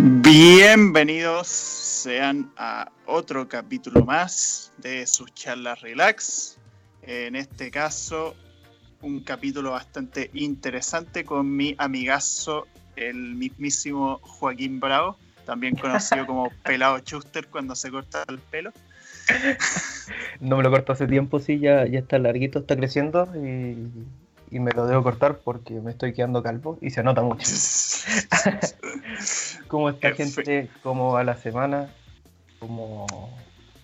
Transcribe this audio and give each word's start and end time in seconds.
Bienvenidos 0.00 1.48
sean 1.48 2.52
a 2.56 2.88
otro 3.06 3.48
capítulo 3.48 4.04
más 4.04 4.72
de 4.78 5.04
sus 5.08 5.34
charlas 5.34 5.80
relax. 5.80 6.56
En 7.02 7.34
este 7.34 7.72
caso, 7.72 8.36
un 9.02 9.18
capítulo 9.18 9.72
bastante 9.72 10.30
interesante 10.34 11.24
con 11.24 11.56
mi 11.56 11.74
amigazo, 11.78 12.68
el 12.94 13.34
mismísimo 13.34 14.20
Joaquín 14.22 14.78
Bravo, 14.78 15.16
también 15.44 15.74
conocido 15.74 16.26
como 16.26 16.52
Pelado 16.62 17.00
Chuster 17.00 17.48
cuando 17.48 17.74
se 17.74 17.90
corta 17.90 18.22
el 18.28 18.38
pelo. 18.38 18.72
No 20.38 20.58
me 20.58 20.62
lo 20.62 20.70
corto 20.70 20.92
hace 20.92 21.08
tiempo, 21.08 21.40
sí, 21.40 21.58
ya, 21.58 21.86
ya 21.86 21.98
está 21.98 22.20
larguito, 22.20 22.60
está 22.60 22.76
creciendo 22.76 23.28
y, 23.34 23.74
y 24.50 24.60
me 24.60 24.72
lo 24.72 24.86
debo 24.86 25.02
cortar 25.02 25.38
porque 25.38 25.74
me 25.74 25.90
estoy 25.90 26.12
quedando 26.12 26.42
calvo 26.42 26.78
y 26.80 26.90
se 26.90 27.02
nota 27.02 27.22
mucho. 27.22 27.46
¿Cómo 29.68 29.90
está 29.90 30.12
gente? 30.12 30.70
¿Cómo 30.82 31.12
va 31.12 31.24
la 31.24 31.36
semana? 31.36 31.90
¿Cómo, 32.58 33.06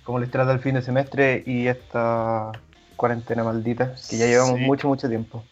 ¿Cómo 0.05 0.19
les 0.19 0.31
trata 0.31 0.53
el 0.53 0.61
fin 0.61 0.75
de 0.75 0.83
semestre 0.83 1.43
y 1.47 1.67
esta 1.67 2.53
cuarentena 2.97 3.45
maldita 3.45 3.95
que 4.09 4.19
ya 4.19 4.27
llevamos 4.27 4.59
Sí. 4.59 4.65
mucho, 4.65 4.89
mucho 4.89 5.09
tiempo? 5.09 5.45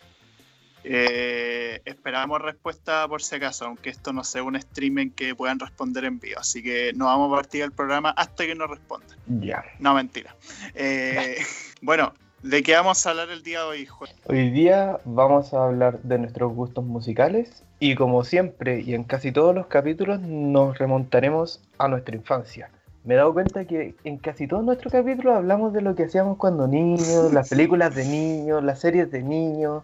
Eh, 0.84 1.80
esperamos 1.84 2.40
respuesta 2.42 3.06
por 3.06 3.22
si 3.22 3.36
acaso, 3.36 3.66
aunque 3.66 3.90
esto 3.90 4.12
no 4.12 4.24
sea 4.24 4.42
un 4.42 4.60
stream 4.60 4.98
en 4.98 5.10
que 5.10 5.34
puedan 5.34 5.58
responder 5.60 6.04
en 6.04 6.18
vivo. 6.18 6.40
Así 6.40 6.62
que 6.62 6.92
no 6.94 7.06
vamos 7.06 7.32
a 7.32 7.36
partir 7.36 7.62
el 7.62 7.72
programa 7.72 8.10
hasta 8.10 8.44
que 8.46 8.54
nos 8.54 8.68
respondan. 8.68 9.16
Ya. 9.26 9.64
No, 9.78 9.94
mentira. 9.94 10.34
Eh, 10.74 11.36
bueno, 11.82 12.12
¿de 12.42 12.62
qué 12.62 12.74
vamos 12.74 13.06
a 13.06 13.10
hablar 13.10 13.30
el 13.30 13.42
día 13.42 13.60
de 13.60 13.64
hoy, 13.66 13.86
Jue- 13.86 14.12
Hoy 14.26 14.50
día 14.50 14.98
vamos 15.04 15.52
a 15.54 15.64
hablar 15.64 16.00
de 16.02 16.18
nuestros 16.18 16.52
gustos 16.52 16.84
musicales 16.84 17.62
y 17.78 17.94
como 17.94 18.24
siempre 18.24 18.80
y 18.80 18.94
en 18.94 19.04
casi 19.04 19.32
todos 19.32 19.54
los 19.54 19.66
capítulos 19.66 20.20
nos 20.20 20.78
remontaremos 20.78 21.60
a 21.78 21.88
nuestra 21.88 22.14
infancia. 22.16 22.70
Me 23.04 23.14
he 23.14 23.16
dado 23.16 23.32
cuenta 23.32 23.64
que 23.64 23.94
en 24.04 24.18
casi 24.18 24.46
todos 24.46 24.64
nuestros 24.64 24.92
capítulos 24.92 25.36
hablamos 25.36 25.72
de 25.72 25.80
lo 25.82 25.94
que 25.96 26.04
hacíamos 26.04 26.36
cuando 26.36 26.68
niños, 26.68 27.32
las 27.32 27.48
películas 27.48 27.94
de 27.94 28.04
niños, 28.04 28.62
las 28.62 28.80
series 28.80 29.10
de 29.10 29.22
niños. 29.22 29.82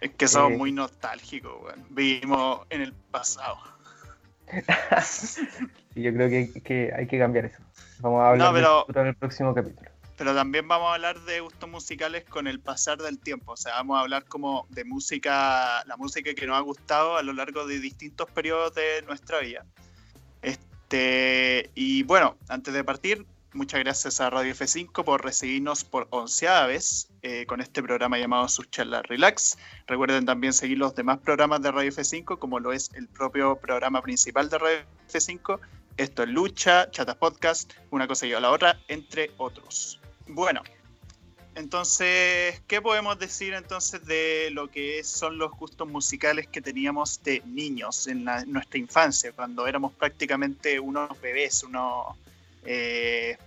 Es 0.00 0.10
que 0.12 0.26
somos 0.28 0.52
Eh. 0.52 0.56
muy 0.56 0.72
nostálgicos, 0.72 1.52
weón. 1.62 1.84
Vivimos 1.90 2.60
en 2.70 2.80
el 2.82 2.92
pasado. 3.10 3.58
Y 5.94 6.02
yo 6.02 6.12
creo 6.12 6.28
que, 6.28 6.52
que 6.62 6.92
hay 6.94 7.06
que 7.06 7.18
cambiar 7.18 7.46
eso. 7.46 7.62
Vamos 8.00 8.20
a 8.20 8.28
hablar 8.30 8.52
No, 8.62 8.84
de 8.86 9.00
en 9.00 9.06
el 9.06 9.14
próximo 9.14 9.54
capítulo. 9.54 9.90
Pero 10.16 10.34
también 10.34 10.66
vamos 10.66 10.88
a 10.90 10.94
hablar 10.94 11.20
de 11.22 11.40
gustos 11.40 11.68
musicales 11.68 12.24
con 12.24 12.46
el 12.46 12.58
pasar 12.60 12.98
del 12.98 13.18
tiempo. 13.18 13.52
O 13.52 13.56
sea, 13.56 13.74
vamos 13.74 13.98
a 13.98 14.00
hablar 14.00 14.24
como 14.24 14.66
de 14.70 14.84
música, 14.84 15.84
la 15.84 15.96
música 15.96 16.34
que 16.34 16.46
nos 16.46 16.56
ha 16.56 16.60
gustado 16.60 17.16
a 17.16 17.22
lo 17.22 17.32
largo 17.34 17.66
de 17.66 17.80
distintos 17.80 18.30
periodos 18.30 18.74
de 18.74 19.02
nuestra 19.02 19.40
vida. 19.40 19.66
Este, 20.40 21.70
y 21.74 22.02
bueno, 22.04 22.36
antes 22.48 22.72
de 22.72 22.82
partir, 22.82 23.26
muchas 23.52 23.80
gracias 23.80 24.20
a 24.20 24.30
Radio 24.30 24.54
F5 24.54 25.04
por 25.04 25.24
recibirnos 25.24 25.84
por 25.84 26.06
onceava 26.10 26.66
vez 26.66 27.08
eh, 27.22 27.44
con 27.46 27.60
este 27.60 27.82
programa 27.82 28.18
llamado 28.18 28.48
Sus 28.48 28.70
Charlas 28.70 29.02
Relax. 29.02 29.58
Recuerden 29.86 30.24
también 30.24 30.52
seguir 30.52 30.78
los 30.78 30.94
demás 30.94 31.18
programas 31.18 31.60
de 31.62 31.72
Radio 31.72 31.90
F5, 31.90 32.38
como 32.38 32.60
lo 32.60 32.72
es 32.72 32.90
el 32.94 33.08
propio 33.08 33.56
programa 33.56 34.00
principal 34.00 34.48
de 34.48 34.58
Radio 34.58 34.78
F5. 35.10 35.58
Esto 35.96 36.22
es 36.22 36.28
Lucha, 36.28 36.90
Chatas 36.90 37.16
Podcast, 37.16 37.72
una 37.90 38.06
cosa 38.06 38.26
a 38.26 38.40
la 38.40 38.50
otra, 38.50 38.78
entre 38.88 39.30
otros. 39.38 39.98
Bueno, 40.28 40.62
entonces, 41.54 42.60
¿qué 42.66 42.82
podemos 42.82 43.18
decir 43.18 43.54
entonces 43.54 44.04
de 44.04 44.50
lo 44.52 44.68
que 44.70 45.02
son 45.04 45.38
los 45.38 45.52
gustos 45.52 45.88
musicales 45.88 46.46
que 46.48 46.60
teníamos 46.60 47.22
de 47.22 47.42
niños 47.46 48.06
en, 48.08 48.24
la- 48.24 48.44
nuestra 48.44 48.78
infancia, 48.78 49.32
cuando 49.32 49.66
éramos 49.66 49.92
prácticamente 49.94 50.78
unos 50.78 51.18
bebés, 51.20 51.62
unos, 51.62 52.06
eh, 52.64 53.38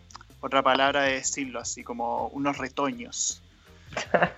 otra 0.41 0.63
palabra 0.63 1.03
de 1.03 1.13
decirlo 1.15 1.59
así, 1.59 1.83
como 1.83 2.27
unos 2.29 2.57
retoños? 2.57 3.41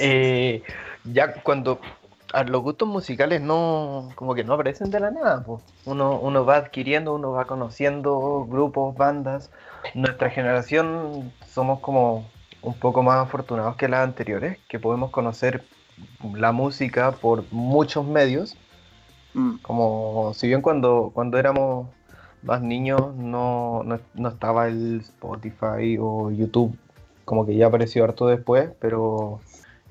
Eh, 0.00 0.62
ya 1.04 1.32
cuando 1.42 1.80
los 2.46 2.62
gustos 2.62 2.88
musicales 2.88 3.40
no 3.40 4.10
como 4.14 4.34
que 4.34 4.44
no 4.44 4.54
aparecen 4.54 4.90
de 4.90 5.00
la 5.00 5.10
nada 5.10 5.42
po. 5.42 5.62
uno 5.86 6.18
uno 6.20 6.44
va 6.44 6.56
adquiriendo 6.56 7.14
uno 7.14 7.32
va 7.32 7.46
conociendo 7.46 8.46
grupos 8.48 8.96
bandas. 8.96 9.50
Nuestra 9.94 10.30
generación 10.30 11.32
somos 11.46 11.80
como 11.80 12.28
un 12.62 12.74
poco 12.74 13.02
más 13.02 13.24
afortunados 13.26 13.76
que 13.76 13.88
las 13.88 14.04
anteriores 14.04 14.58
que 14.68 14.78
podemos 14.78 15.10
conocer 15.10 15.64
la 16.34 16.52
música 16.52 17.12
por 17.12 17.44
muchos 17.50 18.06
medios. 18.06 18.56
Mm, 19.34 19.56
como 19.62 20.32
si 20.34 20.48
bien 20.48 20.62
cuando 20.62 21.10
cuando 21.14 21.38
éramos 21.38 21.88
más 22.42 22.62
niños 22.62 23.14
no, 23.16 23.82
no, 23.84 24.00
no 24.14 24.28
estaba 24.28 24.68
el 24.68 25.00
Spotify 25.00 25.98
o 26.00 26.30
YouTube 26.30 26.76
como 27.24 27.44
que 27.44 27.56
ya 27.56 27.66
apareció 27.66 28.04
harto 28.04 28.26
después 28.26 28.70
pero 28.80 29.40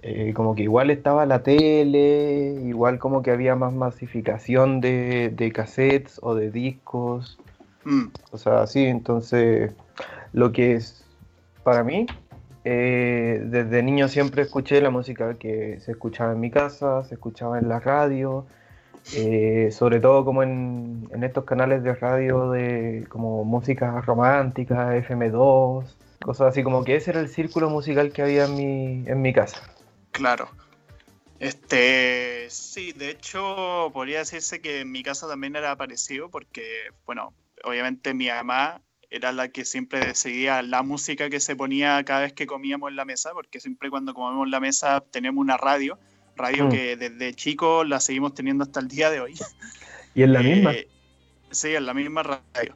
eh, 0.01 0.33
como 0.33 0.55
que 0.55 0.63
igual 0.63 0.89
estaba 0.89 1.25
la 1.25 1.43
tele, 1.43 2.55
igual 2.65 2.99
como 2.99 3.23
que 3.23 3.31
había 3.31 3.55
más 3.55 3.73
masificación 3.73 4.79
de, 4.79 5.31
de 5.35 5.51
cassettes 5.51 6.19
o 6.21 6.35
de 6.35 6.51
discos, 6.51 7.39
mm, 7.83 8.05
o 8.31 8.37
sea, 8.37 8.61
así, 8.61 8.85
entonces 8.85 9.71
lo 10.33 10.51
que 10.51 10.75
es 10.75 11.03
para 11.63 11.83
mí, 11.83 12.05
eh, 12.63 13.41
desde 13.45 13.81
niño 13.81 14.07
siempre 14.07 14.43
escuché 14.43 14.81
la 14.81 14.89
música 14.89 15.35
que 15.35 15.79
se 15.79 15.91
escuchaba 15.91 16.33
en 16.33 16.41
mi 16.41 16.51
casa, 16.51 17.03
se 17.05 17.15
escuchaba 17.15 17.57
en 17.59 17.69
la 17.69 17.79
radio, 17.79 18.45
eh, 19.15 19.69
sobre 19.71 19.99
todo 19.99 20.25
como 20.25 20.43
en, 20.43 21.07
en 21.13 21.23
estos 21.23 21.45
canales 21.45 21.81
de 21.81 21.95
radio 21.95 22.51
de 22.51 23.05
como 23.09 23.45
música 23.45 24.01
romántica, 24.01 24.95
FM2, 24.97 25.85
cosas 26.21 26.47
así, 26.47 26.61
como 26.61 26.83
que 26.83 26.97
ese 26.97 27.11
era 27.11 27.21
el 27.21 27.29
círculo 27.29 27.69
musical 27.69 28.11
que 28.11 28.21
había 28.21 28.45
en 28.45 28.55
mi, 28.55 29.03
en 29.07 29.21
mi 29.21 29.33
casa. 29.33 29.61
Claro. 30.17 30.49
Este, 31.39 32.47
sí, 32.49 32.93
de 32.93 33.11
hecho, 33.11 33.91
podría 33.93 34.19
decirse 34.19 34.59
que 34.59 34.81
en 34.81 34.91
mi 34.91 35.03
casa 35.03 35.27
también 35.27 35.55
era 35.55 35.75
parecido, 35.75 36.29
porque, 36.29 36.89
bueno, 37.05 37.33
obviamente 37.63 38.13
mi 38.13 38.27
mamá 38.27 38.81
era 39.09 39.31
la 39.31 39.49
que 39.49 39.63
siempre 39.63 39.99
decidía 39.99 40.61
la 40.63 40.81
música 40.81 41.29
que 41.29 41.39
se 41.39 41.55
ponía 41.55 42.03
cada 42.03 42.21
vez 42.21 42.33
que 42.33 42.47
comíamos 42.47 42.89
en 42.89 42.95
la 42.95 43.05
mesa, 43.05 43.31
porque 43.33 43.59
siempre 43.59 43.89
cuando 43.89 44.13
comemos 44.13 44.45
en 44.45 44.51
la 44.51 44.59
mesa 44.59 45.03
tenemos 45.11 45.41
una 45.41 45.57
radio, 45.57 45.99
radio 46.35 46.65
Mm. 46.65 46.69
que 46.69 46.97
desde 46.97 47.33
chico 47.33 47.83
la 47.83 47.99
seguimos 47.99 48.33
teniendo 48.33 48.63
hasta 48.63 48.79
el 48.79 48.87
día 48.87 49.09
de 49.09 49.21
hoy. 49.21 49.35
Y 50.15 50.23
en 50.23 50.33
la 50.33 50.41
misma. 50.41 50.73
Eh, 50.73 50.87
Sí, 51.49 51.73
en 51.73 51.85
la 51.85 51.93
misma 51.93 52.23
radio. 52.23 52.75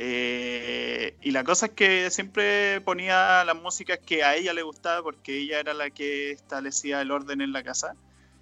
Eh, 0.00 1.16
y 1.22 1.32
la 1.32 1.42
cosa 1.42 1.66
es 1.66 1.72
que 1.72 2.08
siempre 2.12 2.80
ponía 2.82 3.44
las 3.44 3.56
músicas 3.56 3.98
que 3.98 4.22
a 4.22 4.36
ella 4.36 4.52
le 4.52 4.62
gustaba 4.62 5.02
porque 5.02 5.36
ella 5.36 5.58
era 5.58 5.74
la 5.74 5.90
que 5.90 6.30
establecía 6.30 7.00
el 7.02 7.10
orden 7.10 7.40
en 7.40 7.52
la 7.52 7.64
casa. 7.64 7.96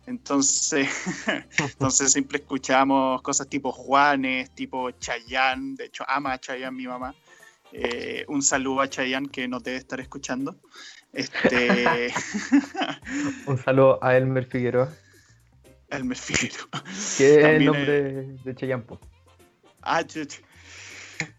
Entonces, 0.07 0.87
entonces 1.59 2.13
siempre 2.13 2.39
escuchábamos 2.39 3.23
cosas 3.23 3.49
tipo 3.49 3.73
Juanes, 3.73 4.51
tipo 4.51 4.91
Chayán. 4.91 5.77
De 5.77 5.87
hecho, 5.87 6.05
ama 6.07 6.35
a 6.35 6.39
Chayán 6.39 6.77
mi 6.77 6.87
mamá. 6.87 7.15
Eh, 7.73 8.27
un 8.29 8.43
saludo 8.43 8.83
a 8.83 8.91
Chayán 8.91 9.27
que 9.27 9.49
nos 9.49 9.65
debe 9.65 9.79
estar 9.79 9.99
escuchando. 9.99 10.57
Este, 11.15 12.13
Un 13.47 13.57
saludo 13.57 13.99
a 14.05 14.15
Elmer 14.15 14.45
Figueroa, 14.45 14.93
el 15.89 16.05
me 16.05 16.15
Figueroa. 16.15 16.85
que 17.17 17.39
es 17.39 17.45
el 17.47 17.65
nombre 17.65 18.13
de 18.45 18.55
Cheyampo. 18.55 19.01
Ah. 19.81 20.05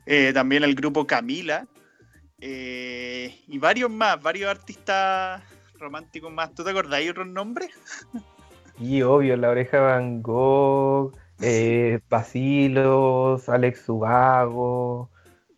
Eh, 0.06 0.32
también 0.34 0.64
el 0.64 0.76
grupo 0.76 1.06
Camila. 1.06 1.68
eh, 2.40 3.44
y 3.48 3.58
varios 3.58 3.90
más, 3.90 4.22
varios 4.22 4.50
artistas 4.50 5.42
románticos 5.80 6.32
más. 6.32 6.54
¿Tú 6.54 6.64
te 6.64 6.70
acordás 6.70 7.00
de 7.00 7.10
otros 7.10 7.28
nombres? 7.28 7.70
Y 8.80 9.02
obvio, 9.02 9.36
La 9.38 9.50
Oreja 9.50 9.80
Van 9.80 10.22
Gogh, 10.22 11.16
eh, 11.42 12.00
Basilos, 12.10 13.50
Alex 13.50 13.82
Subago, 13.82 15.10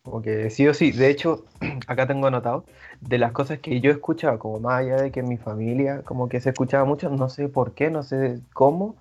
como 0.03 0.21
que 0.21 0.49
sí 0.49 0.67
o 0.67 0.73
sí. 0.73 0.91
De 0.91 1.09
hecho, 1.09 1.45
acá 1.87 2.07
tengo 2.07 2.27
anotado, 2.27 2.65
de 3.01 3.17
las 3.17 3.33
cosas 3.33 3.59
que 3.59 3.81
yo 3.81 3.91
escuchaba, 3.91 4.39
como 4.39 4.59
más 4.59 4.79
allá 4.79 4.97
de 4.97 5.11
que 5.11 5.19
en 5.19 5.27
mi 5.27 5.37
familia 5.37 6.01
como 6.03 6.29
que 6.29 6.39
se 6.39 6.49
escuchaba 6.49 6.85
mucho, 6.85 7.09
no 7.09 7.29
sé 7.29 7.49
por 7.49 7.73
qué, 7.73 7.89
no 7.89 8.03
sé 8.03 8.39
cómo, 8.53 8.95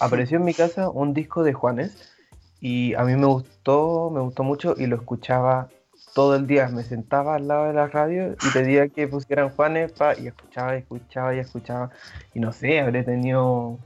apareció 0.00 0.38
en 0.38 0.44
mi 0.44 0.54
casa 0.54 0.90
un 0.90 1.14
disco 1.14 1.44
de 1.44 1.52
Juanes 1.52 2.15
y 2.60 2.94
a 2.94 3.02
mí 3.04 3.14
me 3.16 3.26
gustó, 3.26 4.10
me 4.10 4.20
gustó 4.20 4.42
mucho 4.42 4.74
y 4.76 4.86
lo 4.86 4.96
escuchaba 4.96 5.68
todo 6.14 6.34
el 6.36 6.46
día. 6.46 6.68
Me 6.68 6.82
sentaba 6.82 7.36
al 7.36 7.48
lado 7.48 7.66
de 7.66 7.74
la 7.74 7.86
radio 7.88 8.32
y 8.32 8.50
pedía 8.52 8.88
que 8.88 9.06
pusieran 9.08 9.50
Juanes 9.50 9.92
pa, 9.92 10.18
y 10.18 10.26
escuchaba 10.26 10.74
y 10.74 10.78
escuchaba 10.78 11.34
y 11.34 11.38
escuchaba. 11.38 11.90
Y 12.34 12.40
no 12.40 12.52
sé, 12.52 12.80
habré 12.80 13.02
tenido 13.02 13.78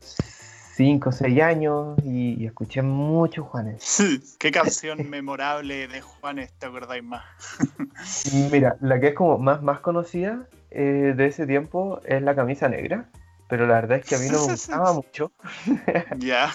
5 0.00 1.08
o 1.08 1.12
6 1.12 1.42
años 1.42 1.98
y, 2.04 2.34
y 2.40 2.46
escuché 2.46 2.82
mucho 2.82 3.44
Juanes. 3.44 3.96
¿Qué 4.38 4.50
canción 4.52 5.08
memorable 5.08 5.88
de 5.88 6.00
Juanes 6.02 6.52
te 6.52 6.66
acordáis 6.66 7.02
más? 7.02 7.24
Mira, 8.52 8.76
la 8.80 9.00
que 9.00 9.08
es 9.08 9.14
como 9.14 9.38
más, 9.38 9.62
más 9.62 9.80
conocida 9.80 10.46
eh, 10.70 11.14
de 11.16 11.26
ese 11.26 11.46
tiempo 11.46 12.00
es 12.04 12.22
la 12.22 12.34
camisa 12.34 12.68
negra, 12.68 13.08
pero 13.48 13.66
la 13.66 13.74
verdad 13.74 13.98
es 13.98 14.06
que 14.06 14.14
a 14.14 14.18
mí 14.18 14.28
no 14.28 14.46
me 14.46 14.52
gustaba 14.52 14.92
mucho. 14.94 15.32
ya. 16.18 16.52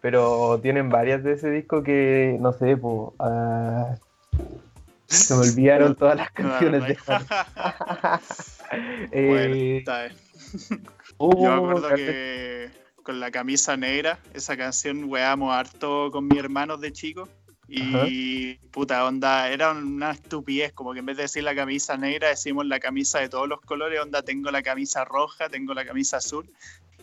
Pero 0.00 0.58
tienen 0.62 0.88
varias 0.88 1.22
de 1.22 1.34
ese 1.34 1.50
disco 1.50 1.82
que, 1.82 2.36
no 2.40 2.52
sé, 2.52 2.76
pues... 2.76 3.12
se 5.06 5.34
me 5.34 5.40
olvidaron 5.40 5.94
todas 5.94 6.16
las 6.16 6.30
canciones 6.32 6.86
de 6.86 6.98
eh, 9.12 9.84
Yo 11.18 11.28
me 11.28 11.48
acuerdo 11.48 11.94
que 11.94 12.70
con 13.02 13.20
la 13.20 13.30
camisa 13.30 13.76
negra, 13.76 14.18
esa 14.34 14.56
canción 14.56 15.04
weamos 15.04 15.52
harto 15.52 16.10
con 16.10 16.28
mi 16.28 16.38
hermano 16.38 16.76
de 16.76 16.92
chico. 16.92 17.28
Y 17.72 18.54
puta 18.72 19.04
onda, 19.06 19.48
era 19.48 19.70
una 19.70 20.10
estupidez, 20.10 20.72
como 20.72 20.92
que 20.92 20.98
en 20.98 21.06
vez 21.06 21.16
de 21.16 21.22
decir 21.24 21.44
la 21.44 21.54
camisa 21.54 21.96
negra, 21.96 22.28
decimos 22.28 22.66
la 22.66 22.80
camisa 22.80 23.20
de 23.20 23.28
todos 23.28 23.48
los 23.48 23.60
colores, 23.60 24.00
onda, 24.00 24.22
tengo 24.22 24.50
la 24.50 24.60
camisa 24.60 25.04
roja, 25.04 25.48
tengo 25.48 25.72
la 25.72 25.84
camisa 25.84 26.16
azul. 26.16 26.50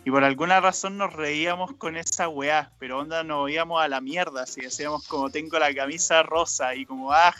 Y 0.08 0.10
por 0.10 0.24
alguna 0.24 0.58
razón 0.58 0.96
nos 0.96 1.12
reíamos 1.12 1.74
con 1.74 1.94
esa 1.94 2.30
weá, 2.30 2.72
pero 2.78 3.00
onda 3.00 3.22
nos 3.22 3.50
íbamos 3.50 3.82
a 3.82 3.88
la 3.88 4.00
mierda, 4.00 4.44
así 4.44 4.62
decíamos 4.62 5.06
como 5.06 5.28
tengo 5.28 5.58
la 5.58 5.74
camisa 5.74 6.22
rosa 6.22 6.74
y 6.74 6.86
como 6.86 7.12
ah, 7.12 7.34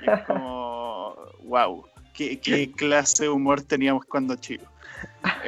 Y 0.00 0.10
es 0.10 0.20
como, 0.26 1.14
wow, 1.42 1.84
¿qué, 2.14 2.40
qué 2.40 2.72
clase 2.72 3.24
de 3.24 3.28
humor 3.28 3.60
teníamos 3.60 4.06
cuando 4.06 4.34
chicos. 4.36 4.66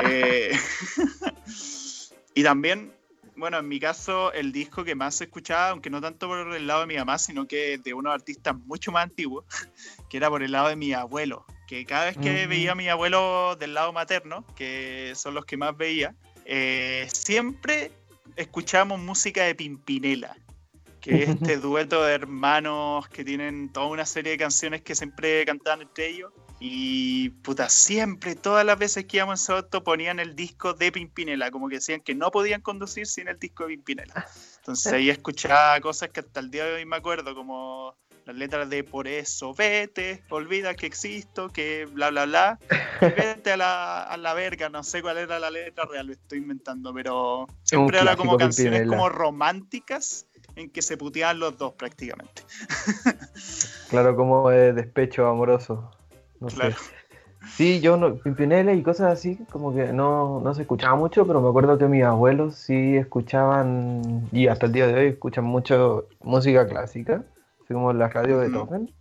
Eh, 0.05 0.53
y 2.35 2.43
también, 2.43 2.93
bueno, 3.43 3.59
en 3.59 3.67
mi 3.67 3.81
caso, 3.81 4.33
el 4.35 4.53
disco 4.53 4.85
que 4.85 4.95
más 4.95 5.21
escuchaba, 5.21 5.71
aunque 5.71 5.91
no 5.91 6.01
tanto 6.01 6.29
por 6.29 6.55
el 6.55 6.65
lado 6.65 6.83
de 6.83 6.87
mi 6.87 6.95
mamá, 6.95 7.19
sino 7.19 7.49
que 7.49 7.77
de 7.77 7.93
unos 7.93 8.15
artistas 8.15 8.57
mucho 8.67 8.93
más 8.93 9.03
antiguos, 9.03 9.45
que 10.09 10.19
era 10.19 10.31
por 10.31 10.45
el 10.45 10.53
lado 10.53 10.69
de 10.69 10.77
mi 10.77 10.93
abuelo. 10.93 11.45
Que 11.67 11.85
cada 11.85 12.05
vez 12.05 12.17
que 12.17 12.47
veía 12.47 12.71
a 12.71 12.75
mi 12.77 12.89
abuelo 12.89 13.57
del 13.57 13.75
lado 13.75 13.93
materno, 13.93 14.47
que 14.55 15.13
son 15.17 15.35
los 15.35 15.45
que 15.45 15.57
más 15.57 15.77
veía, 15.77 16.15
eh, 16.45 17.09
siempre 17.13 17.91
escuchábamos 18.37 19.01
música 19.01 19.43
de 19.43 19.57
Pimpinela 19.57 20.37
que 21.01 21.25
es 21.25 21.31
este 21.31 21.57
dueto 21.57 22.05
de 22.05 22.15
hermanos 22.15 23.09
que 23.09 23.25
tienen 23.25 23.71
toda 23.71 23.87
una 23.87 24.07
serie 24.07 24.31
de 24.31 24.39
canciones 24.39 24.83
que 24.83 24.95
siempre 24.95 25.45
cantaban 25.45 25.83
entre 25.83 26.07
ellos. 26.07 26.33
Y 26.65 27.31
puta, 27.31 27.69
siempre, 27.69 28.37
todas 28.37 28.65
las 28.65 28.79
veces 28.79 29.07
que 29.07 29.17
íbamos 29.17 29.49
en 29.49 29.57
auto 29.57 29.83
ponían 29.83 30.21
el 30.21 30.37
disco 30.37 30.75
de 30.75 30.93
Pimpinela, 30.93 31.51
como 31.51 31.69
que 31.69 31.75
decían 31.75 32.01
que 32.01 32.15
no 32.15 32.31
podían 32.31 32.61
conducir 32.61 33.09
sin 33.09 33.27
el 33.27 33.37
disco 33.37 33.65
de 33.65 33.71
Pimpinela. 33.71 34.29
Entonces 34.59 34.93
ahí 34.93 35.11
escuchaba 35.11 35.81
cosas 35.81 36.11
que 36.11 36.21
hasta 36.21 36.39
el 36.39 36.53
día 36.53 36.65
de 36.65 36.75
hoy 36.75 36.87
me 36.87 36.95
acuerdo, 36.95 37.35
como 37.35 37.97
las 38.27 38.37
letras 38.37 38.71
de 38.71 38.85
por 38.85 39.09
eso 39.09 39.53
vete, 39.55 40.23
olvida 40.31 40.75
que 40.75 40.87
existo, 40.87 41.49
que 41.49 41.87
bla 41.87 42.11
bla 42.11 42.27
bla, 42.27 42.59
vete 43.01 43.55
a 43.55 43.57
la, 43.57 44.05
a 44.05 44.17
la 44.17 44.33
verga, 44.33 44.69
no 44.69 44.85
sé 44.85 45.03
cuál 45.03 45.19
era 45.19 45.41
la 45.41 45.51
letra 45.51 45.85
real, 45.87 46.07
lo 46.07 46.13
estoy 46.13 46.39
inventando, 46.39 46.95
pero 46.95 47.49
siempre 47.65 47.99
era 47.99 48.15
como 48.15 48.37
canciones 48.37 48.87
como 48.87 49.09
románticas 49.09 50.29
en 50.55 50.71
que 50.71 50.81
se 50.81 50.97
puteaban 50.97 51.41
los 51.41 51.59
dos 51.59 51.73
prácticamente. 51.73 52.45
claro, 53.91 54.15
como 54.15 54.49
de 54.49 54.73
despecho 54.73 55.27
amoroso. 55.27 55.91
No 56.43 56.49
claro. 56.49 56.75
Sí, 57.55 57.81
yo 57.81 57.97
no, 57.97 58.17
Pimpinela 58.17 58.73
y 58.73 58.83
cosas 58.83 59.13
así, 59.13 59.37
como 59.51 59.75
que 59.75 59.93
no, 59.93 60.41
no 60.41 60.55
se 60.55 60.63
escuchaba 60.63 60.97
mucho, 60.97 61.27
pero 61.27 61.41
me 61.41 61.49
acuerdo 61.49 61.79
que 61.79 61.87
mis 61.87 62.03
abuelos 62.05 62.55
sí 62.55 62.97
escuchaban, 62.97 64.29
y 64.33 64.49
hasta 64.49 64.67
el 64.67 64.73
día 64.73 64.87
de 64.87 64.95
hoy 64.95 65.07
escuchan 65.07 65.45
mucho 65.45 66.07
música 66.21 66.67
clásica, 66.67 67.25
así 67.63 67.75
como 67.75 67.93
la 67.93 68.09
radio 68.09 68.39
de 68.39 68.49
Beethoven. 68.49 68.93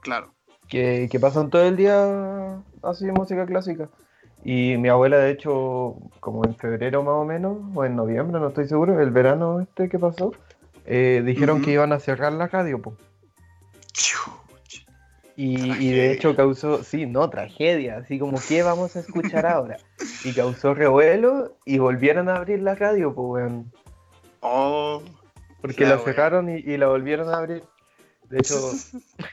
Claro. 0.00 0.34
Que, 0.68 1.08
que, 1.10 1.20
pasan 1.20 1.50
todo 1.50 1.62
el 1.62 1.76
día 1.76 2.62
así 2.82 3.06
música 3.06 3.44
clásica. 3.44 3.88
Y 4.44 4.76
mi 4.78 4.88
abuela, 4.88 5.18
de 5.18 5.30
hecho, 5.30 5.96
como 6.20 6.44
en 6.44 6.54
febrero 6.56 7.02
más 7.02 7.14
o 7.14 7.24
menos, 7.24 7.58
o 7.74 7.84
en 7.84 7.96
noviembre, 7.96 8.40
no 8.40 8.48
estoy 8.48 8.66
seguro, 8.66 9.00
el 9.00 9.10
verano 9.10 9.60
este 9.60 9.88
que 9.88 9.98
pasó, 9.98 10.32
eh, 10.86 11.22
dijeron 11.24 11.62
que 11.62 11.72
iban 11.72 11.92
a 11.92 12.00
cerrar 12.00 12.32
la 12.32 12.48
radio, 12.48 12.80
po. 12.80 12.94
Y, 15.42 15.92
de 15.92 16.12
hecho 16.12 16.36
causó, 16.36 16.84
sí, 16.84 17.06
no, 17.06 17.30
tragedia, 17.30 17.96
así 17.96 18.18
como, 18.18 18.38
¿qué 18.46 18.62
vamos 18.62 18.94
a 18.94 19.00
escuchar 19.00 19.46
ahora? 19.46 19.78
Y 20.22 20.34
causó 20.34 20.74
revuelo 20.74 21.56
y 21.64 21.78
volvieron 21.78 22.28
a 22.28 22.36
abrir 22.36 22.60
la 22.60 22.74
radio, 22.74 23.14
pues, 23.14 23.44
weón. 23.44 23.72
Oh. 24.40 25.02
Porque 25.62 25.86
la 25.86 25.96
cerraron 25.96 26.50
y, 26.50 26.76
la 26.76 26.88
volvieron 26.88 27.30
a 27.30 27.38
abrir. 27.38 27.62
De 28.28 28.36
hecho, 28.36 28.54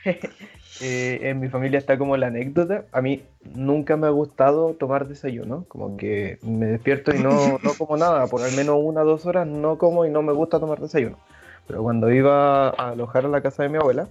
eh, 0.80 1.18
en 1.24 1.40
mi 1.40 1.50
familia 1.50 1.76
está 1.76 1.98
como 1.98 2.16
la 2.16 2.28
anécdota. 2.28 2.86
A 2.92 3.02
mí 3.02 3.22
nunca 3.54 3.98
me 3.98 4.06
ha 4.06 4.10
gustado 4.10 4.72
tomar 4.72 5.08
desayuno. 5.08 5.66
Como 5.68 5.98
que 5.98 6.38
me 6.40 6.66
despierto 6.66 7.14
y 7.14 7.18
no, 7.18 7.58
no 7.62 7.74
como 7.76 7.98
nada. 7.98 8.26
Por 8.28 8.40
al 8.40 8.52
menos 8.52 8.78
una 8.80 9.02
o 9.02 9.04
dos 9.04 9.26
horas 9.26 9.46
no 9.46 9.76
como 9.76 10.06
y 10.06 10.10
no 10.10 10.22
me 10.22 10.32
gusta 10.32 10.58
tomar 10.58 10.80
desayuno. 10.80 11.18
Pero 11.66 11.82
cuando 11.82 12.10
iba 12.10 12.70
a 12.70 12.90
alojar 12.92 13.26
a 13.26 13.28
la 13.28 13.42
casa 13.42 13.62
de 13.62 13.68
mi 13.68 13.76
abuela, 13.76 14.08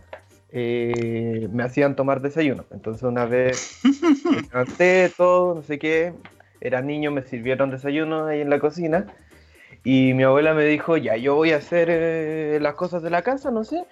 eh, 0.52 1.48
me 1.52 1.64
hacían 1.64 1.96
tomar 1.96 2.22
desayuno. 2.22 2.66
Entonces 2.72 3.04
una 3.04 3.26
vez 3.26 3.80
me 3.84 4.42
levanté, 4.42 5.12
todo, 5.16 5.56
no 5.56 5.64
sé 5.64 5.80
qué, 5.80 6.14
era 6.62 6.82
niño, 6.82 7.12
me 7.12 7.24
sirvieron 7.24 7.72
desayuno 7.72 8.26
ahí 8.26 8.42
en 8.42 8.50
la 8.50 8.60
cocina 8.60 9.08
y 9.84 10.14
mi 10.14 10.24
abuela 10.24 10.54
me 10.54 10.66
dijo, 10.66 10.98
ya, 10.98 11.16
yo 11.18 11.36
voy 11.36 11.52
a 11.52 11.58
hacer 11.58 11.88
eh, 11.90 12.60
las 12.62 12.76
cosas 12.76 13.04
de 13.04 13.10
la 13.10 13.22
casa, 13.22 13.52
no 13.52 13.64
sé, 13.64 13.86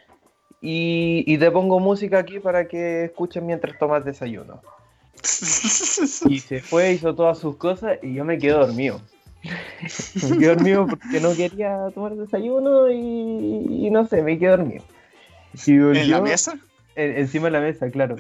y, 0.61 1.37
te 1.37 1.51
pongo 1.51 1.79
música 1.79 2.19
aquí 2.19 2.39
para 2.39 2.67
que 2.67 3.05
escuchen 3.05 3.45
mientras 3.45 3.77
tomas 3.77 4.03
desayuno. 4.03 4.61
y 6.27 6.39
se 6.39 6.61
fue, 6.61 6.93
hizo 6.93 7.15
todas 7.15 7.37
sus 7.37 7.57
cosas 7.57 7.99
y 8.01 8.13
yo 8.13 8.25
me 8.25 8.39
quedé 8.39 8.53
dormido. 8.53 8.99
me 9.43 10.37
quedé 10.37 10.55
dormido 10.55 10.87
porque 10.87 11.19
no 11.21 11.35
quería 11.35 11.91
tomar 11.93 12.15
desayuno 12.15 12.89
y, 12.89 13.85
y 13.85 13.89
no 13.91 14.07
sé, 14.07 14.23
me 14.23 14.39
quedé 14.39 14.49
dormido. 14.49 14.83
¿En 15.67 16.11
la 16.11 16.21
mesa? 16.21 16.57
encima 16.95 17.45
de 17.45 17.51
la 17.51 17.59
mesa, 17.59 17.89
claro. 17.89 18.15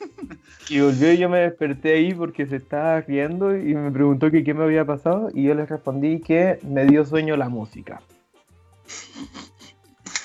y 0.68 0.80
volvió 0.80 1.12
y 1.12 1.18
yo 1.18 1.28
me 1.28 1.40
desperté 1.40 1.94
ahí 1.94 2.14
porque 2.14 2.46
se 2.46 2.56
estaba 2.56 3.00
riendo 3.02 3.56
y 3.56 3.74
me 3.74 3.90
preguntó 3.90 4.30
que 4.30 4.42
qué 4.42 4.54
me 4.54 4.64
había 4.64 4.84
pasado 4.84 5.30
y 5.34 5.44
yo 5.44 5.54
le 5.54 5.66
respondí 5.66 6.20
que 6.20 6.58
me 6.62 6.86
dio 6.86 7.04
sueño 7.04 7.36
la 7.36 7.48
música. 7.48 8.00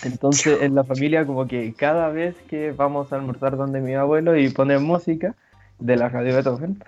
Entonces 0.03 0.61
en 0.61 0.73
la 0.73 0.83
familia 0.83 1.25
como 1.25 1.47
que 1.47 1.73
cada 1.73 2.09
vez 2.09 2.35
que 2.49 2.71
vamos 2.71 3.11
a 3.11 3.17
almorzar 3.17 3.57
donde 3.57 3.81
mi 3.81 3.93
abuelo 3.93 4.35
y 4.35 4.49
pone 4.49 4.79
música 4.79 5.35
de 5.79 5.95
la 5.95 6.09
radio 6.09 6.33
Beethoven, 6.33 6.83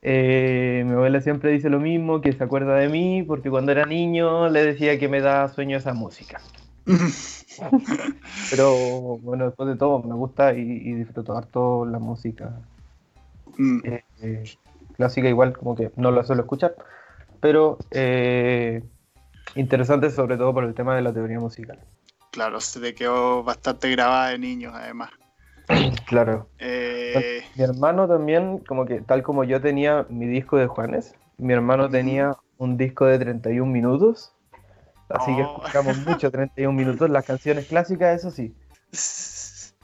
eh, 0.00 0.82
mi 0.86 0.92
abuela 0.92 1.20
siempre 1.20 1.50
dice 1.50 1.68
lo 1.68 1.80
mismo, 1.80 2.20
que 2.20 2.32
se 2.32 2.44
acuerda 2.44 2.76
de 2.76 2.88
mí 2.88 3.22
porque 3.22 3.50
cuando 3.50 3.72
era 3.72 3.86
niño 3.86 4.48
le 4.48 4.64
decía 4.64 4.98
que 4.98 5.08
me 5.08 5.20
da 5.20 5.48
sueño 5.48 5.76
esa 5.76 5.94
música. 5.94 6.40
Pero 8.50 9.18
bueno, 9.18 9.46
después 9.46 9.68
de 9.68 9.76
todo, 9.76 10.02
me 10.02 10.14
gusta 10.14 10.52
y, 10.54 10.92
disfruto 10.94 11.36
harto 11.36 11.84
la 11.86 11.98
música. 11.98 12.60
Mm. 13.56 13.80
Eh, 13.84 14.04
eh, 14.22 14.44
clásica 14.96 15.28
igual, 15.28 15.56
como 15.56 15.74
que 15.74 15.90
no 15.96 16.10
la 16.10 16.24
suelo 16.24 16.42
escuchar, 16.42 16.74
pero 17.40 17.78
eh, 17.90 18.82
interesante 19.54 20.10
sobre 20.10 20.36
todo 20.36 20.52
por 20.52 20.64
el 20.64 20.74
tema 20.74 20.96
de 20.96 21.02
la 21.02 21.12
teoría 21.12 21.40
musical. 21.40 21.78
Claro, 22.30 22.60
se 22.60 22.80
te 22.80 22.94
quedó 22.94 23.44
bastante 23.44 23.90
grabada 23.90 24.30
de 24.30 24.38
niños 24.38 24.72
además. 24.74 25.10
Claro. 26.06 26.48
Mi 26.60 27.64
hermano 27.64 28.06
también, 28.06 28.58
como 28.58 28.84
que 28.84 29.00
tal 29.00 29.22
como 29.22 29.44
yo 29.44 29.60
tenía 29.60 30.04
mi 30.10 30.26
disco 30.26 30.58
de 30.58 30.66
Juanes, 30.66 31.14
mi 31.38 31.52
hermano 31.52 31.88
tenía 31.88 32.36
un 32.58 32.76
disco 32.76 33.06
de 33.06 33.18
31 33.18 33.70
minutos 33.70 34.34
Así 35.08 35.34
que 35.36 35.42
oh. 35.42 35.58
escuchamos 35.58 35.98
mucho, 36.06 36.30
31 36.30 36.72
minutos, 36.72 37.10
las 37.10 37.24
canciones 37.24 37.66
clásicas, 37.66 38.20
eso 38.20 38.30
sí. 38.30 38.54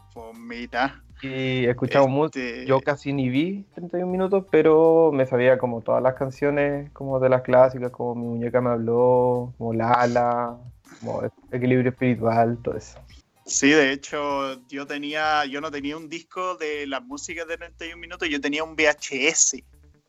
Y 1.22 1.66
escuchamos 1.66 2.08
mucho, 2.08 2.38
este 2.38 2.66
yo 2.66 2.80
casi 2.80 3.12
ni 3.12 3.28
vi 3.28 3.66
31 3.74 4.10
minutos, 4.10 4.46
pero 4.50 5.12
me 5.12 5.26
sabía 5.26 5.58
como 5.58 5.82
todas 5.82 6.02
las 6.02 6.14
canciones 6.14 6.90
como 6.92 7.20
de 7.20 7.28
las 7.28 7.42
clásicas, 7.42 7.90
como 7.90 8.14
Mi 8.14 8.26
muñeca 8.26 8.60
me 8.60 8.70
habló, 8.70 9.52
como 9.58 9.74
Lala, 9.74 10.56
como 11.00 11.22
Equilibrio 11.52 11.90
espiritual, 11.90 12.58
todo 12.62 12.76
eso. 12.76 12.98
Sí, 13.44 13.68
de 13.70 13.92
hecho, 13.92 14.66
yo 14.68 14.86
tenía, 14.86 15.44
yo 15.44 15.60
no 15.60 15.70
tenía 15.70 15.96
un 15.96 16.08
disco 16.08 16.54
de 16.56 16.86
las 16.86 17.02
músicas 17.02 17.46
de 17.48 17.58
31 17.58 18.00
minutos, 18.00 18.28
yo 18.28 18.40
tenía 18.40 18.64
un 18.64 18.74
VHS 18.74 19.56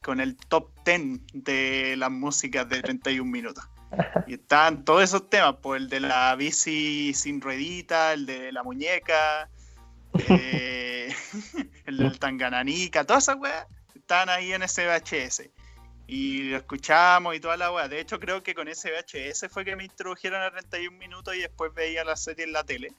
con 0.01 0.21
el 0.21 0.37
top 0.37 0.69
10 0.85 1.21
de 1.33 1.95
las 1.97 2.11
músicas 2.11 2.69
de 2.69 2.81
31 2.81 3.29
minutos. 3.29 3.67
Y 4.27 4.35
están 4.35 4.85
todos 4.85 5.03
esos 5.03 5.29
temas, 5.29 5.55
pues 5.61 5.81
el 5.81 5.89
de 5.89 5.99
la 5.99 6.35
bici 6.35 7.13
sin 7.13 7.41
ruedita, 7.41 8.13
el 8.13 8.25
de 8.25 8.51
la 8.51 8.63
muñeca, 8.63 9.49
eh, 10.29 11.13
el 11.85 11.97
del 11.97 12.19
tangananica, 12.19 13.03
todas 13.03 13.23
esas 13.23 13.37
weas 13.37 13.67
están 13.95 14.29
ahí 14.29 14.53
en 14.53 14.63
ese 14.63 14.85
VHS. 14.87 15.49
Y 16.07 16.49
lo 16.49 16.57
escuchamos 16.57 17.35
y 17.35 17.39
toda 17.39 17.55
la 17.55 17.71
wea. 17.71 17.87
De 17.87 17.99
hecho, 17.99 18.19
creo 18.19 18.43
que 18.43 18.53
con 18.53 18.67
ese 18.67 18.91
VHS 18.91 19.47
fue 19.49 19.63
que 19.63 19.75
me 19.77 19.85
introdujeron 19.85 20.41
a 20.41 20.51
31 20.51 20.97
minutos 20.97 21.35
y 21.35 21.39
después 21.39 21.73
veía 21.73 22.03
la 22.03 22.17
serie 22.17 22.43
en 22.43 22.51
la 22.51 22.63
tele. 22.63 22.93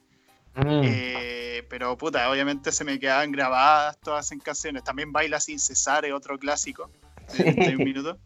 Mm. 0.54 0.82
Eh, 0.84 1.66
pero 1.68 1.96
puta, 1.96 2.30
obviamente 2.30 2.72
se 2.72 2.84
me 2.84 2.98
quedaban 2.98 3.32
grabadas 3.32 3.98
todas 4.00 4.32
en 4.32 4.38
canciones. 4.38 4.84
También 4.84 5.12
Baila 5.12 5.40
sin 5.40 5.58
cesar 5.58 6.04
es 6.04 6.12
otro 6.12 6.38
clásico 6.38 6.90
de 7.36 7.44
31 7.44 7.84
minutos. 7.84 8.18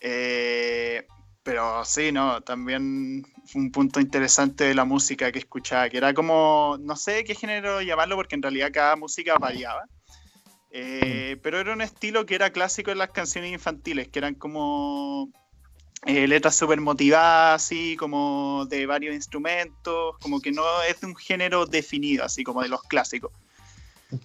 Eh, 0.00 1.06
pero 1.48 1.82
sí, 1.82 2.12
no, 2.12 2.42
también 2.42 3.26
fue 3.46 3.62
un 3.62 3.72
punto 3.72 4.00
interesante 4.00 4.64
de 4.64 4.74
la 4.74 4.84
música 4.84 5.32
que 5.32 5.38
escuchaba, 5.38 5.88
que 5.88 5.96
era 5.96 6.12
como, 6.12 6.76
no 6.78 6.94
sé 6.94 7.24
qué 7.24 7.34
género 7.34 7.80
llamarlo, 7.80 8.16
porque 8.16 8.34
en 8.34 8.42
realidad 8.42 8.70
cada 8.70 8.96
música 8.96 9.38
variaba. 9.38 9.86
Eh, 10.70 11.36
mm. 11.36 11.40
pero 11.40 11.58
era 11.58 11.72
un 11.72 11.80
estilo 11.80 12.26
que 12.26 12.34
era 12.34 12.50
clásico 12.50 12.90
en 12.90 12.98
las 12.98 13.12
canciones 13.12 13.50
infantiles, 13.50 14.08
que 14.08 14.18
eran 14.18 14.34
como 14.34 15.30
eh, 16.04 16.28
letras 16.28 16.54
súper 16.54 16.82
motivadas, 16.82 17.64
así 17.64 17.96
como 17.96 18.66
de 18.66 18.84
varios 18.84 19.14
instrumentos, 19.14 20.18
como 20.20 20.42
que 20.42 20.52
no 20.52 20.82
es 20.82 21.00
de 21.00 21.06
un 21.06 21.16
género 21.16 21.64
definido, 21.64 22.26
así 22.26 22.44
como 22.44 22.60
de 22.60 22.68
los 22.68 22.82
clásicos. 22.82 23.32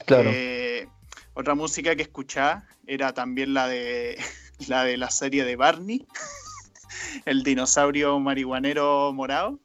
Claro. 0.05 0.29
Eh, 0.29 0.89
otra 1.35 1.55
música 1.55 1.95
que 1.95 2.01
escuchaba 2.01 2.65
era 2.85 3.13
también 3.13 3.53
la 3.53 3.69
de 3.69 4.21
la 4.67 4.83
de 4.83 4.97
la 4.97 5.09
serie 5.09 5.45
de 5.45 5.55
Barney, 5.55 6.05
el 7.25 7.43
dinosaurio 7.43 8.19
marihuanero 8.19 9.11
morado, 9.13 9.59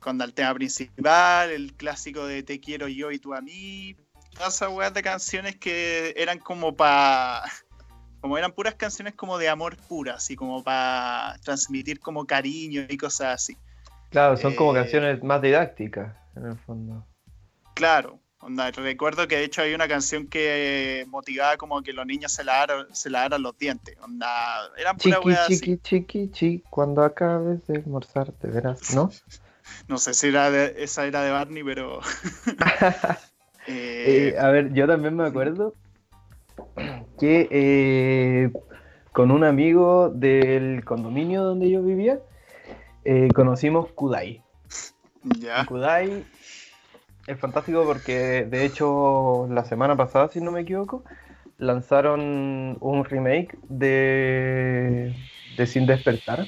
con 0.00 0.20
el 0.20 0.34
tema 0.34 0.54
principal, 0.54 1.50
el 1.50 1.74
clásico 1.74 2.26
de 2.26 2.42
Te 2.42 2.60
quiero 2.60 2.88
yo 2.88 3.12
y 3.12 3.18
tú 3.18 3.34
a 3.34 3.40
mí, 3.40 3.96
todas 4.32 4.54
esas 4.56 4.70
weas 4.70 4.92
de 4.92 5.02
canciones 5.02 5.56
que 5.56 6.14
eran 6.16 6.38
como 6.38 6.74
para 6.74 7.44
como 8.20 8.36
eran 8.36 8.50
puras 8.50 8.74
canciones 8.74 9.14
como 9.14 9.38
de 9.38 9.48
amor 9.48 9.76
pura, 9.76 10.14
así 10.14 10.34
como 10.34 10.64
para 10.64 11.38
transmitir 11.44 12.00
como 12.00 12.26
cariño 12.26 12.84
y 12.88 12.96
cosas 12.96 13.34
así. 13.34 13.56
Claro, 14.10 14.36
son 14.36 14.54
como 14.56 14.72
eh, 14.72 14.80
canciones 14.80 15.22
más 15.22 15.40
didácticas, 15.40 16.16
en 16.34 16.46
el 16.46 16.58
fondo. 16.58 17.06
Claro, 17.74 18.18
onda, 18.46 18.70
recuerdo 18.70 19.26
que 19.26 19.36
de 19.36 19.44
hecho 19.44 19.62
hay 19.62 19.74
una 19.74 19.88
canción 19.88 20.28
que 20.28 21.04
motivaba 21.08 21.56
como 21.56 21.82
que 21.82 21.92
los 21.92 22.06
niños 22.06 22.32
se 22.32 22.44
lavaran, 22.44 22.86
se 22.94 23.10
los 23.10 23.58
dientes. 23.58 23.96
Onda, 24.00 24.28
eran 24.78 24.96
puras 24.96 25.48
chiqui, 25.48 25.78
chiqui, 25.78 25.78
chiqui, 25.78 26.30
chiqui, 26.30 26.64
cuando 26.70 27.02
acabes 27.02 27.66
de 27.66 27.78
almorzar, 27.78 28.30
te 28.32 28.46
verás, 28.46 28.94
¿no? 28.94 29.10
no 29.88 29.98
sé 29.98 30.14
si 30.14 30.28
era 30.28 30.48
esa 30.64 31.06
era 31.06 31.22
de 31.22 31.30
Barney, 31.30 31.62
pero... 31.62 32.00
Eh, 33.68 34.36
a 34.38 34.46
ver, 34.50 34.72
yo 34.74 34.86
también 34.86 35.16
me 35.16 35.26
acuerdo 35.26 35.74
que 37.18 37.48
eh, 37.50 38.52
con 39.10 39.32
un 39.32 39.42
amigo 39.42 40.08
del 40.08 40.84
condominio 40.84 41.42
donde 41.42 41.68
yo 41.68 41.82
vivía, 41.82 42.20
eh, 43.04 43.26
conocimos 43.34 43.90
Kudai. 43.90 44.40
Ya. 45.40 45.66
Kudai 45.66 46.24
es 47.26 47.38
fantástico 47.38 47.84
porque, 47.84 48.46
de 48.48 48.64
hecho, 48.64 49.48
la 49.50 49.64
semana 49.64 49.96
pasada, 49.96 50.28
si 50.28 50.40
no 50.40 50.52
me 50.52 50.60
equivoco, 50.60 51.04
lanzaron 51.58 52.76
un 52.80 53.04
remake 53.04 53.56
de, 53.68 55.14
de 55.56 55.66
Sin 55.66 55.86
Despertar. 55.86 56.46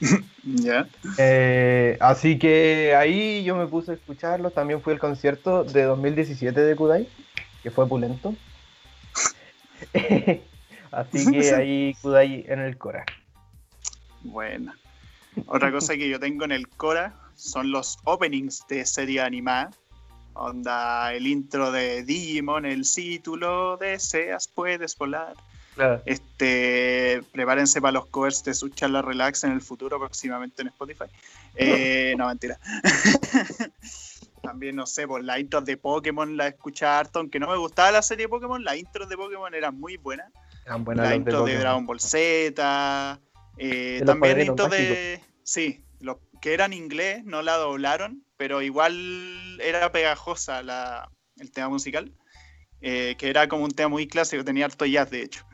Ya. 0.46 0.86
Eh, 1.16 1.96
así 2.00 2.38
que 2.38 2.94
ahí 2.94 3.42
yo 3.44 3.56
me 3.56 3.66
puse 3.66 3.92
a 3.92 3.94
escucharlo. 3.94 4.50
También 4.50 4.82
fue 4.82 4.92
el 4.92 4.98
concierto 4.98 5.64
de 5.64 5.84
2017 5.84 6.60
de 6.60 6.76
Kudai 6.76 7.08
que 7.64 7.70
fue 7.70 7.88
pulento. 7.88 8.36
Así 10.92 11.30
que 11.30 11.54
ahí 11.54 11.96
Kudai 12.02 12.44
en 12.46 12.60
el 12.60 12.76
Cora. 12.76 13.06
Bueno. 14.22 14.74
Otra 15.46 15.72
cosa 15.72 15.96
que 15.96 16.08
yo 16.08 16.20
tengo 16.20 16.44
en 16.44 16.52
el 16.52 16.68
Cora 16.68 17.14
son 17.36 17.70
los 17.70 17.98
openings 18.04 18.66
de 18.68 18.84
serie 18.86 19.20
animada. 19.20 19.70
Onda, 20.34 21.12
el 21.12 21.26
intro 21.26 21.70
de 21.70 22.02
Digimon, 22.02 22.66
el 22.66 22.82
título 22.90 23.76
deseas, 23.76 24.48
puedes 24.48 24.96
volar. 24.96 25.34
Este, 26.04 27.22
prepárense 27.32 27.80
para 27.80 27.92
los 27.92 28.06
covers 28.06 28.44
de 28.44 28.54
su 28.54 28.68
charla 28.68 29.02
relax 29.02 29.44
en 29.44 29.52
el 29.52 29.60
futuro, 29.60 29.98
próximamente 29.98 30.62
en 30.62 30.68
Spotify. 30.68 31.04
Eh, 31.56 32.14
no, 32.16 32.28
mentira. 32.28 32.58
También, 34.42 34.76
no 34.76 34.86
sé, 34.86 35.02
por 35.06 35.20
pues, 35.20 35.24
la 35.24 35.38
intro 35.38 35.60
de 35.62 35.76
Pokémon 35.76 36.36
la 36.36 36.48
escuchaba 36.48 36.98
harto, 36.98 37.18
aunque 37.18 37.40
no 37.40 37.48
me 37.48 37.56
gustaba 37.56 37.90
la 37.90 38.02
serie 38.02 38.26
de 38.26 38.28
Pokémon, 38.28 38.62
la 38.62 38.76
intro 38.76 39.06
de 39.06 39.16
Pokémon 39.16 39.52
eran 39.54 39.78
muy 39.78 39.96
buenas. 39.96 40.30
Eran 40.66 40.84
buenas 40.84 41.08
la 41.08 41.16
intro 41.16 41.44
de, 41.44 41.58
Dragon 41.58 41.86
Ball 41.86 42.00
Z, 42.00 43.20
eh, 43.56 44.02
también 44.04 44.40
intro 44.40 44.68
de... 44.68 45.20
Sí, 45.42 45.83
que 46.44 46.52
eran 46.52 46.74
inglés, 46.74 47.24
no 47.24 47.40
la 47.40 47.56
doblaron, 47.56 48.22
pero 48.36 48.60
igual 48.60 49.58
era 49.62 49.90
pegajosa 49.90 50.62
la, 50.62 51.10
el 51.38 51.50
tema 51.50 51.70
musical, 51.70 52.12
eh, 52.82 53.14
que 53.16 53.30
era 53.30 53.48
como 53.48 53.64
un 53.64 53.70
tema 53.70 53.88
muy 53.88 54.06
clásico, 54.06 54.44
tenía 54.44 54.66
harto 54.66 54.84
jazz 54.84 55.10
de 55.10 55.22
hecho. 55.22 55.46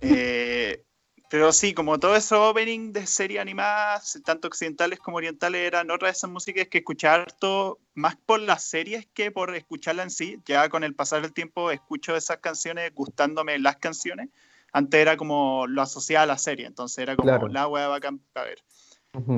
Eh, 0.00 0.82
pero 1.30 1.52
sí, 1.52 1.74
como 1.74 2.00
todo 2.00 2.16
eso 2.16 2.48
opening 2.48 2.94
de 2.94 3.06
serie 3.06 3.38
animadas, 3.38 4.18
tanto 4.24 4.48
occidentales 4.48 4.98
como 4.98 5.18
orientales, 5.18 5.60
eran 5.60 5.90
otras 5.90 6.12
de 6.12 6.16
esas 6.16 6.30
músicas 6.30 6.68
que 6.68 6.78
escuchar 6.78 7.20
harto, 7.20 7.78
más 7.92 8.16
por 8.16 8.40
las 8.40 8.64
series 8.64 9.06
que 9.12 9.30
por 9.30 9.54
escucharla 9.54 10.04
en 10.04 10.10
sí. 10.10 10.38
Ya 10.46 10.70
con 10.70 10.84
el 10.84 10.94
pasar 10.94 11.20
del 11.20 11.34
tiempo 11.34 11.70
escucho 11.70 12.16
esas 12.16 12.38
canciones 12.38 12.94
gustándome 12.94 13.58
las 13.58 13.76
canciones. 13.76 14.30
Antes 14.72 15.00
era 15.00 15.18
como 15.18 15.66
lo 15.66 15.82
asociaba 15.82 16.22
a 16.22 16.26
la 16.26 16.38
serie, 16.38 16.64
entonces 16.64 16.96
era 16.96 17.14
como 17.14 17.46
la 17.48 17.68
hueá 17.68 17.88
bacán 17.88 18.22
a 18.34 18.44
ver. 18.44 18.64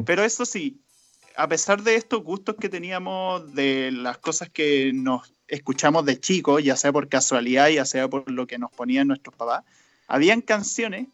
Pero 0.05 0.25
eso 0.25 0.45
sí, 0.45 0.81
a 1.37 1.49
pesar 1.49 1.83
de 1.83 1.97
estos 1.97 2.23
gustos 2.23 2.57
que 2.61 2.69
teníamos 2.69 3.55
de 3.55 3.91
las 3.93 4.19
cosas 4.19 4.51
que 4.51 4.93
nos 4.93 5.33
escuchamos 5.49 6.05
de 6.05 6.19
chicos, 6.19 6.63
ya 6.63 6.77
sea 6.77 6.93
por 6.93 7.09
casualidad, 7.09 7.69
ya 7.69 7.85
sea 7.85 8.09
por 8.09 8.31
lo 8.31 8.47
que 8.47 8.59
nos 8.59 8.71
ponían 8.71 9.09
nuestros 9.09 9.35
papás, 9.35 9.65
habían 10.07 10.41
canciones 10.41 11.07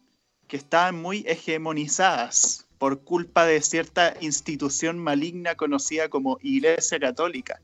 que 0.47 0.57
estaban 0.57 1.01
muy 1.01 1.23
hegemonizadas 1.27 2.67
por 2.77 3.01
culpa 3.01 3.45
de 3.45 3.61
cierta 3.61 4.13
institución 4.21 4.99
maligna 4.99 5.55
conocida 5.55 6.09
como 6.09 6.37
Iglesia 6.41 6.99
Católica. 6.99 7.59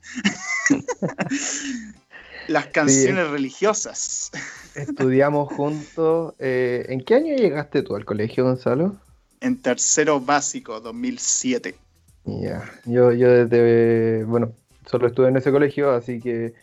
Las 2.47 2.67
canciones 2.67 3.29
religiosas. 3.29 4.31
Estudiamos 4.75 5.53
juntos. 5.53 6.33
Eh, 6.39 6.85
¿En 6.89 7.01
qué 7.01 7.15
año 7.15 7.35
llegaste 7.35 7.83
tú 7.83 7.95
al 7.95 8.03
colegio, 8.03 8.43
Gonzalo? 8.43 8.97
En 9.43 9.61
tercero 9.61 10.21
básico, 10.21 10.79
2007. 10.79 11.75
Ya, 12.23 12.63
yo, 12.85 13.11
yo 13.11 13.29
desde, 13.29 14.23
bueno, 14.23 14.53
solo 14.89 15.07
estuve 15.07 15.27
en 15.27 15.35
ese 15.35 15.51
colegio, 15.51 15.91
así 15.91 16.21
que 16.21 16.53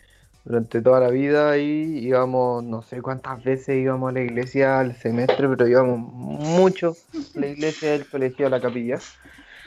durante 0.45 0.81
toda 0.81 0.99
la 0.99 1.09
vida 1.11 1.59
y 1.59 1.99
íbamos, 1.99 2.63
no 2.63 2.81
sé 2.81 3.03
cuántas 3.03 3.43
veces 3.43 3.77
íbamos 3.77 4.09
a 4.09 4.13
la 4.13 4.21
iglesia 4.21 4.79
al 4.79 4.95
semestre, 4.95 5.47
pero 5.47 5.67
íbamos 5.67 5.99
mucho 5.99 6.97
a 7.13 7.39
la 7.39 7.47
iglesia, 7.49 7.91
del 7.91 8.09
colegio, 8.09 8.47
a 8.47 8.49
la 8.49 8.59
capilla. 8.59 8.97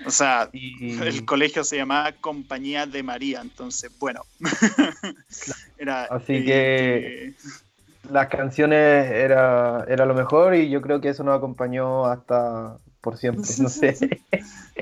O 0.04 0.10
sea, 0.10 0.50
el 0.52 1.24
colegio 1.24 1.62
se 1.62 1.76
llamaba 1.76 2.10
Compañía 2.20 2.84
de 2.84 3.04
María, 3.04 3.40
entonces, 3.40 3.92
bueno. 4.00 4.22
era, 5.78 6.06
Así 6.06 6.44
que 6.44 7.34
las 8.10 8.26
canciones 8.26 9.08
era, 9.08 9.84
era 9.86 10.04
lo 10.04 10.14
mejor 10.14 10.56
y 10.56 10.68
yo 10.68 10.82
creo 10.82 11.00
que 11.00 11.10
eso 11.10 11.22
nos 11.22 11.38
acompañó 11.38 12.06
hasta 12.06 12.76
por 13.04 13.18
siempre, 13.18 13.44
no 13.58 13.68
sé. 13.68 14.20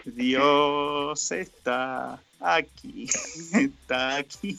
Dios 0.04 1.32
está 1.32 2.20
aquí, 2.40 3.08
está 3.52 4.16
aquí. 4.16 4.56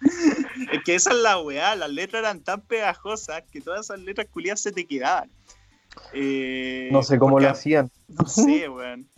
es 0.72 0.84
que 0.84 0.94
esa 0.94 1.10
es 1.10 1.16
la 1.16 1.40
weá, 1.40 1.74
las 1.74 1.90
letras 1.90 2.20
eran 2.20 2.40
tan 2.40 2.60
pegajosas 2.60 3.42
que 3.50 3.62
todas 3.62 3.86
esas 3.86 3.98
letras 4.00 4.28
culiadas 4.30 4.60
se 4.60 4.72
te 4.72 4.86
quedaban. 4.86 5.30
Eh, 6.12 6.90
no 6.92 7.02
sé 7.02 7.18
cómo 7.18 7.40
lo 7.40 7.48
hacían. 7.48 7.90
No 8.08 8.26
sé, 8.26 8.68
weón 8.68 9.08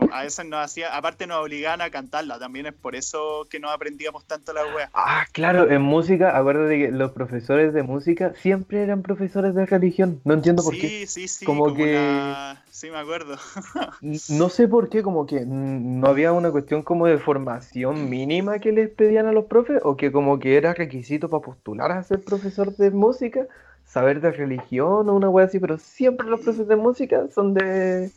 a 0.12 0.22
veces 0.22 0.46
nos 0.46 0.64
hacía, 0.64 0.96
aparte 0.96 1.26
nos 1.26 1.38
obligaban 1.38 1.80
a 1.80 1.90
cantarla, 1.90 2.38
también 2.38 2.66
es 2.66 2.74
por 2.74 2.94
eso 2.94 3.46
que 3.50 3.60
no 3.60 3.70
aprendíamos 3.70 4.24
tanto 4.24 4.52
la 4.52 4.62
wea. 4.74 4.90
Ah, 4.94 5.24
claro, 5.32 5.70
en 5.70 5.82
música, 5.82 6.36
acuérdate 6.36 6.78
que 6.78 6.90
los 6.90 7.12
profesores 7.12 7.72
de 7.72 7.82
música 7.82 8.32
siempre 8.34 8.82
eran 8.82 9.02
profesores 9.02 9.54
de 9.54 9.66
religión, 9.66 10.20
no 10.24 10.34
entiendo 10.34 10.62
por 10.62 10.74
qué. 10.74 10.88
Sí, 10.88 11.06
sí, 11.06 11.28
sí, 11.28 11.44
como, 11.44 11.74
que... 11.74 12.54
Sí, 12.70 12.90
me 12.90 12.98
acuerdo. 12.98 13.36
no 14.00 14.48
sé 14.48 14.68
por 14.68 14.88
qué, 14.88 15.02
como 15.02 15.26
que 15.26 15.44
no 15.44 16.06
había 16.06 16.32
una 16.32 16.50
cuestión 16.50 16.82
como 16.82 17.06
de 17.06 17.18
formación 17.18 18.08
mínima 18.08 18.58
que 18.58 18.72
les 18.72 18.90
pedían 18.90 19.26
a 19.26 19.32
los 19.32 19.46
profes, 19.46 19.80
o 19.84 19.96
que 19.96 20.12
como 20.12 20.38
que 20.38 20.56
era 20.56 20.74
requisito 20.74 21.28
para 21.28 21.42
postular 21.42 21.92
a 21.92 22.02
ser 22.02 22.20
profesor 22.22 22.74
de 22.76 22.90
música, 22.90 23.46
saber 23.84 24.20
de 24.20 24.30
religión 24.30 25.08
o 25.08 25.14
una 25.14 25.28
wea 25.28 25.46
así, 25.46 25.58
pero 25.58 25.78
siempre 25.78 26.28
los 26.28 26.40
profesores 26.40 26.68
de 26.68 26.76
música 26.76 27.26
son 27.34 27.54
de... 27.54 28.10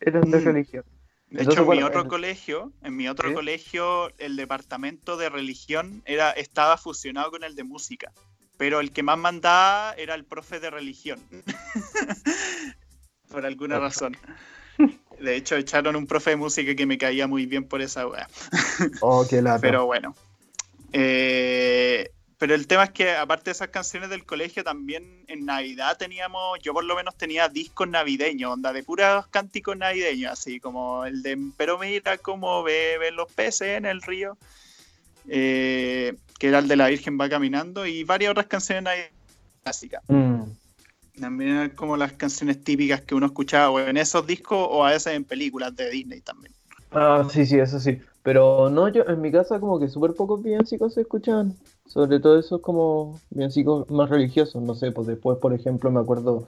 eran 0.00 0.30
de 0.30 0.38
mm. 0.38 0.44
religión. 0.44 0.84
De 1.30 1.44
hecho, 1.44 1.62
en 1.62 1.78
mi 1.78 1.82
otro 1.82 2.08
colegio, 2.08 2.72
en 2.82 2.96
mi 2.96 3.08
otro 3.08 3.32
colegio, 3.32 4.12
el 4.18 4.34
departamento 4.34 5.16
de 5.16 5.28
religión 5.28 6.02
era, 6.04 6.32
estaba 6.32 6.76
fusionado 6.76 7.30
con 7.30 7.44
el 7.44 7.54
de 7.54 7.62
música. 7.62 8.12
Pero 8.56 8.80
el 8.80 8.90
que 8.90 9.02
más 9.02 9.16
mandaba 9.16 9.94
era 9.94 10.14
el 10.14 10.24
profe 10.24 10.58
de 10.58 10.70
religión. 10.70 11.20
por 13.30 13.46
alguna 13.46 13.78
razón. 13.78 14.16
De 15.20 15.36
hecho, 15.36 15.56
echaron 15.56 15.96
un 15.96 16.06
profe 16.06 16.30
de 16.30 16.36
música 16.36 16.74
que 16.74 16.86
me 16.86 16.98
caía 16.98 17.26
muy 17.26 17.46
bien 17.46 17.64
por 17.64 17.80
esa 17.80 18.06
weá. 18.06 18.28
oh, 19.00 19.26
qué 19.28 19.40
lata. 19.40 19.60
Pero 19.60 19.86
bueno. 19.86 20.14
Eh, 20.92 21.39
pero 22.40 22.54
el 22.54 22.66
tema 22.66 22.84
es 22.84 22.90
que 22.92 23.10
aparte 23.10 23.50
de 23.50 23.52
esas 23.52 23.68
canciones 23.68 24.08
del 24.08 24.24
colegio, 24.24 24.64
también 24.64 25.04
en 25.28 25.44
Navidad 25.44 25.98
teníamos, 25.98 26.58
yo 26.62 26.72
por 26.72 26.84
lo 26.84 26.96
menos 26.96 27.14
tenía 27.14 27.50
discos 27.50 27.86
navideños, 27.86 28.50
onda 28.50 28.72
de 28.72 28.82
puros 28.82 29.26
cánticos 29.26 29.76
navideños, 29.76 30.32
así 30.32 30.58
como 30.58 31.04
el 31.04 31.22
de 31.22 31.38
Pero 31.58 31.78
mira 31.78 32.16
cómo 32.16 32.62
beben 32.62 33.14
los 33.16 33.30
peces 33.30 33.76
en 33.76 33.84
el 33.84 34.00
río, 34.00 34.38
eh, 35.28 36.14
que 36.38 36.48
era 36.48 36.60
el 36.60 36.68
de 36.68 36.76
la 36.76 36.88
Virgen 36.88 37.20
va 37.20 37.28
caminando, 37.28 37.84
y 37.84 38.04
varias 38.04 38.30
otras 38.30 38.46
canciones 38.46 38.84
navideñas 38.84 39.12
clásicas. 39.62 40.02
Mm. 40.08 40.40
También 41.20 41.50
eran 41.50 41.70
como 41.70 41.98
las 41.98 42.14
canciones 42.14 42.64
típicas 42.64 43.02
que 43.02 43.14
uno 43.14 43.26
escuchaba 43.26 43.68
o 43.68 43.80
en 43.80 43.98
esos 43.98 44.26
discos 44.26 44.66
o 44.70 44.86
a 44.86 44.92
veces 44.92 45.12
en 45.12 45.24
películas 45.24 45.76
de 45.76 45.90
Disney 45.90 46.22
también. 46.22 46.54
Ah, 46.90 47.28
sí, 47.30 47.44
sí, 47.44 47.58
eso 47.58 47.78
sí. 47.78 48.00
Pero 48.22 48.70
no, 48.70 48.88
yo 48.88 49.04
en 49.06 49.20
mi 49.20 49.30
casa 49.30 49.60
como 49.60 49.78
que 49.78 49.88
súper 49.88 50.14
pocos 50.14 50.42
villancicos 50.42 50.94
se 50.94 51.02
escuchaban. 51.02 51.54
Sobre 51.90 52.20
todo 52.20 52.38
esos 52.38 52.60
como 52.60 53.20
villancicos 53.30 53.90
más 53.90 54.08
religiosos. 54.08 54.62
No 54.62 54.76
sé, 54.76 54.92
pues 54.92 55.08
después, 55.08 55.38
por 55.38 55.52
ejemplo, 55.52 55.90
me 55.90 55.98
acuerdo 55.98 56.46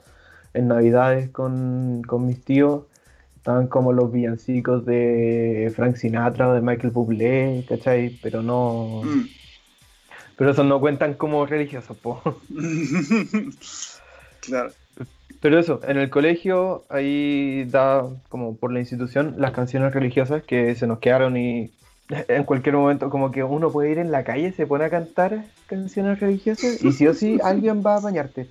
en 0.53 0.69
Navidades 0.69 1.29
con, 1.31 2.01
con 2.07 2.25
mis 2.25 2.41
tíos, 2.45 2.83
estaban 3.35 3.67
como 3.67 3.91
los 3.91 4.09
villancicos 4.09 4.85
de 4.85 5.69
Frank 5.75 5.97
Sinatra 5.97 6.47
o 6.47 6.53
de 6.53 6.61
Michael 6.61 6.91
Bublé, 6.91 7.65
¿cachai? 7.67 8.17
Pero 8.21 8.41
no... 8.41 9.01
Mm. 9.03 9.27
Pero 10.37 10.51
esos 10.51 10.65
no 10.65 10.79
cuentan 10.79 11.15
como 11.15 11.45
religiosos, 11.45 11.97
po. 11.97 12.21
claro. 14.39 14.71
Pero 15.41 15.59
eso, 15.59 15.81
en 15.85 15.97
el 15.97 16.09
colegio 16.09 16.85
ahí 16.87 17.65
da 17.65 18.05
como 18.29 18.55
por 18.55 18.71
la 18.71 18.79
institución 18.79 19.35
las 19.39 19.51
canciones 19.51 19.93
religiosas 19.93 20.41
que 20.43 20.73
se 20.75 20.87
nos 20.87 20.99
quedaron 20.99 21.35
y 21.35 21.73
en 22.27 22.43
cualquier 22.43 22.75
momento 22.75 23.09
como 23.09 23.31
que 23.31 23.43
uno 23.43 23.71
puede 23.71 23.91
ir 23.91 23.97
en 23.99 24.11
la 24.11 24.23
calle, 24.23 24.51
se 24.51 24.67
pone 24.67 24.85
a 24.85 24.89
cantar 24.89 25.45
canciones 25.67 26.19
religiosas 26.19 26.83
y 26.83 26.91
sí 26.91 27.07
o 27.07 27.13
sí 27.13 27.39
alguien 27.43 27.83
va 27.85 27.95
a 27.95 27.99
bañarte. 27.99 28.47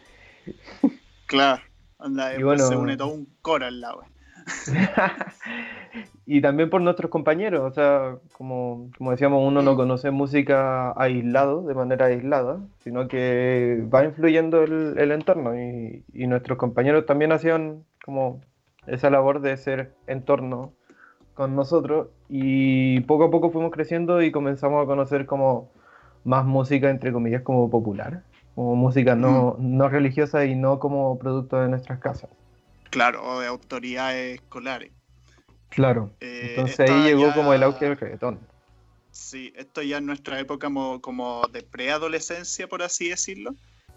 Claro. 1.26 1.62
Anda, 1.98 2.36
Y 2.38 2.42
bueno- 2.42 2.66
se 2.66 2.76
une 2.76 2.96
todo 2.96 3.08
un 3.08 3.26
coro 3.42 3.66
al 3.66 3.80
lado. 3.80 4.02
y 6.26 6.40
también 6.40 6.68
por 6.70 6.80
nuestros 6.80 7.10
compañeros, 7.10 7.62
o 7.62 7.72
sea, 7.74 8.16
como, 8.32 8.90
como 8.98 9.10
decíamos, 9.12 9.46
uno 9.46 9.62
no 9.62 9.76
conoce 9.76 10.10
música 10.10 10.92
aislado, 11.00 11.62
de 11.62 11.74
manera 11.74 12.06
aislada, 12.06 12.58
sino 12.82 13.06
que 13.08 13.84
va 13.92 14.04
influyendo 14.04 14.62
el, 14.64 14.94
el 14.98 15.12
entorno 15.12 15.54
y, 15.56 16.04
y 16.12 16.26
nuestros 16.26 16.58
compañeros 16.58 17.06
también 17.06 17.32
hacían 17.32 17.84
como 18.04 18.40
esa 18.86 19.10
labor 19.10 19.40
de 19.42 19.56
ser 19.56 19.92
entorno 20.08 20.72
con 21.34 21.56
nosotros 21.56 22.08
y 22.28 23.00
poco 23.00 23.24
a 23.24 23.30
poco 23.30 23.50
fuimos 23.50 23.70
creciendo 23.72 24.22
y 24.22 24.30
comenzamos 24.32 24.82
a 24.82 24.86
conocer 24.86 25.26
como 25.26 25.70
más 26.24 26.44
música, 26.44 26.90
entre 26.90 27.12
comillas, 27.12 27.42
como 27.42 27.70
popular, 27.70 28.22
como 28.54 28.76
música 28.76 29.14
no, 29.14 29.56
no 29.58 29.88
religiosa 29.88 30.44
y 30.44 30.54
no 30.54 30.78
como 30.78 31.18
producto 31.18 31.60
de 31.60 31.68
nuestras 31.68 31.98
casas. 31.98 32.30
Claro, 32.90 33.24
o 33.24 33.40
de 33.40 33.46
autoridades 33.46 34.34
escolares. 34.40 34.92
Claro. 35.70 36.10
Eh, 36.20 36.48
Entonces 36.50 36.80
ahí 36.80 37.02
llegó 37.02 37.28
ya- 37.28 37.34
como 37.34 37.54
el 37.54 37.62
auge 37.62 37.86
del 37.86 37.96
reggaetón. 37.96 38.38
Sí, 39.10 39.52
esto 39.56 39.82
ya 39.82 39.98
en 39.98 40.06
nuestra 40.06 40.38
época 40.40 40.66
como, 40.68 41.00
como 41.00 41.42
de 41.48 41.62
preadolescencia, 41.62 42.66
por 42.66 42.82
así 42.82 43.08
decirlo. 43.08 43.54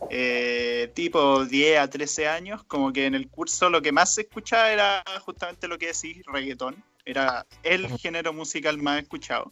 Eh, 0.10 0.92
tipo 0.94 1.46
10 1.46 1.80
a 1.80 1.90
13 1.90 2.28
años, 2.28 2.64
como 2.66 2.94
que 2.94 3.06
en 3.06 3.16
el 3.16 3.30
curso 3.30 3.70
lo 3.70 3.82
que 3.82 3.92
más 3.92 4.14
se 4.14 4.22
escuchaba 4.22 4.72
era 4.72 5.04
justamente 5.22 5.68
lo 5.68 5.78
que 5.78 5.88
decís, 5.88 6.24
reggaetón. 6.25 6.84
Era 7.06 7.46
el 7.64 7.88
género 8.00 8.34
musical 8.34 8.78
más 8.78 9.02
escuchado. 9.02 9.52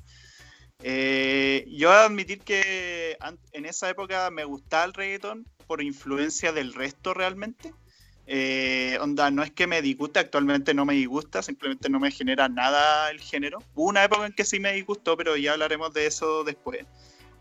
Eh, 0.82 1.66
yo 1.70 1.92
he 1.92 1.98
de 1.98 2.02
admitir 2.02 2.42
que 2.42 3.18
en 3.52 3.66
esa 3.66 3.90
época 3.90 4.30
me 4.32 4.44
gustaba 4.44 4.86
el 4.86 4.94
reggaetón 4.94 5.46
por 5.68 5.82
influencia 5.82 6.52
del 6.52 6.74
resto 6.74 7.14
realmente. 7.14 7.74
Eh, 8.26 8.98
onda, 9.02 9.32
no 9.32 9.44
es 9.44 9.52
que 9.52 9.68
me 9.68 9.82
disguste, 9.82 10.20
actualmente 10.20 10.74
no 10.74 10.86
me 10.86 10.94
disgusta, 10.94 11.42
simplemente 11.42 11.90
no 11.90 12.00
me 12.00 12.12
genera 12.12 12.48
nada 12.48 13.10
el 13.12 13.20
género. 13.20 13.60
Hubo 13.76 13.90
una 13.90 14.04
época 14.04 14.26
en 14.26 14.34
que 14.34 14.46
sí 14.46 14.60
me 14.60 14.74
disgustó, 14.74 15.18
pero 15.18 15.36
ya 15.36 15.54
hablaremos 15.54 15.94
de 15.94 16.06
eso 16.06 16.44
después. 16.44 16.86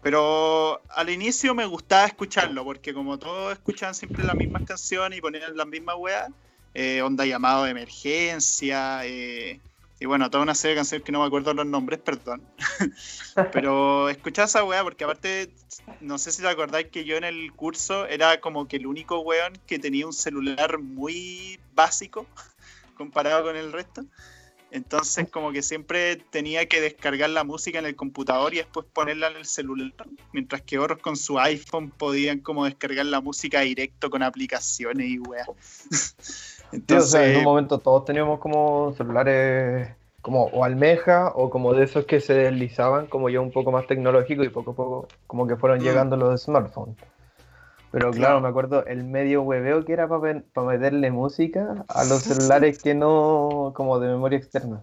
Pero 0.02 0.82
al 0.90 1.10
inicio 1.10 1.54
me 1.54 1.64
gustaba 1.64 2.06
escucharlo, 2.06 2.64
porque 2.64 2.92
como 2.92 3.18
todos 3.18 3.52
escuchaban 3.52 3.94
siempre 3.94 4.24
las 4.24 4.36
mismas 4.36 4.64
canciones 4.64 5.18
y 5.18 5.22
ponían 5.22 5.56
las 5.56 5.66
mismas 5.66 5.94
weas, 5.96 6.28
eh, 6.74 7.02
onda 7.02 7.24
llamado 7.24 7.64
de 7.64 7.70
emergencia, 7.70 9.06
eh, 9.06 9.60
y 10.00 10.06
bueno, 10.06 10.28
toda 10.28 10.42
una 10.42 10.56
serie 10.56 10.74
de 10.74 10.80
canciones 10.80 11.04
que 11.04 11.12
no 11.12 11.20
me 11.20 11.26
acuerdo 11.26 11.54
los 11.54 11.64
nombres, 11.64 12.00
perdón. 12.00 12.42
Pero 13.52 14.08
escuchaba 14.08 14.46
esa 14.46 14.64
wea 14.64 14.82
porque 14.82 15.04
aparte, 15.04 15.54
no 16.00 16.18
sé 16.18 16.32
si 16.32 16.42
te 16.42 16.48
acordáis 16.48 16.88
que 16.88 17.04
yo 17.04 17.16
en 17.16 17.22
el 17.22 17.52
curso 17.52 18.06
era 18.08 18.40
como 18.40 18.66
que 18.66 18.78
el 18.78 18.88
único 18.88 19.20
weón 19.20 19.52
que 19.64 19.78
tenía 19.78 20.04
un 20.04 20.12
celular 20.12 20.80
muy 20.80 21.60
básico 21.74 22.26
comparado 22.96 23.44
con 23.44 23.54
el 23.54 23.70
resto. 23.70 24.02
Entonces 24.72 25.30
como 25.30 25.52
que 25.52 25.62
siempre 25.62 26.16
tenía 26.16 26.66
que 26.66 26.80
descargar 26.80 27.28
la 27.28 27.44
música 27.44 27.78
en 27.78 27.84
el 27.84 27.94
computador 27.94 28.54
y 28.54 28.58
después 28.58 28.86
ponerla 28.90 29.28
en 29.28 29.36
el 29.36 29.44
celular, 29.44 29.92
mientras 30.32 30.62
que 30.62 30.78
otros 30.78 30.98
con 30.98 31.14
su 31.16 31.38
iPhone 31.38 31.90
podían 31.90 32.40
como 32.40 32.64
descargar 32.64 33.04
la 33.04 33.20
música 33.20 33.60
directo 33.60 34.08
con 34.08 34.22
aplicaciones 34.22 35.08
y 35.08 35.18
weas. 35.18 35.48
Sí, 36.72 36.78
o 36.78 36.78
Entonces, 36.78 37.10
sea, 37.10 37.30
en 37.30 37.36
un 37.36 37.44
momento 37.44 37.78
todos 37.80 38.06
teníamos 38.06 38.40
como 38.40 38.94
celulares 38.96 39.90
como 40.22 40.44
o 40.44 40.64
almeja 40.64 41.30
o 41.34 41.50
como 41.50 41.74
de 41.74 41.84
esos 41.84 42.06
que 42.06 42.18
se 42.20 42.32
deslizaban 42.32 43.08
como 43.08 43.28
ya 43.28 43.40
un 43.40 43.50
poco 43.52 43.72
más 43.72 43.86
tecnológico 43.86 44.42
y 44.42 44.48
poco 44.48 44.70
a 44.70 44.74
poco 44.74 45.08
como 45.26 45.46
que 45.46 45.56
fueron 45.56 45.80
Mm. 45.80 45.82
llegando 45.82 46.16
los 46.16 46.44
smartphones. 46.44 46.96
Pero 47.92 48.10
claro, 48.10 48.40
me 48.40 48.48
acuerdo 48.48 48.86
el 48.86 49.04
medio 49.04 49.42
hueveo 49.42 49.84
que 49.84 49.92
era 49.92 50.08
para 50.08 50.66
meterle 50.66 51.10
música 51.10 51.84
a 51.88 52.04
los 52.04 52.22
celulares 52.22 52.82
que 52.82 52.94
no 52.94 53.72
como 53.76 54.00
de 54.00 54.08
memoria 54.08 54.38
externa. 54.38 54.82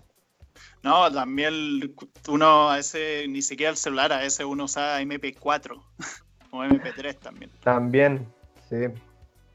No, 0.84 1.12
también 1.12 1.96
uno 2.28 2.70
a 2.70 2.76
veces, 2.76 3.28
ni 3.28 3.42
siquiera 3.42 3.72
el 3.72 3.78
celular, 3.78 4.14
a 4.14 4.20
veces 4.20 4.46
uno 4.46 4.66
usaba 4.66 5.02
MP4 5.02 5.82
o 6.52 6.64
MP3 6.64 7.18
también. 7.18 7.52
También, 7.64 8.28
sí. 8.70 8.76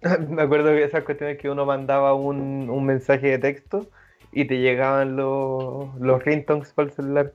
Me 0.29 0.43
acuerdo 0.43 0.71
que 0.71 0.83
esas 0.83 1.05
cuestiones 1.05 1.39
que 1.39 1.49
uno 1.49 1.65
mandaba 1.65 2.13
un, 2.15 2.69
un 2.69 2.85
mensaje 2.85 3.29
de 3.29 3.39
texto 3.39 3.89
y 4.33 4.47
te 4.47 4.59
llegaban 4.59 5.15
los, 5.15 5.95
los 6.01 6.25
ringtones 6.25 6.73
para 6.73 6.89
el 6.89 6.95
celular. 6.95 7.33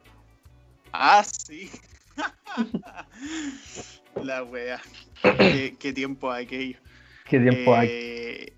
Ah, 0.91 1.23
sí. 1.23 1.71
La 4.23 4.43
wea. 4.43 4.81
Qué, 5.37 5.75
qué 5.77 5.93
tiempo 5.93 6.31
aquello. 6.31 6.77
Qué 7.25 7.39
tiempo 7.39 7.75
hay. 7.75 7.87
Eh, 7.91 8.53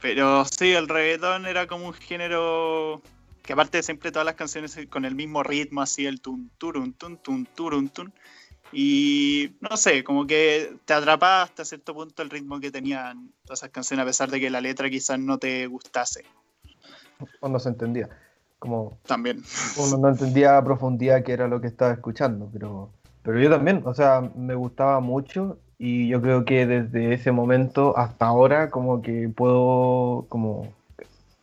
Pero 0.00 0.44
sí, 0.44 0.72
el 0.72 0.88
reggaetón 0.88 1.46
era 1.46 1.66
como 1.66 1.86
un 1.86 1.94
género 1.94 3.00
que 3.42 3.54
aparte 3.54 3.78
de 3.78 3.82
siempre 3.82 4.12
todas 4.12 4.26
las 4.26 4.34
canciones 4.34 4.78
con 4.90 5.04
el 5.04 5.14
mismo 5.14 5.42
ritmo, 5.42 5.80
así 5.80 6.04
el 6.04 6.20
tun 6.20 6.50
turun 6.58 6.92
tun 6.92 7.16
tun 7.16 7.46
turun 7.46 7.88
tun. 7.88 8.12
Y 8.72 9.56
no 9.60 9.76
sé, 9.78 10.04
como 10.04 10.26
que 10.26 10.74
te 10.84 10.92
atrapaba 10.92 11.42
hasta 11.42 11.64
cierto 11.64 11.94
punto 11.94 12.22
el 12.22 12.28
ritmo 12.28 12.60
que 12.60 12.70
tenían 12.70 13.32
todas 13.44 13.60
esas 13.60 13.70
canciones, 13.70 14.02
a 14.02 14.06
pesar 14.06 14.30
de 14.30 14.40
que 14.40 14.50
la 14.50 14.60
letra 14.60 14.90
quizás 14.90 15.18
no 15.18 15.38
te 15.38 15.66
gustase 15.66 16.24
O 17.40 17.48
no 17.48 17.58
se 17.58 17.70
entendía. 17.70 18.10
Como 18.58 18.98
también. 19.06 19.42
uno 19.78 19.96
no 19.96 20.08
entendía 20.08 20.58
a 20.58 20.64
profundidad 20.64 21.22
qué 21.22 21.32
era 21.32 21.48
lo 21.48 21.60
que 21.60 21.68
estaba 21.68 21.92
escuchando, 21.92 22.50
pero, 22.52 22.92
pero 23.28 23.40
yo 23.40 23.50
también, 23.50 23.82
o 23.84 23.92
sea, 23.92 24.22
me 24.36 24.54
gustaba 24.54 25.00
mucho 25.00 25.58
y 25.76 26.08
yo 26.08 26.22
creo 26.22 26.46
que 26.46 26.64
desde 26.64 27.12
ese 27.12 27.30
momento 27.30 27.94
hasta 27.98 28.24
ahora 28.24 28.70
como 28.70 29.02
que 29.02 29.28
puedo 29.28 30.24
como 30.30 30.72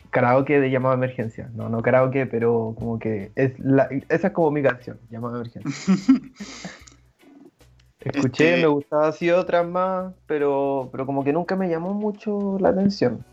karaoke 0.09 0.59
de 0.59 0.71
llamada 0.71 0.95
emergencia, 0.95 1.47
no, 1.53 1.69
no 1.69 1.83
karaoke, 1.83 2.25
pero 2.25 2.73
como 2.75 2.97
que 2.97 3.29
es 3.35 3.59
la, 3.59 3.87
esa 4.09 4.27
es 4.29 4.33
como 4.33 4.49
mi 4.49 4.63
canción, 4.63 4.97
llamada 5.11 5.35
de 5.35 5.41
emergencia. 5.41 5.93
Escuché, 8.03 8.49
Este- 8.49 8.61
me 8.63 8.67
gustaba 8.67 9.09
así 9.09 9.29
otras 9.29 9.67
más, 9.67 10.11
pero, 10.25 10.89
pero 10.91 11.05
como 11.05 11.23
que 11.23 11.33
nunca 11.33 11.55
me 11.55 11.69
llamó 11.69 11.93
mucho 11.93 12.57
la 12.59 12.69
atención. 12.69 13.23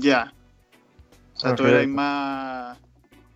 Ya. 0.00 0.34
O 1.36 1.38
sea, 1.38 1.54
tú 1.54 1.68
eras 1.68 1.86
más. 1.86 2.81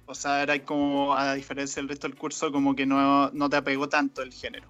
O 0.06 0.14
sea, 0.14 0.42
eras 0.42 0.60
como, 0.60 1.14
a 1.14 1.34
diferencia 1.34 1.80
del 1.82 1.88
resto 1.88 2.08
del 2.08 2.16
curso, 2.16 2.52
como 2.52 2.74
que 2.74 2.86
no, 2.86 3.30
no 3.30 3.50
te 3.50 3.56
apegó 3.56 3.88
tanto 3.88 4.22
el 4.22 4.32
género. 4.32 4.68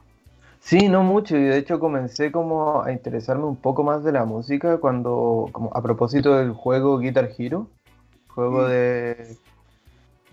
Sí, 0.60 0.88
no 0.88 1.02
mucho, 1.04 1.36
y 1.36 1.42
de 1.44 1.58
hecho 1.58 1.78
comencé 1.78 2.32
como 2.32 2.82
a 2.82 2.90
interesarme 2.90 3.44
un 3.44 3.56
poco 3.56 3.84
más 3.84 4.02
de 4.02 4.12
la 4.12 4.24
música 4.24 4.78
cuando, 4.78 5.48
como 5.52 5.70
a 5.74 5.82
propósito 5.82 6.34
del 6.36 6.52
juego 6.52 6.98
Guitar 6.98 7.30
Hero, 7.38 7.68
juego 8.34 8.62
Mm. 8.62 8.70
de, 8.70 9.36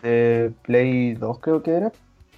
de 0.02 0.54
Play 0.64 1.14
2 1.16 1.40
creo 1.40 1.62
que 1.62 1.72
era, 1.72 1.92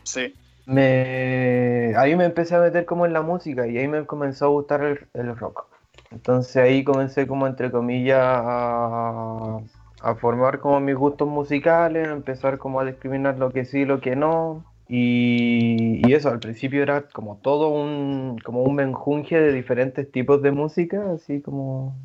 Sí. 0.04 0.34
me, 0.66 1.94
ahí 1.98 2.16
me 2.16 2.26
empecé 2.26 2.56
a 2.56 2.60
meter 2.60 2.86
como 2.86 3.06
en 3.06 3.14
la 3.14 3.22
música 3.22 3.68
y 3.68 3.78
ahí 3.78 3.88
me 3.88 4.06
comenzó 4.06 4.46
a 4.46 4.50
gustar 4.50 4.84
el, 4.84 5.08
el 5.14 5.36
rock. 5.38 5.66
Entonces 6.12 6.56
ahí 6.58 6.84
comencé 6.84 7.28
como 7.28 7.48
entre 7.48 7.72
comillas 7.72 8.20
a, 8.22 9.60
a 10.06 10.14
formar 10.14 10.60
como 10.60 10.80
mis 10.80 10.96
gustos 10.96 11.28
musicales, 11.28 12.08
a 12.08 12.12
empezar 12.12 12.60
como 12.60 12.80
a 12.80 12.86
discriminar 12.86 13.40
lo 13.40 13.52
que 13.52 13.66
sí 13.66 13.80
y 13.80 13.86
lo 13.86 14.02
que 14.02 14.16
no. 14.16 14.64
Y, 14.88 16.08
y, 16.08 16.14
eso, 16.14 16.30
al 16.30 16.40
principio 16.40 16.84
era 16.84 17.08
como 17.08 17.38
todo 17.38 17.70
un, 17.70 18.38
como 18.46 18.62
un 18.62 18.76
menjunje 18.76 19.40
de 19.40 19.52
diferentes 19.52 20.12
tipos 20.12 20.44
de 20.44 20.52
música, 20.52 21.12
así 21.12 21.42
como 21.42 21.96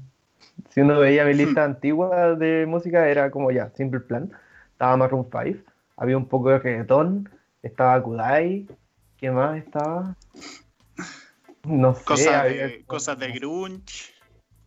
si 0.71 0.81
uno 0.81 0.99
veía 0.99 1.27
mi 1.27 1.35
lista 1.35 1.61
hmm. 1.61 1.71
antigua 1.71 2.35
de 2.37 2.65
música 2.67 3.07
era 3.07 3.31
como 3.31 3.51
ya, 3.51 3.71
Simple 3.77 4.01
Plan, 4.01 4.33
estaba 4.73 4.97
Maroon 4.97 5.29
5, 5.31 5.71
había 5.99 6.17
un 6.17 6.27
poco 6.27 6.49
de 6.49 6.59
reggaetón, 6.59 7.29
estaba 7.63 8.03
Kudai, 8.03 8.67
¿qué 9.19 9.31
más 9.31 9.59
estaba? 9.59 10.17
No 11.65 11.95
sé. 11.95 12.05
Cosas, 12.05 12.45
de, 12.45 12.83
cosas 12.87 13.19
de 13.19 13.33
grunge. 13.33 14.20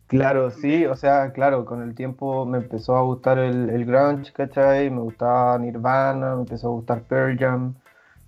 Claro, 0.06 0.50
sí, 0.50 0.84
o 0.86 0.96
sea, 0.96 1.32
claro, 1.32 1.64
con 1.64 1.82
el 1.82 1.94
tiempo 1.94 2.44
me 2.46 2.58
empezó 2.58 2.96
a 2.96 3.02
gustar 3.02 3.38
el, 3.38 3.70
el 3.70 3.84
grunge, 3.84 4.32
¿cachai? 4.32 4.90
Me 4.90 5.00
gustaba 5.00 5.58
Nirvana, 5.58 6.34
me 6.34 6.42
empezó 6.42 6.68
a 6.68 6.72
gustar 6.72 7.02
Pearl 7.02 7.38
Jam. 7.38 7.74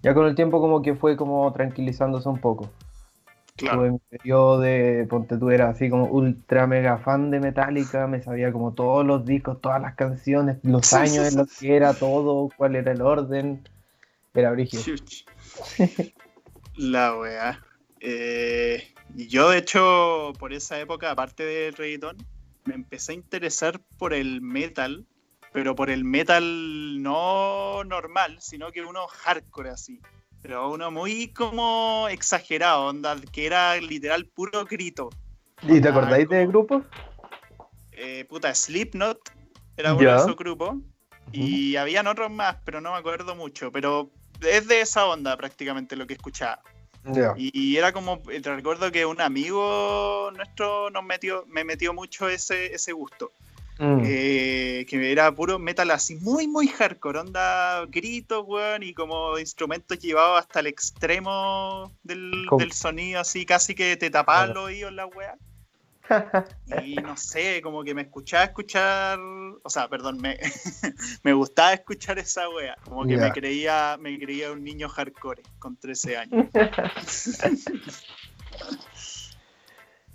Ya 0.03 0.15
con 0.15 0.27
el 0.27 0.35
tiempo 0.35 0.61
como 0.61 0.83
que 0.83 0.95
fue 0.95 1.17
como 1.17 1.53
tranquilizándose 1.53 2.29
un 2.29 2.39
poco. 2.39 2.71
Claro. 3.57 3.79
Tuve 3.79 3.91
mi 3.93 3.99
periodo 4.11 4.61
de, 4.61 5.07
ponte 5.09 5.39
tú, 5.39 5.51
era 5.51 5.69
así 5.69 5.89
como 5.89 6.07
ultra 6.07 6.67
mega 6.67 6.99
fan 6.99 7.31
de 7.31 7.41
Metallica, 7.41 8.07
me 8.07 8.21
sabía 8.23 8.53
como 8.53 8.73
todos 8.73 9.05
los 9.05 9.25
discos, 9.25 9.61
todas 9.61 9.81
las 9.81 9.95
canciones, 9.95 10.59
los 10.62 10.93
años 10.93 11.29
en 11.29 11.39
los 11.39 11.59
que 11.59 11.77
era 11.77 11.95
todo, 11.95 12.51
cuál 12.57 12.77
era 12.77 12.93
el 12.93 13.01
orden. 13.01 13.67
Era 14.35 14.51
origen. 14.51 14.81
La 16.77 17.17
weá. 17.17 17.59
Eh, 18.01 18.83
yo, 19.16 19.50
de 19.50 19.59
hecho, 19.59 20.33
por 20.38 20.52
esa 20.52 20.79
época, 20.79 21.11
aparte 21.11 21.44
del 21.44 21.74
reggaetón, 21.74 22.16
me 22.66 22.74
empecé 22.74 23.12
a 23.12 23.14
interesar 23.14 23.81
por 23.98 24.12
el 24.12 24.42
metal, 24.42 25.07
pero 25.52 25.74
por 25.74 25.88
el 25.88 26.05
metal 26.05 27.02
no 27.02 27.83
normal, 27.85 28.37
sino 28.40 28.70
que 28.72 28.83
uno 28.83 29.07
hardcore 29.07 29.70
así. 29.70 30.00
Pero 30.42 30.70
uno 30.70 30.90
muy 30.90 31.33
como 31.33 32.09
exagerado, 32.11 32.87
onda, 32.87 33.16
que 33.33 33.46
era 33.46 33.76
literal 33.81 34.26
puro 34.26 34.64
grito. 34.64 35.09
¿Y 35.62 35.81
te 35.81 35.88
acordáis 35.88 36.29
de 36.29 36.46
grupos? 36.46 36.85
Eh, 37.92 38.26
puta, 38.29 38.55
Slipknot 38.55 39.18
era 39.76 39.94
uno 39.94 40.11
de 40.11 40.16
esos 40.16 40.37
grupos. 40.37 40.76
Y 41.33 41.76
habían 41.76 42.07
otros 42.07 42.31
más, 42.31 42.57
pero 42.64 42.81
no 42.81 42.92
me 42.92 42.98
acuerdo 42.98 43.35
mucho. 43.35 43.72
Pero 43.72 44.11
es 44.42 44.68
de 44.68 44.83
esa 44.83 45.07
onda 45.07 45.37
prácticamente 45.37 45.96
lo 45.96 46.07
que 46.07 46.14
escuchaba. 46.14 46.62
Y, 47.37 47.77
era 47.77 47.92
como, 47.92 48.21
te 48.21 48.55
recuerdo 48.55 48.90
que 48.90 49.07
un 49.07 49.21
amigo 49.21 50.31
nuestro 50.35 50.90
nos 50.90 51.05
metió, 51.05 51.45
me 51.47 51.64
metió 51.64 51.92
mucho 51.95 52.29
ese, 52.29 52.75
ese 52.75 52.92
gusto. 52.92 53.33
Mm. 53.79 54.01
Eh, 54.07 54.87
que 54.88 55.12
era 55.12 55.31
puro 55.35 55.59
metal 55.59 55.90
así, 55.90 56.16
muy, 56.16 56.47
muy 56.47 56.66
hardcore, 56.66 57.19
onda 57.19 57.85
gritos, 57.87 58.42
weón, 58.47 58.83
y 58.83 58.95
como 58.95 59.38
instrumentos 59.38 59.99
llevados 59.99 60.40
hasta 60.40 60.61
el 60.61 60.66
extremo 60.69 61.92
del, 62.03 62.73
sonido, 62.73 63.21
así 63.21 63.45
casi 63.45 63.75
que 63.75 63.99
te 63.99 64.09
tapaban 64.09 64.55
los 64.55 64.64
oídos 64.64 64.92
la 64.95 65.07
weá. 65.07 65.37
Y 66.85 66.97
no 66.97 67.16
sé, 67.16 67.61
como 67.62 67.83
que 67.85 67.95
me 67.95 68.03
escuchaba 68.03 68.45
escuchar, 68.45 69.19
o 69.19 69.71
sea, 69.71 69.88
perdón, 69.88 70.19
me, 70.21 70.38
me 71.23 71.33
gustaba 71.33 71.73
escuchar 71.73 72.19
esa 72.19 72.49
wea. 72.49 72.77
Como 72.85 73.05
que 73.07 73.16
me 73.16 73.33
creía, 73.33 73.97
me 74.01 74.19
creía 74.19 74.53
un 74.53 74.62
niño 74.64 74.88
hardcore 74.88 75.42
con 75.59 75.77
13 75.77 76.16
años. 76.16 76.47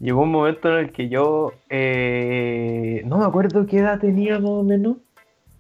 llegó 0.01 0.23
un 0.23 0.31
momento 0.31 0.69
en 0.69 0.85
el 0.85 0.91
que 0.91 1.09
yo, 1.09 1.53
eh, 1.69 3.03
no 3.05 3.19
me 3.19 3.25
acuerdo 3.25 3.65
qué 3.67 3.77
edad 3.77 3.99
tenía 3.99 4.39
más 4.39 4.49
o 4.49 4.63
menos, 4.63 4.97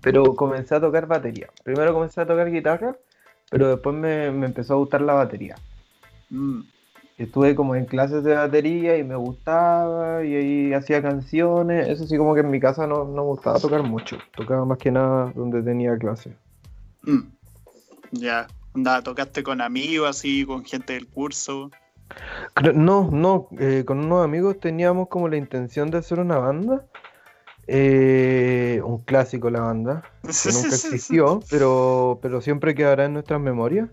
pero 0.01 0.35
comencé 0.35 0.75
a 0.75 0.81
tocar 0.81 1.05
batería. 1.05 1.47
Primero 1.63 1.93
comencé 1.93 2.21
a 2.21 2.25
tocar 2.25 2.51
guitarra, 2.51 2.95
pero 3.49 3.69
después 3.69 3.95
me, 3.95 4.25
empezó 4.25 4.73
a 4.73 4.77
gustar 4.77 5.01
la 5.01 5.13
batería. 5.13 5.55
Mm. 6.29 6.61
Estuve 7.21 7.53
como 7.53 7.75
en 7.75 7.85
clases 7.85 8.23
de 8.23 8.33
batería 8.33 8.97
y 8.97 9.03
me 9.03 9.15
gustaba 9.15 10.23
y 10.23 10.35
ahí 10.35 10.73
hacía 10.73 11.03
canciones. 11.03 11.87
Eso 11.87 12.07
sí, 12.07 12.17
como 12.17 12.33
que 12.33 12.39
en 12.39 12.49
mi 12.49 12.59
casa 12.59 12.87
no, 12.87 13.05
no 13.05 13.13
me 13.13 13.21
gustaba 13.21 13.59
tocar 13.59 13.83
mucho. 13.83 14.17
Tocaba 14.35 14.65
más 14.65 14.79
que 14.79 14.89
nada 14.89 15.31
donde 15.35 15.61
tenía 15.61 15.95
clase. 15.99 16.35
Mm. 17.03 17.19
Ya, 18.13 18.47
nada, 18.73 19.03
tocaste 19.03 19.43
con 19.43 19.61
amigos 19.61 20.09
así, 20.09 20.45
con 20.45 20.65
gente 20.65 20.93
del 20.93 21.07
curso. 21.07 21.69
No, 22.73 23.09
no, 23.11 23.47
eh, 23.59 23.83
con 23.85 23.99
unos 23.99 24.25
amigos 24.25 24.59
teníamos 24.59 25.07
como 25.07 25.29
la 25.29 25.37
intención 25.37 25.91
de 25.91 25.99
hacer 25.99 26.19
una 26.19 26.39
banda. 26.39 26.87
Eh, 27.67 28.81
un 28.83 28.97
clásico 29.03 29.51
la 29.51 29.61
banda, 29.61 30.01
que 30.23 30.51
nunca 30.51 30.75
existió, 30.75 31.41
pero, 31.51 32.17
pero 32.19 32.41
siempre 32.41 32.73
quedará 32.73 33.05
en 33.05 33.13
nuestras 33.13 33.39
memorias. 33.39 33.89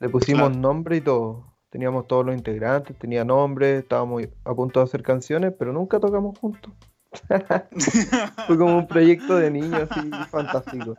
Le 0.00 0.08
pusimos 0.08 0.56
nombre 0.56 0.96
y 0.96 1.00
todo. 1.02 1.53
Teníamos 1.74 2.06
todos 2.06 2.24
los 2.24 2.36
integrantes, 2.36 2.96
tenía 2.96 3.24
nombre, 3.24 3.78
estábamos 3.78 4.22
a 4.44 4.54
punto 4.54 4.78
de 4.78 4.84
hacer 4.84 5.02
canciones, 5.02 5.52
pero 5.58 5.72
nunca 5.72 5.98
tocamos 5.98 6.38
juntos. 6.38 6.72
Fue 8.46 8.56
como 8.56 8.78
un 8.78 8.86
proyecto 8.86 9.34
de 9.34 9.50
niños 9.50 9.90
así 9.90 10.08
fantástico. 10.30 10.96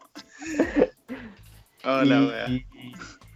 Hola, 1.86 2.46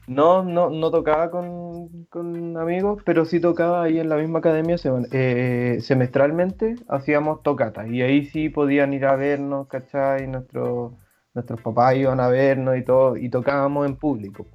no, 0.05 0.43
no, 0.43 0.69
no 0.69 0.91
tocaba 0.91 1.31
con, 1.31 2.57
amigos, 2.57 3.01
pero 3.05 3.23
sí 3.23 3.39
tocaba 3.39 3.83
ahí 3.83 3.99
en 3.99 4.09
la 4.09 4.17
misma 4.17 4.39
academia 4.39 4.75
eh, 5.13 5.77
semestralmente, 5.79 6.75
hacíamos 6.89 7.41
tocatas 7.41 7.87
y 7.87 8.01
ahí 8.01 8.25
sí 8.25 8.49
podían 8.49 8.91
ir 8.91 9.05
a 9.05 9.15
vernos, 9.15 9.69
¿cachai? 9.69 10.27
Nuestros, 10.27 10.91
nuestros 11.33 11.61
papás 11.61 11.95
iban 11.95 12.19
a 12.19 12.27
vernos 12.27 12.75
y 12.75 12.83
todo, 12.83 13.15
y 13.15 13.29
tocábamos 13.29 13.87
en 13.87 13.95
público. 13.95 14.45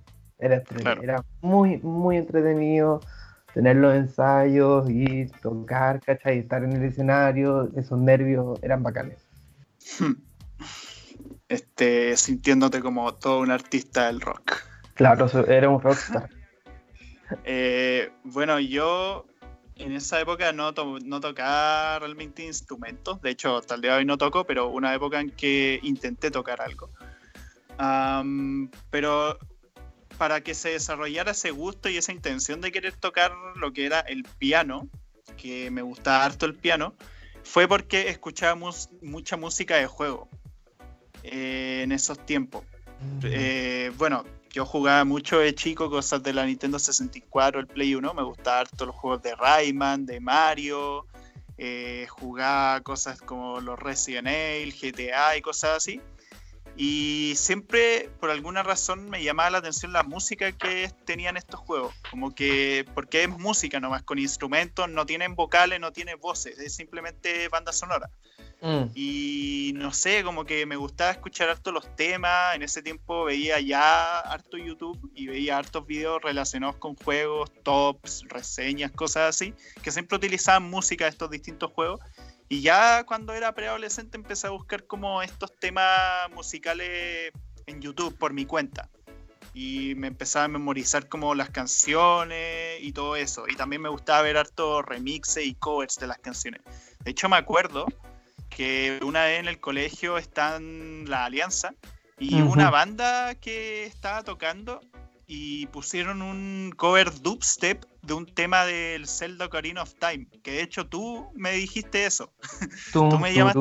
Era, 0.44 0.62
era 1.02 1.24
muy, 1.40 1.78
muy 1.78 2.18
entretenido 2.18 3.00
tener 3.54 3.76
los 3.76 3.94
ensayos 3.94 4.90
y 4.90 5.26
tocar, 5.40 6.00
¿cachai? 6.00 6.40
Estar 6.40 6.64
en 6.64 6.72
el 6.72 6.85
escenario, 6.85 7.70
esos 7.76 7.98
nervios 7.98 8.59
eran 8.62 8.83
bacanes. 8.83 9.18
Este, 11.48 12.16
sintiéndote 12.16 12.80
como 12.80 13.14
todo 13.14 13.40
un 13.40 13.50
artista 13.50 14.07
del 14.09 14.20
rock. 14.20 14.57
Claro, 14.94 15.26
era 15.48 15.68
un 15.68 15.80
rockstar. 15.80 16.28
Eh, 17.42 18.12
bueno, 18.22 18.61
yo 18.61 19.24
en 19.76 19.92
esa 19.92 20.20
época 20.20 20.52
no, 20.52 20.72
no 21.04 21.20
tocaba 21.20 21.98
realmente 21.98 22.44
instrumentos. 22.44 23.20
De 23.22 23.30
hecho, 23.30 23.57
hasta 23.57 23.74
el 23.74 23.80
día 23.80 23.92
de 23.92 23.98
hoy 23.98 24.04
no 24.04 24.18
toco, 24.18 24.44
pero 24.44 24.68
una 24.68 24.94
época 24.94 25.20
en 25.20 25.30
que 25.30 25.80
intenté 25.83 26.30
tocar 26.30 26.61
algo. 26.61 26.90
pero 28.90 29.38
para 30.14 30.42
que 30.42 30.55
se 30.55 30.70
desarrollara 30.70 31.33
ese 31.33 31.50
gusto 31.50 31.88
y 31.88 31.96
esa 31.96 32.12
intención 32.12 32.61
de 32.61 32.72
querer 32.72 32.94
tocar 32.94 33.33
lo 33.57 33.72
que 33.72 33.87
era 33.87 34.00
el 34.00 34.24
piano, 34.24 34.88
que 35.37 35.70
me 35.70 35.83
gustaba 35.83 36.24
harto 36.24 36.46
el 36.46 36.55
piano, 36.55 36.94
fue 37.42 37.68
porque 37.68 38.09
escuchábamos 38.09 38.88
mucha 39.03 39.37
música 39.37 39.77
de 39.77 39.87
juego 39.87 40.29
eh, 41.22 41.83
en 41.85 41.92
esos 41.92 42.18
tiempos. 42.24 42.64
Mm. 43.00 43.20
Eh, 43.24 43.92
bueno, 43.96 44.24
yo 44.50 44.64
jugaba 44.64 45.05
mucho 45.05 45.40
de 45.40 45.55
chico 45.55 45.90
cosas 45.90 46.22
de 46.22 46.33
la 46.33 46.46
Nintendo 46.46 46.79
64, 46.79 47.61
el 47.61 47.66
Play 47.66 47.94
1, 47.94 48.14
me 48.14 48.22
gustaban 48.22 48.61
harto 48.61 48.87
los 48.87 48.94
juegos 48.94 49.22
de 49.22 49.35
Rayman, 49.35 50.07
de 50.07 50.20
Mario, 50.20 51.07
eh, 51.59 52.07
jugaba 52.09 52.81
cosas 52.81 53.20
como 53.20 53.61
los 53.61 53.79
Resident 53.79 54.29
Evil, 54.29 54.72
GTA 54.72 55.37
y 55.37 55.42
cosas 55.42 55.79
así. 55.79 56.00
Y 56.76 57.34
siempre, 57.37 58.10
por 58.18 58.30
alguna 58.30 58.62
razón, 58.62 59.08
me 59.08 59.22
llamaba 59.22 59.50
la 59.50 59.58
atención 59.58 59.92
la 59.92 60.02
música 60.02 60.50
que 60.52 60.90
tenían 61.04 61.37
estos 61.37 61.60
juegos. 61.60 61.94
Como 62.10 62.34
que, 62.34 62.84
porque 62.94 63.22
es 63.22 63.28
música 63.28 63.78
nomás, 63.78 64.02
con 64.02 64.18
instrumentos, 64.18 64.88
no 64.88 65.06
tienen 65.06 65.37
vocales, 65.37 65.78
no 65.78 65.92
tienen 65.92 66.18
voces, 66.18 66.58
es 66.58 66.74
simplemente 66.74 67.48
banda 67.48 67.72
sonora. 67.72 68.10
Mm. 68.60 68.90
Y 68.94 69.72
no 69.76 69.92
sé, 69.92 70.24
como 70.24 70.44
que 70.44 70.64
me 70.64 70.76
gustaba 70.76 71.10
escuchar 71.10 71.50
harto 71.50 71.70
los 71.70 71.94
temas. 71.96 72.56
En 72.56 72.62
ese 72.62 72.82
tiempo 72.82 73.24
veía 73.24 73.60
ya 73.60 74.20
harto 74.20 74.56
YouTube 74.56 75.12
y 75.14 75.26
veía 75.26 75.58
hartos 75.58 75.87
videos 75.87 76.22
relacionados 76.22 76.76
con 76.76 76.96
juegos, 76.96 77.52
tops, 77.62 78.24
reseñas, 78.28 78.90
cosas 78.90 79.28
así, 79.28 79.54
que 79.82 79.90
siempre 79.90 80.16
utilizaban 80.16 80.62
música 80.62 81.04
de 81.04 81.10
estos 81.10 81.30
distintos 81.30 81.72
juegos. 81.72 82.00
Y 82.48 82.61
ya 82.61 83.04
cuando 83.04 83.33
era 83.33 83.54
preadolescente 83.54 84.16
empecé 84.16 84.46
a 84.46 84.50
buscar 84.50 84.87
como 84.87 85.22
estos 85.22 85.52
temas 85.59 86.30
musicales 86.35 87.33
en 87.66 87.80
YouTube 87.80 88.16
por 88.16 88.33
mi 88.33 88.44
cuenta. 88.44 88.90
Y 89.54 89.94
me 89.94 90.09
empezaba 90.09 90.46
a 90.46 90.48
memorizar 90.48 91.09
como 91.09 91.35
las 91.35 91.50
canciones 91.50 92.78
y 92.80 92.92
todo 92.92 93.16
eso. 93.16 93.44
Y 93.48 93.57
también 93.57 93.83
me 93.83 93.88
gustaba 93.88 94.22
ver 94.22 94.37
hartos 94.37 94.85
remixes 94.85 95.46
y 95.46 95.54
covers 95.54 95.96
de 95.96 96.07
las 96.07 96.18
canciones. 96.18 96.61
De 97.04 97.12
hecho 97.12 97.28
me 97.28 97.37
acuerdo 97.37 97.87
que 98.50 99.00
una 99.02 99.24
vez 99.24 99.40
en 99.40 99.48
el 99.48 99.61
colegio 99.61 100.18
está 100.18 100.57
en 100.57 101.04
la 101.09 101.24
Alianza 101.24 101.74
y 102.18 102.40
una 102.40 102.70
banda 102.70 103.35
que 103.35 103.85
estaba 103.85 104.22
tocando 104.22 104.80
y 105.26 105.66
pusieron 105.66 106.22
un 106.22 106.72
cover 106.76 107.20
dubstep 107.20 107.85
de 108.07 108.14
un 108.14 108.27
tema 108.27 108.64
del 108.67 109.07
Zelda 109.09 109.47
Ocarina 109.47 109.83
of 109.83 109.95
Time, 109.99 110.27
que 110.43 110.53
de 110.53 110.62
hecho 110.62 110.87
tú 110.87 111.31
me 111.35 111.53
dijiste 111.53 112.05
eso. 112.07 112.31
Tum, 112.93 113.11
Tú 113.11 113.19
me 113.19 113.33
llamaste- 113.35 113.53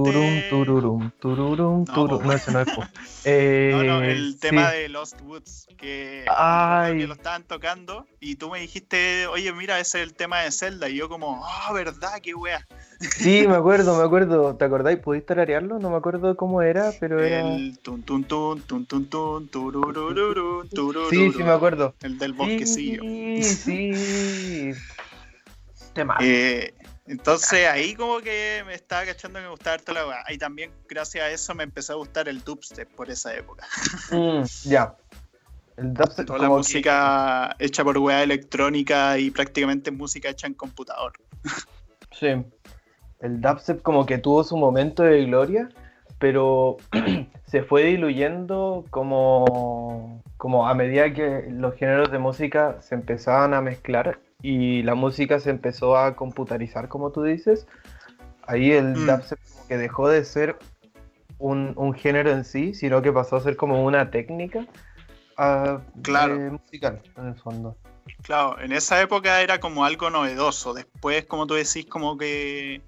tururum, 0.50 1.10
tururum, 1.20 1.86
No, 1.86 1.94
tururum. 1.94 2.20
po. 2.20 2.24
No, 2.24 2.34
ese 2.34 2.52
no 2.52 2.60
es. 2.62 2.68
Eh, 3.26 3.72
No, 3.74 3.84
no, 3.84 4.04
el 4.04 4.40
tema 4.40 4.70
sí. 4.72 4.78
de 4.78 4.90
Lost 4.90 5.22
Woods, 5.22 5.68
que, 5.78 6.26
Ay. 6.30 6.98
que 6.98 7.08
lo 7.08 7.14
estaban 7.14 7.44
tocando, 7.44 8.06
y 8.20 8.36
tú 8.36 8.50
me 8.50 8.60
dijiste, 8.60 9.28
oye, 9.28 9.52
mira, 9.54 9.80
ese 9.80 10.02
es 10.02 10.08
el 10.08 10.14
tema 10.14 10.42
de 10.42 10.52
Zelda, 10.52 10.90
y 10.90 10.96
yo 10.96 11.10
como, 11.10 11.42
ah, 11.46 11.72
verdad, 11.74 12.20
qué 12.22 12.34
wea. 12.34 12.66
Sí, 13.04 13.46
me 13.48 13.56
acuerdo, 13.56 13.98
me 13.98 14.04
acuerdo. 14.06 14.56
¿Te 14.56 14.64
acordáis? 14.64 14.98
¿Pudiste 15.00 15.28
tararearlo? 15.28 15.78
No 15.78 15.90
me 15.90 15.98
acuerdo 15.98 16.38
cómo 16.38 16.62
era, 16.62 16.94
pero 17.02 17.22
era. 17.22 17.42
El 17.56 17.78
tun 17.80 18.02
tun 18.04 18.24
tun, 18.24 18.62
tun 18.62 18.86
tun 18.86 19.10
tun, 19.10 19.48
tururururu, 19.50 20.66
turururu. 20.70 21.10
Sí, 21.10 21.32
sí, 21.36 21.44
me 21.44 21.52
acuerdo. 21.52 21.96
El 22.02 22.18
del 22.18 22.32
bosquecillo. 22.32 23.02
Sí, 23.02 23.44
sí. 23.44 23.92
Tema. 25.94 26.18
Eh, 26.22 26.74
entonces 27.06 27.68
ahí 27.68 27.94
como 27.96 28.20
que 28.20 28.64
me 28.66 28.74
estaba 28.74 29.06
cachando 29.06 29.40
que 29.40 29.44
me 29.44 29.52
gustaba 29.52 29.76
harto 29.76 29.94
la 29.94 30.08
weá. 30.08 30.24
Y 30.30 30.38
también 30.38 30.72
gracias 30.88 31.24
a 31.24 31.30
eso 31.30 31.54
me 31.54 31.64
empezó 31.64 31.94
a 31.94 31.96
gustar 31.98 32.28
el 32.30 32.44
dubstep 32.44 32.90
por 32.96 33.10
esa 33.10 33.34
época. 33.36 33.68
Mm, 34.12 34.44
ya. 34.64 34.96
El 35.78 35.94
dubstep 35.94 36.28
Toda 36.28 36.40
la 36.40 36.46
que- 36.46 36.50
música 36.50 37.56
hecha 37.60 37.84
por 37.84 37.98
weá 37.98 38.24
electrónica 38.24 39.18
y 39.18 39.32
prácticamente 39.32 39.92
música 39.92 40.30
hecha 40.30 40.48
en 40.48 40.54
computador. 40.54 41.14
Sí. 42.12 42.28
El 43.20 43.42
dubstep 43.42 43.82
como 43.82 44.06
que 44.06 44.18
tuvo 44.18 44.44
su 44.44 44.56
momento 44.58 45.04
de 45.04 45.26
gloria, 45.26 45.70
pero 46.24 46.78
se 47.48 47.64
fue 47.64 47.84
diluyendo 47.84 48.86
como, 48.92 50.24
como 50.38 50.70
a 50.70 50.74
medida 50.74 51.14
que 51.14 51.48
los 51.50 51.76
géneros 51.76 52.14
de 52.14 52.18
música 52.18 52.82
se 52.82 52.96
empezaban 52.96 53.54
a 53.54 53.60
mezclar 53.62 54.22
y 54.42 54.84
la 54.84 54.96
música 54.96 55.42
se 55.42 55.50
empezó 55.50 55.98
a 55.98 56.16
computarizar, 56.16 56.88
como 56.88 57.12
tú 57.12 57.24
dices. 57.24 57.68
Ahí 58.48 58.72
el 58.72 58.94
Mm. 58.94 59.06
dubstep 59.06 59.38
como 59.52 59.68
que 59.68 59.76
dejó 59.76 60.08
de 60.08 60.24
ser 60.24 60.56
un, 61.40 61.74
un 61.76 61.94
género 61.94 62.32
en 62.32 62.46
sí, 62.46 62.74
sino 62.74 63.02
que 63.02 63.12
pasó 63.12 63.36
a 63.36 63.42
ser 63.42 63.58
como 63.58 63.84
una 63.84 64.10
técnica 64.10 64.66
ah, 65.36 65.82
Claro. 66.04 66.36
eh, 66.36 66.52
musical, 66.52 67.02
en 67.18 67.28
el 67.28 67.36
fondo. 67.36 67.76
Claro, 68.22 68.62
en 68.62 68.72
esa 68.72 69.02
época 69.02 69.42
era 69.42 69.60
como 69.60 69.84
algo 69.84 70.10
novedoso. 70.10 70.74
Después, 70.74 71.26
como 71.26 71.48
tú 71.48 71.56
decís, 71.56 71.86
como 71.86 72.18
que 72.18 72.82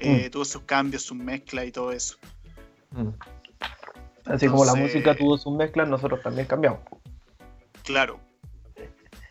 eh, 0.00 0.26
Mm. 0.28 0.30
tuvo 0.30 0.44
sus 0.44 0.62
cambios, 0.62 1.02
sus 1.02 1.16
mezclas 1.16 1.66
y 1.66 1.72
todo 1.72 1.90
eso. 1.92 2.18
Mm. 2.90 3.08
Así 4.24 4.46
como 4.48 4.64
la 4.64 4.74
música 4.74 5.16
tuvo 5.16 5.38
sus 5.38 5.54
mezclas, 5.54 5.88
nosotros 5.88 6.22
también 6.22 6.46
cambiamos. 6.46 6.80
Claro. 7.82 8.20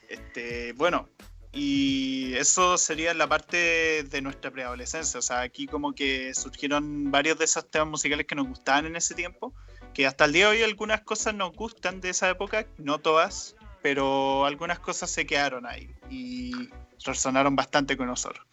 Este, 0.10 0.74
bueno, 0.74 1.08
y 1.52 2.34
eso 2.36 2.78
sería 2.78 3.14
la 3.14 3.28
parte 3.28 4.04
de 4.04 4.22
nuestra 4.22 4.52
preadolescencia. 4.52 5.20
O 5.20 5.22
sea, 5.22 5.42
aquí 5.42 5.68
como 5.68 5.94
que 5.94 6.34
surgieron 6.34 7.12
varios 7.12 7.38
de 7.38 7.46
esos 7.46 7.70
temas 7.70 7.88
musicales 7.90 8.26
que 8.26 8.36
nos 8.36 8.48
gustaban 8.48 8.86
en 8.86 8.96
ese 8.96 9.16
tiempo, 9.16 9.54
que 9.94 10.06
hasta 10.06 10.26
el 10.26 10.34
día 10.34 10.46
de 10.46 10.58
hoy 10.58 10.64
algunas 10.64 11.02
cosas 11.02 11.34
nos 11.34 11.54
gustan 11.54 12.02
de 12.02 12.10
esa 12.10 12.30
época, 12.30 12.68
no 12.78 13.00
todas, 13.00 13.56
pero 13.82 14.46
algunas 14.46 14.80
cosas 14.80 15.10
se 15.10 15.26
quedaron 15.26 15.66
ahí 15.66 15.96
y 16.10 16.70
resonaron 17.04 17.56
bastante 17.56 17.98
con 17.98 18.08
nosotros. 18.08 18.46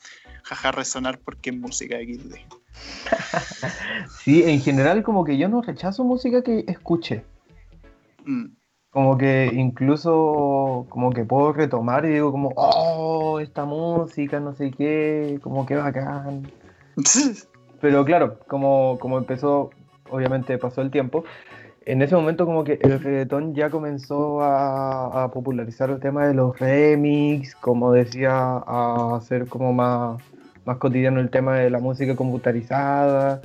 Jaja, 0.43 0.73
resonar 0.73 1.19
porque 1.19 1.51
es 1.51 1.57
música 1.57 1.97
XD. 1.97 2.37
Sí, 4.25 4.43
en 4.45 4.61
general 4.61 5.03
como 5.03 5.25
que 5.25 5.37
yo 5.37 5.49
no 5.49 5.63
rechazo 5.63 6.05
música 6.05 6.43
que 6.43 6.65
escuche. 6.67 7.25
Mm. 8.25 8.47
Como 8.91 9.19
que 9.19 9.51
incluso 9.53 10.87
como 10.89 11.11
que 11.11 11.25
puedo 11.25 11.53
retomar 11.53 12.05
y 12.07 12.11
digo 12.11 12.31
como, 12.31 12.53
oh, 12.57 13.41
esta 13.41 13.65
música, 13.65 14.41
no 14.41 14.55
sé 14.55 14.71
qué, 14.71 15.39
como 15.43 15.67
que 15.67 15.75
bacán. 15.75 16.51
Pero 17.81 18.05
claro, 18.05 18.39
como, 18.47 18.99
como 19.01 19.19
empezó, 19.19 19.71
obviamente 20.11 20.57
pasó 20.59 20.81
el 20.81 20.91
tiempo, 20.91 21.25
en 21.87 22.01
ese 22.01 22.15
momento 22.15 22.47
como 22.47 22.65
que 22.65 22.79
el 22.81 23.01
reggaetón 23.01 23.55
ya 23.55 23.69
comenzó 23.69 24.41
a, 24.41 25.25
a 25.25 25.31
popularizar 25.31 25.91
el 25.91 26.01
tema 26.01 26.27
de 26.27 26.35
los 26.35 26.59
remix, 26.59 27.55
como 27.57 27.93
decía, 27.93 28.33
a 28.33 29.17
hacer 29.17 29.49
como 29.49 29.73
más, 29.73 30.23
más 30.65 30.79
cotidiano 30.79 31.21
el 31.21 31.31
tema 31.31 31.57
de 31.59 31.71
la 31.71 31.79
música 31.79 32.17
computarizada, 32.17 33.43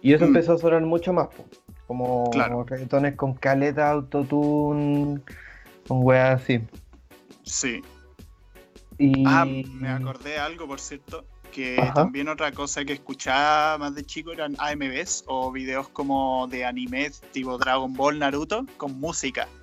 y 0.00 0.12
eso 0.14 0.24
Mm. 0.24 0.28
empezó 0.28 0.54
a 0.54 0.58
sonar 0.58 0.82
mucho 0.82 1.12
más, 1.12 1.28
po, 1.28 1.44
como 1.86 2.30
Claro. 2.30 2.64
reggaetones 2.64 3.16
con 3.16 3.34
caleta, 3.34 3.90
autotune, 3.90 5.20
con 5.86 6.04
weas 6.04 6.42
así. 6.42 6.60
sí. 7.44 7.82
Y... 8.98 9.26
Ah, 9.26 9.44
me 9.44 9.88
acordé 9.88 10.30
de 10.30 10.38
algo, 10.38 10.66
por 10.66 10.78
cierto, 10.78 11.24
que 11.52 11.80
Ajá. 11.80 11.94
también 11.94 12.28
otra 12.28 12.52
cosa 12.52 12.84
que 12.84 12.92
escuchaba 12.94 13.76
más 13.78 13.94
de 13.94 14.04
chico 14.04 14.32
eran 14.32 14.54
AMVs 14.58 15.24
o 15.26 15.50
videos 15.50 15.88
como 15.88 16.46
de 16.48 16.64
anime 16.64 17.10
tipo 17.32 17.58
Dragon 17.58 17.92
Ball, 17.92 18.18
Naruto, 18.18 18.64
con 18.76 18.98
música. 19.00 19.48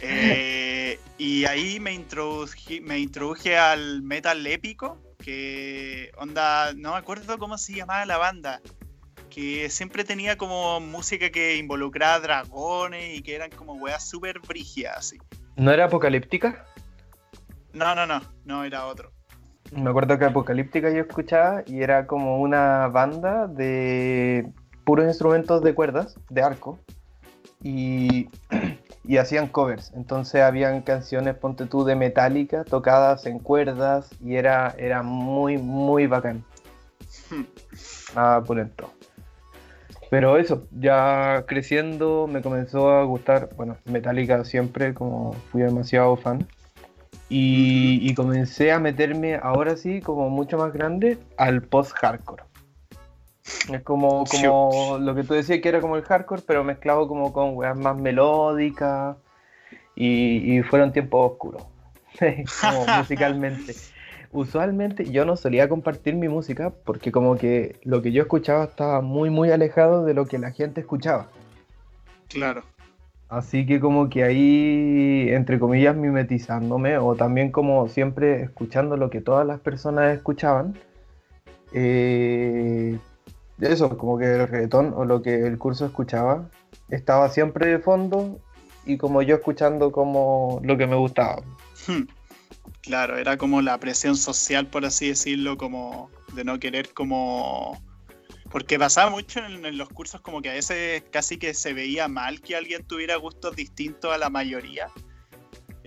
Eh, 0.00 1.00
y 1.18 1.44
ahí 1.46 1.80
me 1.80 1.92
introduje, 1.92 2.80
me 2.80 3.00
introduje 3.00 3.58
al 3.58 4.00
metal 4.02 4.46
épico, 4.46 4.96
que 5.18 6.10
onda, 6.16 6.72
no 6.74 6.92
me 6.92 6.98
acuerdo 6.98 7.38
cómo 7.38 7.58
se 7.58 7.74
llamaba 7.74 8.06
la 8.06 8.18
banda, 8.18 8.60
que 9.30 9.68
siempre 9.70 10.04
tenía 10.04 10.36
como 10.36 10.80
música 10.80 11.30
que 11.30 11.56
involucraba 11.56 12.20
dragones 12.20 13.18
y 13.18 13.22
que 13.22 13.34
eran 13.34 13.50
como 13.50 13.74
weas 13.74 14.08
súper 14.08 14.40
brígidas 14.40 14.96
así. 14.98 15.18
¿No 15.56 15.70
era 15.70 15.86
apocalíptica? 15.86 16.64
No, 17.72 17.94
no, 17.94 18.06
no, 18.06 18.20
no, 18.44 18.64
era 18.64 18.86
otro. 18.86 19.12
Me 19.72 19.90
acuerdo 19.90 20.18
que 20.18 20.24
Apocalíptica 20.24 20.90
yo 20.90 21.02
escuchaba 21.02 21.62
y 21.66 21.82
era 21.82 22.06
como 22.06 22.40
una 22.40 22.88
banda 22.88 23.46
de 23.46 24.50
puros 24.84 25.06
instrumentos 25.06 25.62
de 25.62 25.74
cuerdas, 25.74 26.18
de 26.30 26.42
arco, 26.42 26.80
y, 27.62 28.28
y 29.08 29.16
hacían 29.16 29.48
covers. 29.48 29.90
Entonces 29.96 30.42
habían 30.42 30.82
canciones, 30.82 31.34
ponte 31.34 31.64
tú, 31.64 31.82
de 31.82 31.96
Metallica 31.96 32.62
tocadas 32.64 33.24
en 33.24 33.38
cuerdas 33.38 34.10
y 34.22 34.36
era, 34.36 34.74
era 34.76 35.02
muy, 35.02 35.56
muy 35.56 36.06
bacán. 36.06 36.44
Nada 38.14 38.42
pulento. 38.44 38.92
Pero 40.10 40.36
eso, 40.36 40.66
ya 40.78 41.44
creciendo 41.48 42.26
me 42.26 42.42
comenzó 42.42 42.90
a 42.90 43.04
gustar, 43.04 43.48
bueno, 43.56 43.78
Metallica 43.86 44.44
siempre, 44.44 44.92
como 44.92 45.32
fui 45.50 45.62
demasiado 45.62 46.14
fan. 46.16 46.46
Y, 47.30 48.00
y 48.02 48.14
comencé 48.14 48.72
a 48.72 48.78
meterme 48.78 49.36
ahora 49.42 49.76
sí, 49.76 50.02
como 50.02 50.28
mucho 50.28 50.58
más 50.58 50.72
grande, 50.74 51.18
al 51.38 51.62
post-hardcore. 51.62 52.47
Es 53.72 53.82
como, 53.82 54.24
como 54.24 54.98
lo 55.00 55.14
que 55.14 55.24
tú 55.24 55.34
decías 55.34 55.60
que 55.60 55.68
era 55.68 55.80
como 55.80 55.96
el 55.96 56.02
hardcore, 56.02 56.42
pero 56.46 56.64
mezclado 56.64 57.06
como 57.06 57.32
con 57.32 57.56
weas 57.56 57.78
más 57.78 57.96
melódicas. 57.96 59.16
Y, 59.94 60.56
y 60.56 60.62
fueron 60.62 60.92
tiempos 60.92 61.32
oscuros, 61.32 61.64
como 62.60 62.86
musicalmente. 62.98 63.74
Usualmente 64.30 65.10
yo 65.10 65.24
no 65.24 65.36
solía 65.36 65.68
compartir 65.68 66.14
mi 66.14 66.28
música 66.28 66.70
porque 66.84 67.10
como 67.10 67.36
que 67.36 67.76
lo 67.82 68.02
que 68.02 68.12
yo 68.12 68.22
escuchaba 68.22 68.64
estaba 68.64 69.00
muy 69.00 69.30
muy 69.30 69.50
alejado 69.50 70.04
de 70.04 70.14
lo 70.14 70.26
que 70.26 70.38
la 70.38 70.52
gente 70.52 70.82
escuchaba. 70.82 71.28
Claro. 72.28 72.62
Así 73.28 73.66
que 73.66 73.80
como 73.80 74.08
que 74.08 74.24
ahí, 74.24 75.28
entre 75.30 75.58
comillas, 75.58 75.94
mimetizándome 75.96 76.96
o 76.98 77.14
también 77.14 77.50
como 77.50 77.88
siempre 77.88 78.42
escuchando 78.42 78.96
lo 78.96 79.10
que 79.10 79.20
todas 79.20 79.46
las 79.46 79.60
personas 79.60 80.16
escuchaban. 80.16 80.74
eh, 81.72 82.98
eso, 83.60 83.96
como 83.96 84.18
que 84.18 84.26
el 84.26 84.48
reggaetón 84.48 84.92
o 84.96 85.04
lo 85.04 85.22
que 85.22 85.46
el 85.46 85.58
curso 85.58 85.86
escuchaba 85.86 86.48
estaba 86.88 87.28
siempre 87.28 87.66
de 87.66 87.78
fondo 87.78 88.40
y 88.84 88.96
como 88.96 89.22
yo 89.22 89.36
escuchando 89.36 89.92
como 89.92 90.60
lo 90.62 90.76
que 90.78 90.86
me 90.86 90.96
gustaba. 90.96 91.42
Hmm. 91.86 92.04
Claro, 92.80 93.18
era 93.18 93.36
como 93.36 93.60
la 93.60 93.78
presión 93.78 94.16
social, 94.16 94.66
por 94.66 94.86
así 94.86 95.08
decirlo, 95.08 95.56
como 95.58 96.10
de 96.34 96.44
no 96.44 96.58
querer 96.58 96.94
como... 96.94 97.82
Porque 98.50 98.78
pasaba 98.78 99.10
mucho 99.10 99.40
en, 99.40 99.66
en 99.66 99.76
los 99.76 99.90
cursos 99.90 100.22
como 100.22 100.40
que 100.40 100.48
a 100.48 100.54
veces 100.54 101.02
casi 101.10 101.36
que 101.36 101.52
se 101.52 101.74
veía 101.74 102.08
mal 102.08 102.40
que 102.40 102.56
alguien 102.56 102.86
tuviera 102.86 103.16
gustos 103.16 103.54
distintos 103.56 104.10
a 104.12 104.16
la 104.16 104.30
mayoría. 104.30 104.88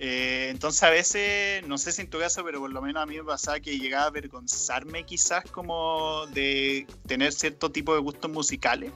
Eh, 0.04 0.48
entonces 0.50 0.82
a 0.82 0.90
veces, 0.90 1.64
no 1.68 1.78
sé 1.78 1.92
si 1.92 2.02
en 2.02 2.10
tu 2.10 2.18
caso, 2.18 2.42
pero 2.44 2.58
por 2.58 2.72
lo 2.72 2.82
menos 2.82 3.00
a 3.00 3.06
mí 3.06 3.14
me 3.14 3.22
pasaba 3.22 3.60
que 3.60 3.78
llegaba 3.78 4.02
a 4.02 4.08
avergonzarme 4.08 5.04
quizás 5.04 5.44
como 5.48 6.26
de 6.34 6.88
tener 7.06 7.32
cierto 7.32 7.70
tipo 7.70 7.94
de 7.94 8.00
gustos 8.00 8.28
musicales. 8.28 8.90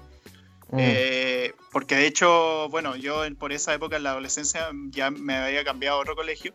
Mm. 0.73 0.79
Eh, 0.81 1.55
porque 1.71 1.95
de 1.95 2.09
hecho, 2.09 2.69
bueno, 2.71 2.97
yo 2.97 3.23
por 3.39 3.53
esa 3.53 3.73
época 3.73 3.99
en 3.99 4.03
la 4.03 4.11
adolescencia 4.11 4.69
ya 4.91 5.13
me 5.13 5.37
había 5.37 5.63
cambiado 5.63 5.99
a 5.99 6.01
otro 6.01 6.17
colegio 6.17 6.53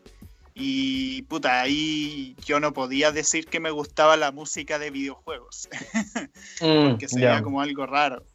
y 0.54 1.22
puta, 1.22 1.62
ahí 1.62 2.36
yo 2.46 2.60
no 2.60 2.74
podía 2.74 3.14
decir 3.14 3.48
que 3.48 3.62
me 3.62 3.72
gustaba 3.72 4.18
la 4.18 4.34
música 4.34 4.80
de 4.80 4.92
videojuegos, 4.92 5.70
Mm, 6.60 6.98
que 6.98 7.08
sería 7.08 7.38
ya. 7.38 7.42
como 7.42 7.62
algo 7.62 7.86
raro. 7.86 8.26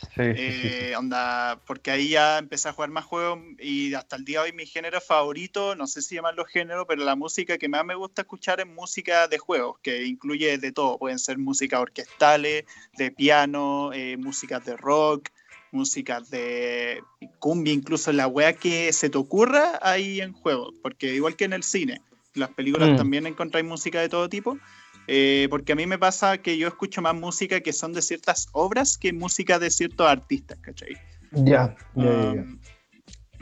¿Cachai? 0.00 0.34
Eh, 0.36 0.94
onda, 0.96 1.60
porque 1.66 1.90
ahí 1.90 2.08
ya 2.10 2.38
empecé 2.38 2.68
a 2.68 2.72
jugar 2.72 2.90
más 2.90 3.04
juegos 3.04 3.38
y 3.58 3.94
hasta 3.94 4.16
el 4.16 4.24
día 4.24 4.40
de 4.40 4.50
hoy 4.50 4.52
mi 4.56 4.66
género 4.66 5.00
favorito, 5.00 5.74
no 5.74 5.86
sé 5.86 6.02
si 6.02 6.14
llamarlo 6.14 6.44
género, 6.44 6.86
pero 6.86 7.04
la 7.04 7.16
música 7.16 7.58
que 7.58 7.68
más 7.68 7.84
me 7.84 7.94
gusta 7.94 8.22
escuchar 8.22 8.60
es 8.60 8.66
música 8.66 9.28
de 9.28 9.38
juegos, 9.38 9.78
que 9.82 10.04
incluye 10.04 10.58
de 10.58 10.72
todo, 10.72 10.98
pueden 10.98 11.18
ser 11.18 11.38
música 11.38 11.80
orquestales, 11.80 12.64
de 12.96 13.10
piano, 13.10 13.92
eh, 13.92 14.16
músicas 14.16 14.64
de 14.64 14.76
rock, 14.76 15.28
músicas 15.72 16.30
de 16.30 17.02
cumbia, 17.38 17.72
incluso 17.72 18.12
la 18.12 18.26
wea 18.26 18.52
que 18.52 18.92
se 18.92 19.08
te 19.10 19.18
ocurra 19.18 19.78
ahí 19.82 20.20
en 20.20 20.32
juego, 20.32 20.72
porque 20.82 21.14
igual 21.14 21.36
que 21.36 21.44
en 21.44 21.52
el 21.52 21.62
cine, 21.62 22.00
las 22.34 22.50
películas 22.50 22.90
mm. 22.90 22.96
también 22.96 23.26
encontráis 23.26 23.66
música 23.66 24.00
de 24.00 24.08
todo 24.08 24.28
tipo. 24.28 24.58
Eh, 25.06 25.48
porque 25.50 25.72
a 25.72 25.76
mí 25.76 25.86
me 25.86 25.98
pasa 25.98 26.38
que 26.38 26.56
yo 26.56 26.68
escucho 26.68 27.02
más 27.02 27.14
música 27.14 27.60
que 27.60 27.72
son 27.72 27.92
de 27.92 28.02
ciertas 28.02 28.48
obras 28.52 28.96
que 28.96 29.12
música 29.12 29.58
de 29.58 29.70
ciertos 29.70 30.06
artistas, 30.06 30.58
¿cachai? 30.60 30.96
Ya, 31.32 31.74
ya, 31.94 32.04
ya. 32.04 32.30
Um, 32.42 32.60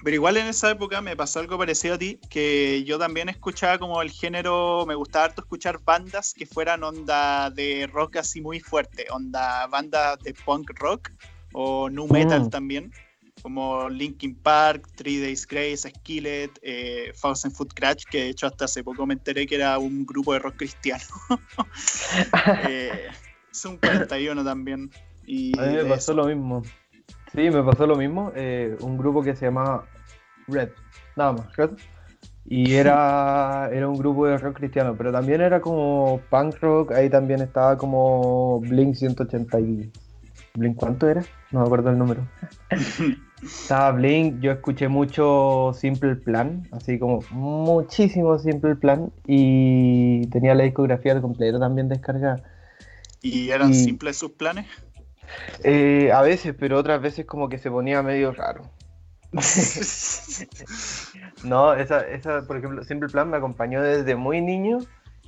pero 0.04 0.14
igual 0.14 0.36
en 0.36 0.46
esa 0.46 0.70
época 0.70 1.00
me 1.00 1.16
pasó 1.16 1.40
algo 1.40 1.58
parecido 1.58 1.96
a 1.96 1.98
ti, 1.98 2.20
que 2.30 2.84
yo 2.84 2.98
también 2.98 3.28
escuchaba 3.28 3.78
como 3.78 4.00
el 4.00 4.10
género, 4.10 4.84
me 4.86 4.94
gustaba 4.94 5.26
harto 5.26 5.42
escuchar 5.42 5.80
bandas 5.84 6.32
que 6.34 6.46
fueran 6.46 6.84
onda 6.84 7.50
de 7.50 7.88
rock 7.92 8.16
así 8.16 8.40
muy 8.40 8.60
fuerte, 8.60 9.06
onda 9.10 9.66
bandas 9.66 10.18
de 10.20 10.34
punk 10.34 10.70
rock 10.78 11.10
o 11.52 11.90
nu 11.90 12.06
metal 12.06 12.44
mm. 12.44 12.50
también 12.50 12.92
como 13.42 13.88
Linkin 13.88 14.34
Park, 14.34 14.88
Three 14.96 15.20
Days 15.20 15.46
Grace, 15.46 15.88
Skillet, 15.88 16.50
eh, 16.62 17.12
Thousand 17.20 17.54
Foot 17.54 17.72
Crash, 17.74 18.04
que 18.10 18.24
de 18.24 18.28
hecho 18.30 18.46
hasta 18.46 18.66
hace 18.66 18.84
poco 18.84 19.06
me 19.06 19.14
enteré 19.14 19.46
que 19.46 19.56
era 19.56 19.78
un 19.78 20.04
grupo 20.04 20.32
de 20.32 20.38
rock 20.40 20.56
cristiano. 20.56 21.04
eh, 22.68 23.08
un 23.64 23.76
41 23.76 24.44
también. 24.44 24.90
Y 25.26 25.58
a 25.58 25.62
mí 25.66 25.74
me 25.74 25.84
pasó 25.84 26.14
lo 26.14 26.26
mismo. 26.26 26.62
Sí, 27.34 27.50
me 27.50 27.62
pasó 27.62 27.86
lo 27.86 27.96
mismo. 27.96 28.32
Eh, 28.34 28.76
un 28.80 28.96
grupo 28.96 29.22
que 29.22 29.36
se 29.36 29.46
llamaba 29.46 29.86
Red, 30.46 30.70
nada 31.16 31.32
más, 31.32 31.56
Red. 31.56 31.70
Y 32.46 32.74
era, 32.74 33.68
era 33.72 33.88
un 33.88 33.98
grupo 33.98 34.26
de 34.26 34.38
rock 34.38 34.56
cristiano, 34.56 34.94
pero 34.96 35.12
también 35.12 35.40
era 35.40 35.60
como 35.60 36.20
punk 36.30 36.56
rock, 36.60 36.92
ahí 36.92 37.10
también 37.10 37.42
estaba 37.42 37.76
como 37.76 38.60
Blink 38.60 38.94
180 38.94 39.60
y... 39.60 39.92
¿Blink 40.54 40.76
cuánto 40.76 41.08
era? 41.08 41.22
No 41.52 41.60
me 41.60 41.66
acuerdo 41.66 41.90
el 41.90 41.98
número. 41.98 42.26
Estaba 43.42 43.92
Blink, 43.92 44.40
yo 44.40 44.50
escuché 44.50 44.88
mucho 44.88 45.72
Simple 45.72 46.16
Plan, 46.16 46.66
así 46.72 46.98
como 46.98 47.20
muchísimo 47.30 48.38
Simple 48.38 48.76
Plan, 48.76 49.12
y 49.26 50.26
tenía 50.28 50.54
la 50.54 50.64
discografía 50.64 51.20
completa 51.20 51.58
también 51.58 51.88
descargada. 51.88 52.42
¿Y 53.22 53.50
eran 53.50 53.74
simples 53.74 54.16
sus 54.16 54.32
planes? 54.32 54.66
Eh, 55.62 56.10
a 56.12 56.22
veces, 56.22 56.54
pero 56.58 56.78
otras 56.78 57.00
veces 57.00 57.26
como 57.26 57.48
que 57.48 57.58
se 57.58 57.70
ponía 57.70 58.02
medio 58.02 58.32
raro. 58.32 58.62
no, 61.44 61.74
esa, 61.74 62.00
esa, 62.08 62.46
por 62.46 62.56
ejemplo, 62.56 62.82
Simple 62.82 63.08
Plan 63.08 63.30
me 63.30 63.36
acompañó 63.36 63.82
desde 63.82 64.16
muy 64.16 64.40
niño 64.40 64.78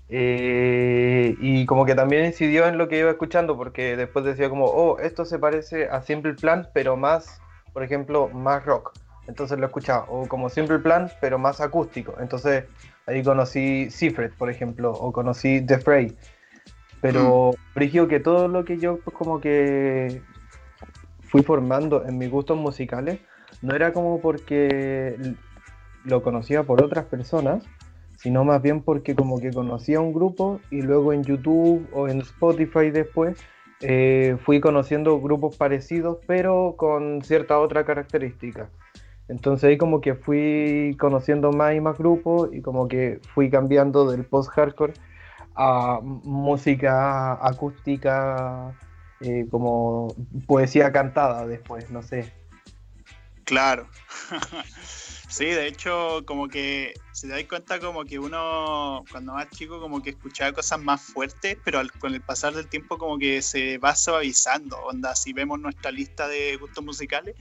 eh, 0.08 1.36
y 1.40 1.66
como 1.66 1.84
que 1.84 1.94
también 1.94 2.24
incidió 2.24 2.66
en 2.66 2.78
lo 2.78 2.88
que 2.88 2.98
iba 2.98 3.10
escuchando, 3.10 3.56
porque 3.56 3.96
después 3.96 4.24
decía 4.24 4.48
como, 4.48 4.64
oh, 4.64 4.98
esto 4.98 5.24
se 5.24 5.38
parece 5.38 5.88
a 5.88 6.02
Simple 6.02 6.34
Plan, 6.34 6.68
pero 6.74 6.96
más 6.96 7.40
por 7.72 7.82
ejemplo, 7.82 8.28
más 8.28 8.64
rock. 8.64 8.92
Entonces 9.26 9.58
lo 9.58 9.66
escuchaba, 9.66 10.06
o 10.08 10.26
como 10.26 10.48
Simple 10.48 10.80
Plan, 10.80 11.10
pero 11.20 11.38
más 11.38 11.60
acústico. 11.60 12.14
Entonces 12.20 12.64
ahí 13.06 13.22
conocí 13.22 13.90
Seafred, 13.90 14.32
por 14.36 14.50
ejemplo, 14.50 14.92
o 14.92 15.12
conocí 15.12 15.60
The 15.64 15.78
Fray. 15.78 16.16
Pero 17.00 17.52
mm. 17.74 18.08
que 18.08 18.20
todo 18.20 18.48
lo 18.48 18.64
que 18.64 18.78
yo 18.78 18.98
pues, 18.98 19.16
como 19.16 19.40
que 19.40 20.20
fui 21.22 21.42
formando 21.42 22.04
en 22.04 22.18
mis 22.18 22.30
gustos 22.30 22.58
musicales, 22.58 23.20
no 23.62 23.74
era 23.74 23.92
como 23.92 24.20
porque 24.20 25.16
lo 26.04 26.22
conocía 26.22 26.64
por 26.64 26.82
otras 26.82 27.04
personas, 27.04 27.62
sino 28.16 28.44
más 28.44 28.60
bien 28.60 28.82
porque 28.82 29.14
como 29.14 29.38
que 29.38 29.50
conocía 29.50 30.00
un 30.00 30.12
grupo 30.12 30.60
y 30.70 30.82
luego 30.82 31.12
en 31.12 31.22
YouTube 31.22 31.88
o 31.92 32.08
en 32.08 32.20
Spotify 32.20 32.90
después 32.90 33.38
eh, 33.80 34.36
fui 34.44 34.60
conociendo 34.60 35.20
grupos 35.20 35.56
parecidos, 35.56 36.18
pero 36.26 36.74
con 36.76 37.22
cierta 37.22 37.58
otra 37.58 37.84
característica. 37.84 38.68
Entonces 39.28 39.68
ahí 39.68 39.78
como 39.78 40.00
que 40.00 40.14
fui 40.14 40.96
conociendo 40.98 41.52
más 41.52 41.74
y 41.74 41.80
más 41.80 41.96
grupos 41.96 42.50
y 42.52 42.62
como 42.62 42.88
que 42.88 43.20
fui 43.34 43.48
cambiando 43.48 44.10
del 44.10 44.24
post-hardcore 44.24 44.92
a 45.54 46.00
música 46.02 47.34
acústica, 47.46 48.72
eh, 49.20 49.46
como 49.50 50.14
poesía 50.46 50.90
cantada 50.90 51.46
después, 51.46 51.90
no 51.90 52.02
sé. 52.02 52.32
Claro. 53.44 53.86
Sí, 55.30 55.44
de 55.44 55.68
hecho, 55.68 56.24
como 56.26 56.48
que 56.48 56.92
se 57.12 57.28
da 57.28 57.36
cuenta 57.46 57.78
como 57.78 58.04
que 58.04 58.18
uno, 58.18 59.04
cuando 59.12 59.32
más 59.34 59.48
chico, 59.50 59.80
como 59.80 60.02
que 60.02 60.10
escuchaba 60.10 60.52
cosas 60.52 60.80
más 60.80 61.00
fuertes, 61.00 61.56
pero 61.64 61.80
con 62.00 62.12
el 62.14 62.20
pasar 62.20 62.52
del 62.52 62.68
tiempo 62.68 62.98
como 62.98 63.16
que 63.16 63.40
se 63.40 63.78
va 63.78 63.94
suavizando, 63.94 64.76
onda, 64.82 65.14
si 65.14 65.32
vemos 65.32 65.60
nuestra 65.60 65.92
lista 65.92 66.26
de 66.26 66.56
gustos 66.56 66.84
musicales, 66.84 67.36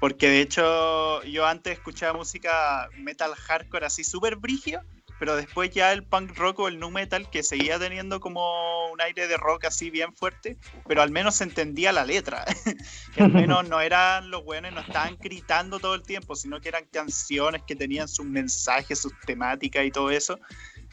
porque 0.00 0.28
de 0.28 0.40
hecho 0.40 1.22
yo 1.22 1.46
antes 1.46 1.74
escuchaba 1.74 2.18
música 2.18 2.88
metal 2.98 3.32
hardcore 3.36 3.86
así 3.86 4.02
súper 4.02 4.34
brigio, 4.34 4.80
pero 5.24 5.36
después 5.36 5.70
ya 5.70 5.90
el 5.90 6.04
punk 6.04 6.36
rock 6.36 6.58
o 6.58 6.68
el 6.68 6.78
nu 6.78 6.90
metal 6.90 7.30
que 7.30 7.42
seguía 7.42 7.78
teniendo 7.78 8.20
como 8.20 8.90
un 8.90 9.00
aire 9.00 9.26
de 9.26 9.38
rock 9.38 9.64
así 9.64 9.88
bien 9.88 10.12
fuerte, 10.12 10.58
pero 10.86 11.00
al 11.00 11.10
menos 11.10 11.36
se 11.36 11.44
entendía 11.44 11.92
la 11.92 12.04
letra. 12.04 12.44
al 13.18 13.32
menos 13.32 13.66
no 13.66 13.80
eran 13.80 14.30
los 14.30 14.44
buenos, 14.44 14.74
no 14.74 14.80
estaban 14.80 15.16
gritando 15.18 15.80
todo 15.80 15.94
el 15.94 16.02
tiempo, 16.02 16.36
sino 16.36 16.60
que 16.60 16.68
eran 16.68 16.84
canciones 16.92 17.62
que 17.66 17.74
tenían 17.74 18.06
sus 18.06 18.26
mensajes, 18.26 19.00
sus 19.00 19.18
temáticas 19.24 19.86
y 19.86 19.90
todo 19.90 20.10
eso. 20.10 20.38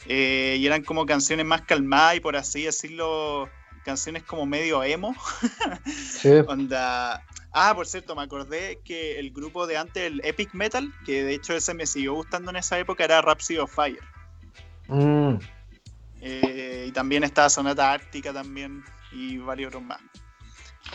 Eh, 0.06 0.56
y 0.58 0.66
eran 0.66 0.86
como 0.86 1.06
canciones 1.06 1.46
más 1.46 1.64
calmadas 1.64 2.16
y 2.16 2.20
por 2.22 2.38
así 2.38 2.64
decirlo, 2.64 3.50
canciones 3.84 4.24
como 4.24 4.46
medio 4.46 4.82
emo. 4.82 5.14
sí. 6.22 6.30
Onda. 6.48 7.22
Ah, 7.52 7.74
por 7.76 7.86
cierto, 7.86 8.16
me 8.16 8.22
acordé 8.22 8.80
que 8.86 9.20
el 9.20 9.32
grupo 9.32 9.68
de 9.68 9.76
antes, 9.76 10.04
el 10.04 10.22
Epic 10.24 10.54
Metal, 10.54 10.90
que 11.06 11.22
de 11.26 11.34
hecho 11.34 11.54
ese 11.54 11.74
me 11.74 11.86
siguió 11.86 12.14
gustando 12.14 12.50
en 12.50 12.56
esa 12.56 12.80
época, 12.80 13.04
era 13.04 13.22
Rhapsody 13.22 13.58
of 13.58 13.76
Fire. 13.76 14.00
Mm. 14.92 15.40
Eh, 16.20 16.86
y 16.90 16.92
también 16.92 17.24
está 17.24 17.50
Sonata 17.50 17.94
Ártica 17.94 18.34
también 18.34 18.84
y 19.12 19.38
varios 19.38 19.70
otros 19.70 19.84
más. 19.84 20.00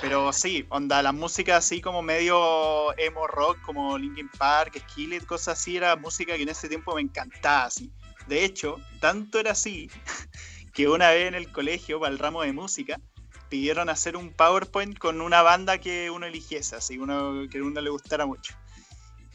Pero 0.01 0.33
sí, 0.33 0.67
onda, 0.69 1.03
la 1.03 1.13
música 1.13 1.57
así 1.57 1.81
como 1.81 2.03
medio 2.03 2.97
emo 2.99 3.27
rock, 3.27 3.61
como 3.63 3.97
Linkin 3.97 4.29
Park, 4.37 4.79
Skillet, 4.91 5.25
cosas 5.25 5.59
así, 5.59 5.79
era 5.79 5.97
música 5.97 6.37
que 6.37 6.43
en 6.43 6.51
ese 6.51 6.69
tiempo 6.69 6.95
me 6.95 7.01
encantaba 7.01 7.65
así. 7.65 7.91
De 8.27 8.45
hecho, 8.45 8.77
tanto 9.01 9.41
era 9.41 9.53
así 9.53 9.91
que 10.75 10.89
una 10.89 11.11
vez 11.11 11.29
en 11.29 11.35
el 11.35 11.51
colegio, 11.51 11.99
para 11.99 12.13
el 12.13 12.19
ramo 12.19 12.43
de 12.43 12.53
música, 12.53 13.01
pidieron 13.49 13.89
hacer 13.89 14.17
un 14.17 14.33
PowerPoint 14.33 14.99
con 14.99 15.23
una 15.23 15.41
banda 15.41 15.79
que 15.79 16.11
uno 16.11 16.27
eligiese, 16.27 16.77
así, 16.77 16.99
uno 16.99 17.49
que 17.51 17.59
a 17.59 17.63
uno 17.63 17.81
le 17.81 17.91
gustara 17.91 18.27
mucho. 18.27 18.55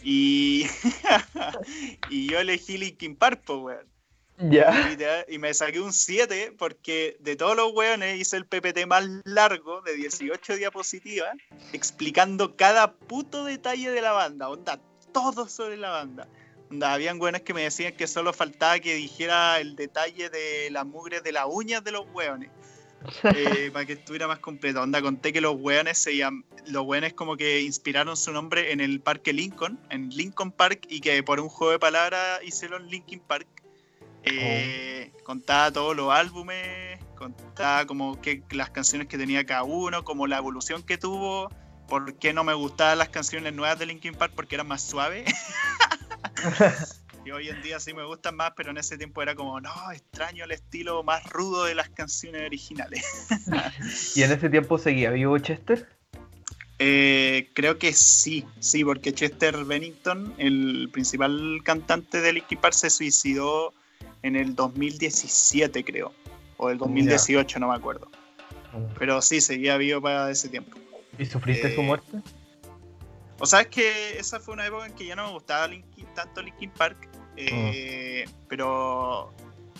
Y, 0.03 0.67
y 2.09 2.29
yo 2.29 2.39
elegí 2.39 2.77
Linkin 2.77 3.15
Park, 3.15 3.41
pues, 3.45 3.79
y 5.27 5.37
me 5.37 5.53
saqué 5.53 5.79
un 5.79 5.93
7 5.93 6.53
porque 6.57 7.17
de 7.19 7.35
todos 7.35 7.55
los 7.55 7.71
weones 7.73 8.19
hice 8.19 8.37
el 8.37 8.45
PPT 8.45 8.87
más 8.87 9.07
largo 9.23 9.81
de 9.81 9.95
18 9.95 10.55
diapositivas 10.55 11.35
explicando 11.73 12.55
cada 12.55 12.93
puto 12.93 13.45
detalle 13.45 13.91
de 13.91 14.01
la 14.01 14.11
banda. 14.11 14.49
Onda, 14.49 14.79
todo 15.11 15.47
sobre 15.47 15.77
la 15.77 15.89
banda. 15.89 16.27
Onda, 16.71 16.93
habían 16.93 17.21
weones 17.21 17.41
que 17.41 17.53
me 17.53 17.63
decían 17.63 17.93
que 17.93 18.07
solo 18.07 18.33
faltaba 18.33 18.79
que 18.79 18.95
dijera 18.95 19.59
el 19.59 19.75
detalle 19.75 20.29
de 20.29 20.69
las 20.71 20.85
mugres 20.85 21.23
de 21.23 21.33
las 21.33 21.45
uñas 21.47 21.83
de 21.83 21.91
los 21.91 22.05
weones. 22.13 22.49
Eh, 23.23 23.69
para 23.73 23.85
que 23.85 23.93
estuviera 23.93 24.27
más 24.27 24.39
completo. 24.39 24.81
Onda, 24.81 25.01
conté 25.01 25.33
que 25.33 25.41
los 25.41 25.55
weones 25.59 25.97
se 25.97 26.15
llaman, 26.15 26.45
los 26.65 26.83
weones 26.85 27.13
como 27.13 27.37
que 27.37 27.61
inspiraron 27.61 28.15
su 28.15 28.31
nombre 28.31 28.71
en 28.71 28.79
el 28.79 29.01
parque 29.01 29.33
Lincoln, 29.33 29.79
en 29.89 30.09
Lincoln 30.09 30.51
Park, 30.51 30.85
y 30.89 31.01
que 31.01 31.21
por 31.23 31.39
un 31.39 31.49
juego 31.49 31.73
de 31.73 31.79
palabras 31.79 32.39
hicieron 32.43 32.87
Linkin 32.87 33.19
Park 33.19 33.47
eh, 34.23 35.11
contaba 35.23 35.71
todos 35.71 35.95
los 35.95 36.11
álbumes, 36.11 36.99
contaba 37.15 37.85
como 37.85 38.19
que 38.21 38.43
las 38.51 38.69
canciones 38.69 39.07
que 39.07 39.17
tenía 39.17 39.45
cada 39.45 39.63
uno, 39.63 40.03
como 40.03 40.27
la 40.27 40.37
evolución 40.37 40.83
que 40.83 40.97
tuvo, 40.97 41.49
por 41.87 42.15
qué 42.15 42.33
no 42.33 42.43
me 42.43 42.53
gustaban 42.53 42.97
las 42.97 43.09
canciones 43.09 43.53
nuevas 43.53 43.77
de 43.77 43.85
Linkin 43.85 44.13
Park 44.13 44.33
porque 44.35 44.55
eran 44.55 44.67
más 44.67 44.81
suaves. 44.81 45.31
y 47.25 47.31
hoy 47.31 47.49
en 47.49 47.61
día 47.61 47.79
sí 47.79 47.93
me 47.93 48.05
gustan 48.05 48.35
más, 48.35 48.53
pero 48.55 48.71
en 48.71 48.77
ese 48.77 48.97
tiempo 48.97 49.21
era 49.21 49.35
como, 49.35 49.59
no, 49.59 49.91
extraño 49.91 50.45
el 50.45 50.51
estilo 50.51 51.03
más 51.03 51.23
rudo 51.29 51.65
de 51.65 51.75
las 51.75 51.89
canciones 51.89 52.43
originales. 52.43 53.05
¿Y 54.15 54.23
en 54.23 54.31
ese 54.31 54.49
tiempo 54.49 54.77
seguía 54.77 55.11
vivo 55.11 55.37
Chester? 55.37 55.87
Eh, 56.79 57.51
creo 57.53 57.77
que 57.77 57.93
sí, 57.93 58.45
sí, 58.59 58.83
porque 58.83 59.13
Chester 59.13 59.65
Bennington, 59.65 60.33
el 60.39 60.89
principal 60.91 61.61
cantante 61.63 62.21
de 62.21 62.33
Linkin 62.33 62.57
Park, 62.57 62.73
se 62.73 62.89
suicidó 62.89 63.73
en 64.23 64.35
el 64.35 64.55
2017, 64.55 65.83
creo. 65.83 66.13
O 66.57 66.69
el 66.69 66.77
2018, 66.77 67.59
no 67.59 67.69
me 67.69 67.75
acuerdo. 67.75 68.07
Pero 68.97 69.21
sí, 69.21 69.41
seguía 69.41 69.77
vivo 69.77 70.01
para 70.01 70.29
ese 70.31 70.47
tiempo. 70.49 70.77
¿Y 71.17 71.25
sufriste 71.25 71.73
su 71.73 71.81
Eh, 71.81 71.83
muerte? 71.83 72.17
O 73.39 73.45
sea, 73.45 73.61
es 73.61 73.67
que 73.67 74.17
esa 74.19 74.39
fue 74.39 74.53
una 74.53 74.65
época 74.67 74.85
en 74.85 74.93
que 74.93 75.05
ya 75.05 75.15
no 75.15 75.25
me 75.25 75.31
gustaba 75.33 75.67
Linkin- 75.67 76.05
tanto 76.13 76.41
Linkin 76.41 76.69
Park, 76.69 77.09
eh, 77.35 78.25
pero, 78.47 79.33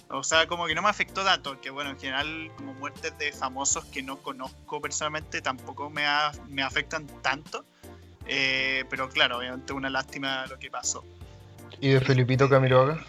o 0.09 0.23
sea, 0.23 0.47
como 0.47 0.65
que 0.65 0.73
no 0.73 0.81
me 0.81 0.89
afectó 0.89 1.23
tanto, 1.23 1.51
porque 1.51 1.69
bueno, 1.69 1.91
en 1.91 1.99
general, 1.99 2.51
como 2.57 2.73
muertes 2.73 3.15
de 3.19 3.31
famosos 3.31 3.85
que 3.85 4.01
no 4.01 4.17
conozco 4.17 4.81
personalmente 4.81 5.41
tampoco 5.41 5.89
me, 5.91 6.05
a- 6.05 6.31
me 6.49 6.63
afectan 6.63 7.05
tanto, 7.21 7.63
eh, 8.25 8.83
pero 8.89 9.07
claro, 9.09 9.37
obviamente 9.37 9.73
una 9.73 9.89
lástima 9.91 10.47
lo 10.47 10.57
que 10.57 10.71
pasó. 10.71 11.05
¿Y 11.79 11.89
de 11.89 12.01
Felipito 12.01 12.49
Camiroaga? 12.49 13.05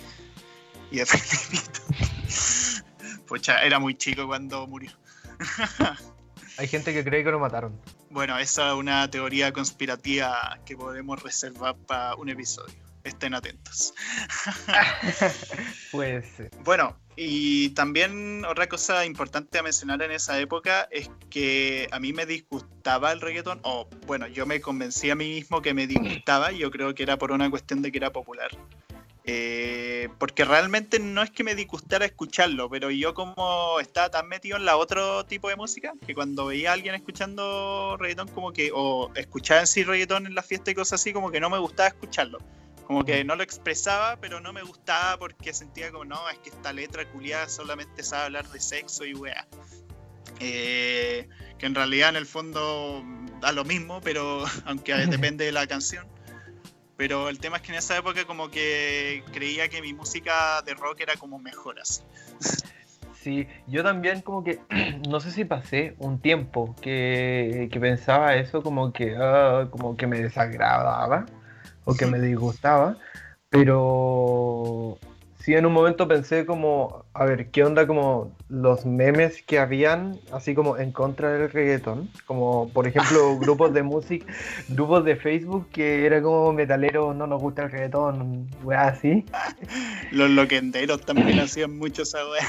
Y 0.93 0.99
de. 0.99 1.07
Pucha, 3.27 3.65
era 3.65 3.79
muy 3.79 3.95
chico 3.95 4.27
cuando 4.27 4.67
murió. 4.67 4.91
Hay 6.59 6.69
gente 6.69 6.93
que 6.93 7.03
cree 7.03 7.25
que 7.25 7.31
lo 7.31 7.41
mataron. 7.41 7.81
Bueno, 8.11 8.39
esa 8.39 8.69
es 8.69 8.75
una 8.75 9.11
teoría 9.11 9.53
conspirativa 9.53 10.61
que 10.67 10.77
podemos 10.77 11.23
reservar 11.23 11.75
para 11.87 12.15
un 12.17 12.29
episodio. 12.29 12.75
Estén 13.05 13.33
atentos. 13.33 13.95
Puede 15.91 16.23
ser. 16.37 16.51
Bueno, 16.63 16.95
y 17.17 17.71
también 17.71 18.45
otra 18.45 18.69
cosa 18.69 19.05
importante 19.07 19.59
a 19.59 19.63
mencionar 19.63 20.03
en 20.03 20.13
esa 20.13 20.39
época 20.39 20.89
es 20.91 21.11
que 21.31 21.89
a 21.91 21.99
mí 21.99 22.13
me 22.13 22.27
disgustaba 22.27 23.13
el 23.13 23.21
reggaetón, 23.21 23.61
o 23.63 23.89
bueno, 24.07 24.29
yo 24.29 24.47
me 24.47 24.61
convencí 24.61 25.11
a 25.11 25.15
mí 25.15 25.29
mismo 25.29 25.63
que 25.63 25.75
me 25.75 25.87
disgustaba, 25.87 26.53
y 26.53 26.59
yo 26.59 26.71
creo 26.71 26.95
que 26.95 27.03
era 27.03 27.17
por 27.17 27.33
una 27.33 27.51
cuestión 27.51 27.81
de 27.81 27.91
que 27.91 27.99
era 27.99 28.13
popular. 28.13 28.51
Eh, 29.25 30.09
porque 30.19 30.45
realmente 30.45 30.99
no 30.99 31.23
es 31.23 31.31
que 31.31 31.45
me 31.45 31.55
disgustara 31.55 32.05
escucharlo, 32.05 32.69
pero 32.69 32.91
yo 32.91 33.15
como 33.15 33.79
estaba 33.79 34.11
tan 34.11 34.29
metido 34.29 34.57
en 34.57 34.65
la 34.65 34.77
otro 34.77 35.25
tipo 35.27 35.49
de 35.49 35.55
música, 35.55 35.93
que 36.05 36.15
cuando 36.15 36.47
veía 36.47 36.71
a 36.71 36.73
alguien 36.73 36.95
escuchando 36.95 37.97
reggaetón 37.99 38.29
como 38.29 38.53
que, 38.53 38.71
o 38.75 39.13
escuchaba 39.15 39.61
en 39.61 39.67
sí 39.69 39.85
reggaetón 39.85 40.27
en 40.27 40.35
la 40.35 40.43
fiesta 40.43 40.73
y 40.73 40.75
cosas 40.75 41.01
así, 41.01 41.13
como 41.13 41.31
que 41.31 41.39
no 41.39 41.51
me 41.51 41.59
gustaba 41.59 41.89
escucharlo. 41.89 42.39
Como 42.87 43.05
que 43.05 43.23
no 43.23 43.37
lo 43.37 43.45
expresaba, 43.45 44.17
pero 44.17 44.41
no 44.41 44.53
me 44.53 44.63
gustaba 44.63 45.17
porque 45.19 45.53
sentía 45.53 45.93
como, 45.93 46.05
no, 46.05 46.29
es 46.29 46.39
que 46.39 46.51
esta 46.51 46.73
letra 46.73 47.09
culiada 47.09 47.49
solamente 47.49 48.03
sabe 48.03 48.25
hablar 48.25 48.49
de 48.49 48.61
sexo 48.61 49.05
y 49.05 49.15
weá. 49.15 49.47
Eh, 50.41 51.29
que 51.59 51.67
en 51.67 51.75
realidad 51.77 52.09
en 52.09 52.17
el 52.17 52.27
fondo 52.27 53.05
da 53.41 53.53
lo 53.53 53.65
mismo, 53.65 54.01
pero 54.01 54.45
aunque 54.67 54.95
depende 54.95 55.45
de 55.45 55.53
la 55.53 55.67
canción. 55.69 56.07
Pero 56.97 57.29
el 57.29 57.39
tema 57.39 57.57
es 57.57 57.63
que 57.63 57.73
en 57.73 57.79
esa 57.79 57.97
época 57.97 58.25
como 58.27 58.51
que 58.51 59.25
creía 59.33 59.69
que 59.69 59.81
mi 59.81 59.93
música 59.93 60.63
de 60.63 60.75
rock 60.75 61.01
era 61.01 61.17
como 61.17 61.39
mejor 61.39 61.81
así. 61.81 62.03
Sí, 63.23 63.47
yo 63.69 63.85
también 63.85 64.21
como 64.21 64.43
que, 64.43 64.61
no 65.09 65.21
sé 65.21 65.31
si 65.31 65.45
pasé 65.45 65.95
un 65.99 66.21
tiempo 66.21 66.75
que, 66.81 67.69
que 67.71 67.81
pensaba 67.81 68.35
eso 68.35 68.63
como 68.63 68.93
que, 68.93 69.17
ah, 69.17 69.69
como 69.71 69.97
que 69.97 70.07
me 70.07 70.21
desagradaba 70.21 71.27
o 71.85 71.95
que 71.95 72.07
me 72.07 72.21
disgustaba, 72.21 72.97
pero 73.49 74.99
sí 75.43 75.55
en 75.55 75.67
un 75.67 75.73
momento 75.73 76.07
pensé 76.07 76.47
como, 76.47 77.05
a 77.15 77.25
ver, 77.25 77.51
¿qué 77.51 77.65
onda 77.65 77.87
como 77.87 78.31
los 78.49 78.87
memes 78.87 79.43
que 79.43 79.59
habían 79.59 80.19
así 80.33 80.55
como 80.55 80.79
en 80.79 80.93
contra 80.93 81.33
del 81.33 81.51
reggaetón? 81.51 82.09
Como 82.27 82.69
por 82.69 82.87
ejemplo 82.87 83.37
grupos 83.41 83.73
de 83.75 83.83
música, 83.83 84.25
grupos 84.69 85.05
de 85.05 85.17
Facebook 85.17 85.69
que 85.73 86.07
era 86.07 86.23
como 86.23 86.53
metaleros, 86.53 87.17
no 87.17 87.27
nos 87.27 87.43
gusta 87.43 87.65
el 87.65 87.73
reggaetón, 87.73 88.49
weá 88.63 88.89
así. 88.89 89.25
Los 90.13 90.31
loquenderos 90.31 91.01
también 91.01 91.41
hacían 91.41 91.77
mucho 91.77 92.03
esa 92.03 92.19
weá. 92.29 92.47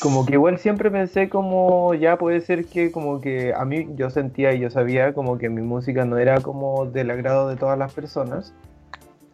Como 0.00 0.24
que 0.24 0.34
igual 0.34 0.58
siempre 0.58 0.90
pensé 0.90 1.28
como 1.28 1.94
ya 1.94 2.16
puede 2.16 2.40
ser 2.40 2.66
que 2.66 2.92
como 2.92 3.20
que 3.20 3.52
a 3.54 3.64
mí 3.64 3.88
yo 3.96 4.10
sentía 4.10 4.52
y 4.54 4.60
yo 4.60 4.70
sabía 4.70 5.14
como 5.14 5.38
que 5.38 5.48
mi 5.48 5.62
música 5.62 6.04
no 6.04 6.18
era 6.18 6.40
como 6.40 6.86
del 6.86 7.10
agrado 7.10 7.48
de 7.48 7.56
todas 7.56 7.78
las 7.78 7.92
personas. 7.92 8.54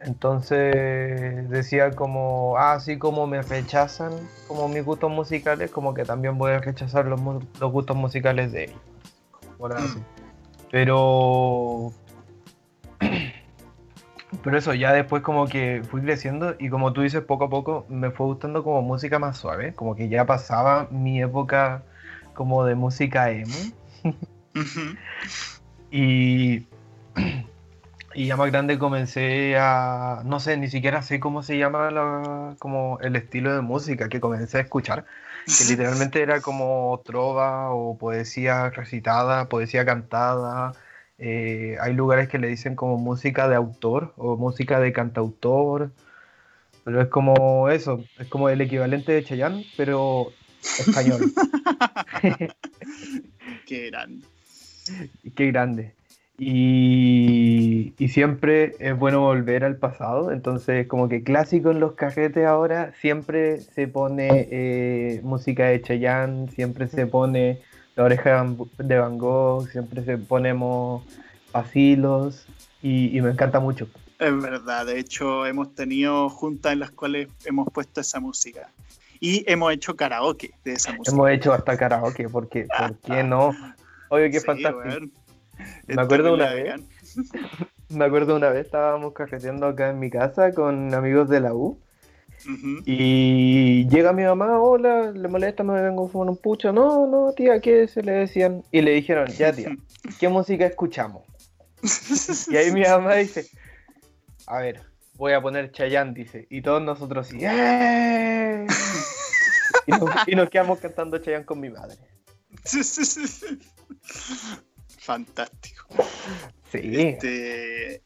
Entonces 0.05 1.49
decía 1.49 1.93
como, 1.93 2.57
ah, 2.57 2.75
así 2.75 2.99
como 2.99 3.27
me 3.27 3.43
rechazan 3.43 4.13
como 4.49 4.69
mis 4.69 4.85
gustos 4.85 5.11
musicales, 5.11 5.71
como 5.71 5.95
que 5.95 6.05
también 6.05 6.39
voy 6.39 6.53
a 6.53 6.59
rechazar 6.59 7.07
los, 7.07 7.21
los 7.21 7.73
gustos 7.73 7.97
musicales 7.97 8.53
de 8.53 8.65
ellos. 8.65 8.81
Así. 9.77 10.03
Pero... 10.71 11.93
Pero 14.43 14.57
eso, 14.57 14.73
ya 14.73 14.95
después 14.95 15.23
como 15.23 15.47
que 15.47 15.83
fui 15.91 16.01
creciendo 16.01 16.57
y 16.59 16.71
como 16.71 16.95
tú 16.95 17.03
dices, 17.03 17.23
poco 17.23 17.45
a 17.45 17.51
poco 17.51 17.85
me 17.91 18.11
fue 18.11 18.27
gustando 18.27 18.65
como 18.65 18.81
música 18.81 19.19
más 19.19 19.37
suave, 19.37 19.75
como 19.75 19.95
que 19.95 20.09
ya 20.09 20.25
pasaba 20.25 20.89
mi 20.91 21.21
época 21.21 21.83
como 22.33 22.65
de 22.65 22.75
música 22.75 23.31
emo 23.31 23.55
y, 25.91 26.67
y 28.15 28.27
ya 28.27 28.37
más 28.37 28.51
grande 28.51 28.79
comencé 28.79 29.57
a, 29.59 30.23
no 30.25 30.41
sé, 30.41 30.57
ni 30.57 30.69
siquiera 30.69 31.03
sé 31.03 31.21
cómo 31.21 31.43
se 31.43 31.59
llama 31.59 31.91
la- 31.91 32.57
como 32.59 32.99
el 33.01 33.17
estilo 33.17 33.55
de 33.55 33.61
música 33.63 34.09
que 34.09 34.21
comencé 34.21 34.59
a 34.59 34.61
escuchar, 34.63 35.05
que 35.55 35.65
literalmente 35.65 36.23
era 36.23 36.43
como 36.43 37.03
trova 37.07 37.71
o 37.75 37.99
poesía 37.99 38.71
recitada, 38.71 39.49
poesía 39.49 39.85
cantada. 39.85 40.77
eh, 41.19 41.77
hay 41.81 41.93
lugares 41.95 42.29
que 42.29 42.39
le 42.39 42.49
dicen 42.49 42.75
como 42.75 42.97
música 42.99 43.49
de 43.49 43.55
autor 43.57 44.13
o 44.17 44.37
música 44.37 44.81
de 44.81 44.93
cantautor, 44.93 45.93
pero 46.85 47.01
es 47.03 47.09
como 47.09 47.69
eso, 47.71 48.09
es 48.19 48.29
como 48.29 48.49
el 48.49 48.61
equivalente 48.61 49.13
de 49.13 49.25
Chayanne, 49.25 49.67
pero 49.77 50.37
español. 50.79 51.33
Qué 53.67 53.91
grande. 53.91 54.27
Qué 55.37 55.47
grande. 55.53 55.95
Y, 56.39 57.95
y 57.99 58.09
siempre 58.09 58.75
es 58.79 58.99
bueno 58.99 59.21
volver 59.21 59.65
al 59.65 59.77
pasado, 59.77 60.33
entonces 60.33 60.87
como 60.87 61.09
que 61.09 61.23
clásico 61.23 61.71
en 61.71 61.79
los 61.79 61.93
carretes 61.93 62.47
ahora, 62.47 62.93
siempre 63.01 63.61
se 63.61 63.87
pone 63.87 64.49
eh, 64.51 65.21
música 65.23 65.67
de 65.67 65.83
Chayanne, 65.83 66.51
siempre 66.51 66.89
se 66.89 67.07
pone 67.07 67.61
La 67.97 68.05
oreja 68.05 68.45
de 68.79 68.99
Van 68.99 69.19
Gogh, 69.19 69.69
siempre 69.69 70.05
se 70.05 70.17
ponemos 70.19 71.05
pasilos 71.53 72.47
y, 72.83 73.17
y 73.17 73.21
me 73.21 73.31
encanta 73.31 73.61
mucho. 73.61 73.89
Es 74.19 74.41
verdad, 74.41 74.87
de 74.87 74.99
hecho 75.01 75.47
hemos 75.47 75.75
tenido 75.75 76.29
juntas 76.31 76.73
en 76.73 76.79
las 76.79 76.93
cuales 76.93 77.29
hemos 77.45 77.69
puesto 77.73 78.01
esa 78.01 78.21
música. 78.21 78.71
Y 79.19 79.45
hemos 79.51 79.73
hecho 79.73 79.95
karaoke 79.95 80.53
de 80.65 80.73
esa 80.73 80.93
música. 80.93 81.15
Hemos 81.15 81.31
hecho 81.31 81.53
hasta 81.53 81.77
karaoke, 81.77 82.29
porque 82.29 82.67
¿por 82.77 82.97
qué 82.99 83.23
no? 83.23 83.53
Obvio 84.09 84.31
que 84.31 84.37
es 84.37 84.43
Sí, 84.43 84.47
fantástico. 84.47 85.07
Me 85.87 86.03
acuerdo 86.03 86.35
una 86.35 86.53
vez. 86.53 86.81
Me 87.89 88.07
acuerdo 88.07 88.37
una 88.37 88.49
vez 88.49 88.67
estábamos 88.67 89.13
carreteando 89.13 89.67
acá 89.67 89.91
en 89.91 89.99
mi 89.99 90.09
casa 90.09 90.53
con 90.53 90.95
amigos 90.95 91.29
de 91.29 91.41
la 91.41 91.55
U. 91.55 91.79
Y 92.87 93.87
llega 93.89 94.13
mi 94.13 94.25
mamá, 94.25 94.59
hola, 94.59 95.13
le 95.13 95.29
molesta, 95.29 95.63
me 95.63 95.81
vengo 95.81 96.07
a 96.07 96.09
fumar 96.09 96.31
un 96.31 96.37
pucho. 96.37 96.73
No, 96.73 97.07
no, 97.07 97.33
tía, 97.33 97.61
¿qué 97.61 97.87
se 97.87 98.03
le 98.03 98.13
decían? 98.13 98.65
Y 98.73 98.81
le 98.81 98.93
dijeron, 98.93 99.29
ya, 99.29 99.53
tía, 99.53 99.77
¿qué 100.21 100.29
música 100.29 100.67
escuchamos? 100.67 101.23
Y 102.49 102.57
ahí 102.57 102.73
mi 102.73 102.83
mamá 102.83 103.15
dice, 103.15 103.47
a 104.47 104.59
ver, 104.59 104.81
voy 105.15 105.33
a 105.33 105.41
poner 105.41 105.71
Chayanne, 105.73 106.15
dice. 106.15 106.47
Y 106.51 106.63
todos 106.63 106.83
nosotros 106.83 107.29
sí, 107.29 107.39
¡eh! 107.41 108.67
Y 109.87 109.91
nos, 109.93 110.11
y 110.27 110.35
nos 110.35 110.49
quedamos 110.49 110.79
cantando 110.81 111.19
Chayanne 111.19 111.45
con 111.45 111.61
mi 111.61 111.71
madre. 111.71 111.97
Fantástico. 115.03 115.85
Sí, 116.71 116.79
Este, 116.95 118.03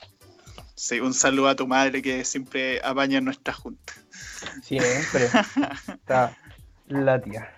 sí, 0.74 0.98
un 0.98 1.12
saludo 1.12 1.48
a 1.48 1.54
tu 1.54 1.66
madre 1.66 2.00
que 2.00 2.24
siempre 2.24 2.80
apaña 2.82 3.20
nuestra 3.20 3.52
junta. 3.52 3.92
siempre 4.62 5.28
está 5.88 6.34
la 6.86 7.20
tía. 7.20 7.54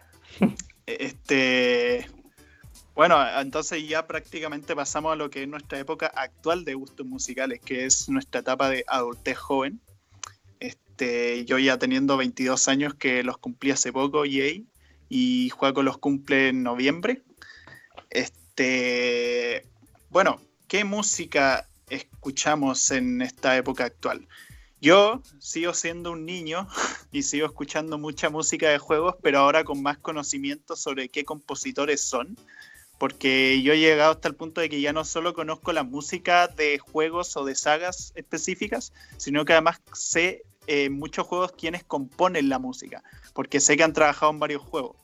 Este, 0.87 2.11
bueno, 2.97 3.17
entonces 3.39 3.89
ya 3.89 4.09
prácticamente 4.09 4.75
pasamos 4.75 5.13
a 5.13 5.17
lo 5.17 5.31
que 5.31 5.45
es 5.45 5.49
nuestra 5.49 5.79
época 5.79 6.09
actual 6.09 6.65
de 6.65 6.75
gustos 6.75 7.07
musicales, 7.07 7.61
que 7.61 7.85
es 7.85 8.09
nuestra 8.09 8.41
etapa 8.41 8.69
de 8.69 8.85
adultez 8.89 9.39
joven. 9.39 9.81
Este, 10.59 11.45
yo 11.45 11.61
ya 11.61 11.79
teniendo 11.79 12.17
22 12.17 12.67
años 12.67 12.95
que 12.95 13.23
los 13.23 13.39
cumplí 13.39 13.71
hace 13.71 13.93
poco, 13.93 14.25
yay, 14.25 14.67
y 15.09 15.51
Juaco 15.51 15.85
los 15.85 15.99
cumple 15.99 16.49
en 16.49 16.65
noviembre. 16.65 17.23
Este, 18.11 18.38
bueno, 20.11 20.41
¿qué 20.67 20.85
música 20.85 21.69
escuchamos 21.89 22.91
en 22.91 23.23
esta 23.23 23.57
época 23.57 23.85
actual? 23.85 24.27
Yo 24.81 25.23
sigo 25.41 25.75
siendo 25.75 26.13
un 26.13 26.25
niño 26.25 26.69
y 27.13 27.23
sigo 27.23 27.47
escuchando 27.47 27.99
mucha 27.99 28.31
música 28.31 28.69
de 28.69 28.79
juegos, 28.79 29.17
pero 29.23 29.41
ahora 29.41 29.65
con 29.65 29.83
más 29.83 29.99
conocimiento 29.99 30.77
sobre 30.77 31.09
qué 31.09 31.25
compositores 31.25 32.01
son, 32.01 32.37
porque 32.99 33.61
yo 33.63 33.73
he 33.73 33.79
llegado 33.79 34.13
hasta 34.13 34.29
el 34.29 34.35
punto 34.35 34.61
de 34.61 34.69
que 34.69 34.81
ya 34.81 34.93
no 34.93 35.05
solo 35.05 35.35
conozco 35.35 35.73
la 35.73 35.83
música 35.83 36.49
de 36.49 36.79
juegos 36.79 37.37
o 37.37 37.45
de 37.45 37.55
sagas 37.55 38.13
específicas, 38.15 38.93
sino 39.17 39.45
que 39.45 39.53
además 39.53 39.81
sé 39.93 40.43
eh, 40.67 40.91
muchos 40.91 41.27
juegos 41.27 41.53
quienes 41.53 41.83
componen 41.85 42.49
la 42.49 42.59
música, 42.59 43.03
porque 43.35 43.61
sé 43.61 43.77
que 43.77 43.85
han 43.85 43.93
trabajado 43.93 44.33
en 44.33 44.39
varios 44.39 44.63
juegos. 44.63 44.97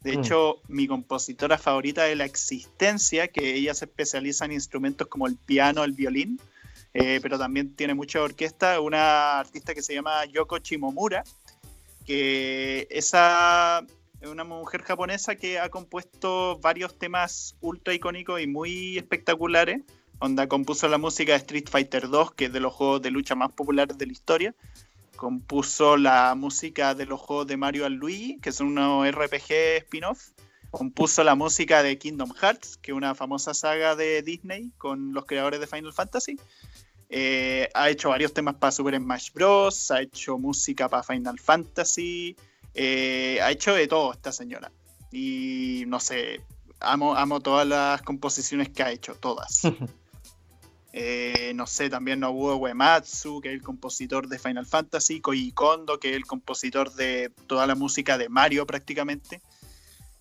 De 0.00 0.16
mm. 0.16 0.20
hecho, 0.20 0.62
mi 0.68 0.86
compositora 0.86 1.58
favorita 1.58 2.04
de 2.04 2.16
la 2.16 2.24
existencia, 2.24 3.28
que 3.28 3.54
ella 3.54 3.74
se 3.74 3.84
especializa 3.84 4.44
en 4.44 4.52
instrumentos 4.52 5.08
como 5.08 5.26
el 5.26 5.36
piano, 5.36 5.84
el 5.84 5.92
violín, 5.92 6.40
eh, 6.94 7.20
pero 7.22 7.38
también 7.38 7.76
tiene 7.76 7.94
mucha 7.94 8.22
orquesta, 8.22 8.80
una 8.80 9.38
artista 9.38 9.74
que 9.74 9.82
se 9.82 9.94
llama 9.94 10.24
Yoko 10.24 10.58
Shimomura, 10.58 11.22
que 12.04 12.88
esa 12.90 13.86
es 14.20 14.28
una 14.28 14.44
mujer 14.44 14.82
japonesa 14.82 15.36
que 15.36 15.58
ha 15.58 15.68
compuesto 15.68 16.58
varios 16.58 16.98
temas 16.98 17.56
ultra 17.60 17.94
icónicos 17.94 18.40
y 18.40 18.46
muy 18.46 18.98
espectaculares. 18.98 19.82
Onda 20.18 20.48
compuso 20.48 20.88
la 20.88 20.98
música 20.98 21.32
de 21.32 21.38
Street 21.38 21.68
Fighter 21.70 22.08
2, 22.08 22.32
que 22.32 22.46
es 22.46 22.52
de 22.52 22.60
los 22.60 22.74
juegos 22.74 23.00
de 23.00 23.10
lucha 23.10 23.34
más 23.34 23.52
populares 23.52 23.96
de 23.96 24.06
la 24.06 24.12
historia. 24.12 24.54
Compuso 25.20 25.98
la 25.98 26.34
música 26.34 26.94
de 26.94 27.04
los 27.04 27.20
juegos 27.20 27.46
de 27.46 27.58
Mario 27.58 27.86
y 27.86 27.90
Luigi, 27.90 28.38
que 28.40 28.52
son 28.52 28.68
unos 28.68 29.06
RPG 29.06 29.52
spin-off. 29.82 30.30
Compuso 30.70 31.22
la 31.22 31.34
música 31.34 31.82
de 31.82 31.98
Kingdom 31.98 32.32
Hearts, 32.32 32.78
que 32.78 32.92
es 32.92 32.96
una 32.96 33.14
famosa 33.14 33.52
saga 33.52 33.94
de 33.94 34.22
Disney 34.22 34.72
con 34.78 35.12
los 35.12 35.26
creadores 35.26 35.60
de 35.60 35.66
Final 35.66 35.92
Fantasy. 35.92 36.38
Eh, 37.10 37.68
ha 37.74 37.90
hecho 37.90 38.08
varios 38.08 38.32
temas 38.32 38.54
para 38.54 38.72
Super 38.72 38.96
Smash 38.96 39.30
Bros. 39.34 39.90
Ha 39.90 40.00
hecho 40.00 40.38
música 40.38 40.88
para 40.88 41.02
Final 41.02 41.38
Fantasy. 41.38 42.34
Eh, 42.72 43.40
ha 43.42 43.50
hecho 43.50 43.74
de 43.74 43.88
todo 43.88 44.14
esta 44.14 44.32
señora. 44.32 44.72
Y 45.12 45.84
no 45.86 46.00
sé, 46.00 46.40
amo, 46.80 47.14
amo 47.14 47.40
todas 47.40 47.68
las 47.68 48.00
composiciones 48.00 48.70
que 48.70 48.82
ha 48.82 48.90
hecho, 48.90 49.14
todas. 49.16 49.64
Eh, 50.92 51.52
no 51.54 51.66
sé, 51.66 51.88
también 51.88 52.20
Nobuo 52.20 52.56
Uematsu, 52.56 53.40
que 53.40 53.48
es 53.48 53.54
el 53.54 53.62
compositor 53.62 54.28
de 54.28 54.38
Final 54.38 54.66
Fantasy, 54.66 55.20
Koji 55.20 55.52
Kondo, 55.52 56.00
que 56.00 56.10
es 56.10 56.16
el 56.16 56.26
compositor 56.26 56.92
de 56.94 57.30
toda 57.46 57.66
la 57.66 57.74
música 57.74 58.18
de 58.18 58.28
Mario 58.28 58.66
prácticamente. 58.66 59.40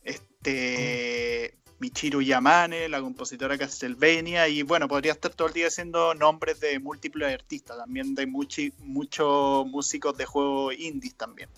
Este, 0.03 1.57
Michiru 1.79 2.21
Yamane, 2.21 2.89
la 2.89 3.01
compositora 3.01 3.57
Castlevania, 3.57 4.47
y 4.47 4.63
bueno, 4.63 4.87
podría 4.87 5.13
estar 5.13 5.33
todo 5.33 5.47
el 5.47 5.53
día 5.53 5.67
haciendo 5.67 6.13
nombres 6.13 6.59
de 6.59 6.79
múltiples 6.79 7.33
artistas, 7.33 7.77
también 7.77 8.13
de 8.15 8.27
muchos 8.27 9.65
músicos 9.65 10.17
de 10.17 10.25
juegos 10.25 10.75
indies 10.77 11.15
también. 11.15 11.49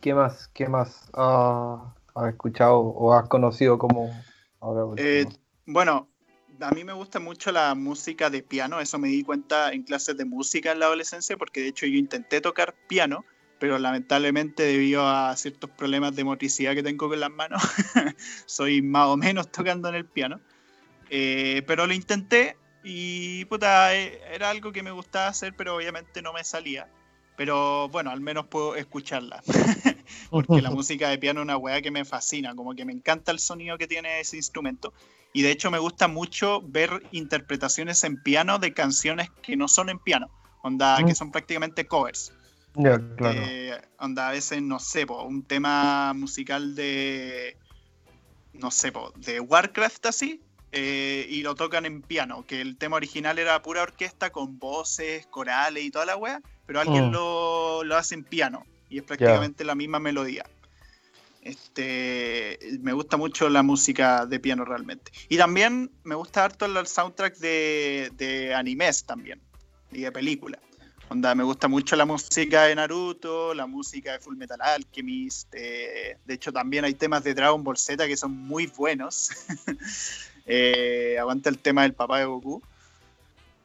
¿Qué 0.00 0.14
más, 0.14 0.48
qué 0.48 0.68
más 0.68 1.10
has 1.14 2.28
escuchado 2.28 2.78
o 2.80 3.12
has 3.12 3.28
conocido 3.28 3.78
como 3.78 4.10
eh, 4.96 5.26
bueno, 5.66 6.08
a 6.60 6.70
mí 6.70 6.84
me 6.84 6.92
gusta 6.92 7.20
mucho 7.20 7.52
la 7.52 7.74
música 7.74 8.30
de 8.30 8.42
piano, 8.42 8.80
eso 8.80 8.98
me 8.98 9.08
di 9.08 9.22
cuenta 9.22 9.72
en 9.72 9.82
clases 9.82 10.16
de 10.16 10.24
música 10.24 10.72
en 10.72 10.80
la 10.80 10.86
adolescencia, 10.86 11.36
porque 11.36 11.60
de 11.60 11.68
hecho 11.68 11.86
yo 11.86 11.98
intenté 11.98 12.40
tocar 12.40 12.74
piano, 12.88 13.24
pero 13.58 13.78
lamentablemente 13.78 14.62
debido 14.64 15.06
a 15.06 15.34
ciertos 15.36 15.70
problemas 15.70 16.14
de 16.14 16.24
motricidad 16.24 16.74
que 16.74 16.82
tengo 16.82 17.08
con 17.08 17.20
las 17.20 17.30
manos, 17.30 17.62
soy 18.46 18.82
más 18.82 19.06
o 19.08 19.16
menos 19.16 19.50
tocando 19.50 19.88
en 19.88 19.94
el 19.94 20.06
piano. 20.06 20.40
Eh, 21.08 21.62
pero 21.66 21.86
lo 21.86 21.94
intenté 21.94 22.56
y 22.82 23.44
puta, 23.46 23.96
eh, 23.96 24.20
era 24.32 24.50
algo 24.50 24.72
que 24.72 24.82
me 24.82 24.90
gustaba 24.90 25.28
hacer, 25.28 25.54
pero 25.56 25.76
obviamente 25.76 26.22
no 26.22 26.32
me 26.32 26.44
salía. 26.44 26.88
Pero 27.36 27.88
bueno, 27.88 28.10
al 28.10 28.20
menos 28.20 28.46
puedo 28.46 28.76
escucharla. 28.76 29.42
Porque 30.30 30.62
la 30.62 30.70
música 30.70 31.08
de 31.08 31.18
piano 31.18 31.40
es 31.40 31.44
una 31.44 31.56
weá 31.56 31.82
que 31.82 31.90
me 31.90 32.04
fascina, 32.04 32.54
como 32.54 32.74
que 32.74 32.84
me 32.84 32.92
encanta 32.92 33.32
el 33.32 33.38
sonido 33.38 33.76
que 33.78 33.86
tiene 33.86 34.20
ese 34.20 34.36
instrumento. 34.36 34.92
Y 35.32 35.42
de 35.42 35.50
hecho 35.50 35.70
me 35.70 35.78
gusta 35.78 36.08
mucho 36.08 36.62
ver 36.62 37.02
interpretaciones 37.12 38.02
en 38.04 38.22
piano 38.22 38.58
de 38.58 38.72
canciones 38.72 39.30
que 39.42 39.56
no 39.56 39.68
son 39.68 39.90
en 39.90 39.98
piano, 39.98 40.30
onda, 40.62 40.96
que 40.98 41.12
mm. 41.12 41.16
son 41.16 41.30
prácticamente 41.30 41.86
covers. 41.86 42.32
Ya, 42.74 42.98
claro. 43.16 43.40
Eh, 43.42 43.80
onda, 43.98 44.28
a 44.28 44.32
veces, 44.32 44.62
no 44.62 44.78
sé, 44.78 45.04
un 45.04 45.42
tema 45.42 46.12
musical 46.14 46.74
de, 46.74 47.56
no 48.54 48.70
sé, 48.70 48.92
de 49.16 49.40
Warcraft 49.40 50.06
así, 50.06 50.40
eh, 50.72 51.26
y 51.30 51.42
lo 51.42 51.54
tocan 51.54 51.86
en 51.86 52.02
piano, 52.02 52.44
que 52.46 52.60
el 52.60 52.76
tema 52.76 52.96
original 52.96 53.38
era 53.38 53.62
pura 53.62 53.82
orquesta 53.82 54.30
con 54.30 54.58
voces, 54.58 55.26
corales 55.26 55.84
y 55.84 55.90
toda 55.90 56.06
la 56.06 56.16
wea, 56.16 56.42
pero 56.66 56.80
alguien 56.80 57.08
mm. 57.08 57.12
lo, 57.12 57.84
lo, 57.84 57.96
hace 57.96 58.14
en 58.14 58.24
piano 58.24 58.66
y 58.88 58.98
es 58.98 59.04
prácticamente 59.04 59.64
la 59.64 59.74
misma 59.74 59.98
melodía. 59.98 60.44
Este, 61.42 62.58
me 62.80 62.92
gusta 62.92 63.16
mucho 63.16 63.48
la 63.48 63.62
música 63.62 64.26
de 64.26 64.40
piano 64.40 64.64
realmente. 64.64 65.12
Y 65.28 65.36
también 65.36 65.92
me 66.02 66.16
gusta 66.16 66.44
harto 66.44 66.66
el 66.66 66.86
soundtrack 66.86 67.36
de, 67.38 68.10
de 68.16 68.52
animes 68.52 69.04
también 69.04 69.40
y 69.92 70.00
de 70.00 70.12
películas. 70.12 70.60
Onda, 71.08 71.36
me 71.36 71.44
gusta 71.44 71.68
mucho 71.68 71.94
la 71.94 72.04
música 72.04 72.64
de 72.64 72.74
Naruto, 72.74 73.54
la 73.54 73.68
música 73.68 74.12
de 74.12 74.18
Full 74.18 74.36
Metal 74.36 74.60
Alchemist. 74.60 75.54
Eh, 75.54 76.18
de 76.24 76.34
hecho, 76.34 76.52
también 76.52 76.84
hay 76.84 76.94
temas 76.94 77.22
de 77.22 77.32
Dragon 77.32 77.62
Ball 77.62 77.76
Z 77.76 78.04
que 78.08 78.16
son 78.16 78.32
muy 78.32 78.66
buenos. 78.66 79.30
eh, 80.46 81.16
aguanta 81.20 81.48
el 81.48 81.58
tema 81.58 81.82
del 81.82 81.94
papá 81.94 82.18
de 82.18 82.24
Goku. 82.24 82.60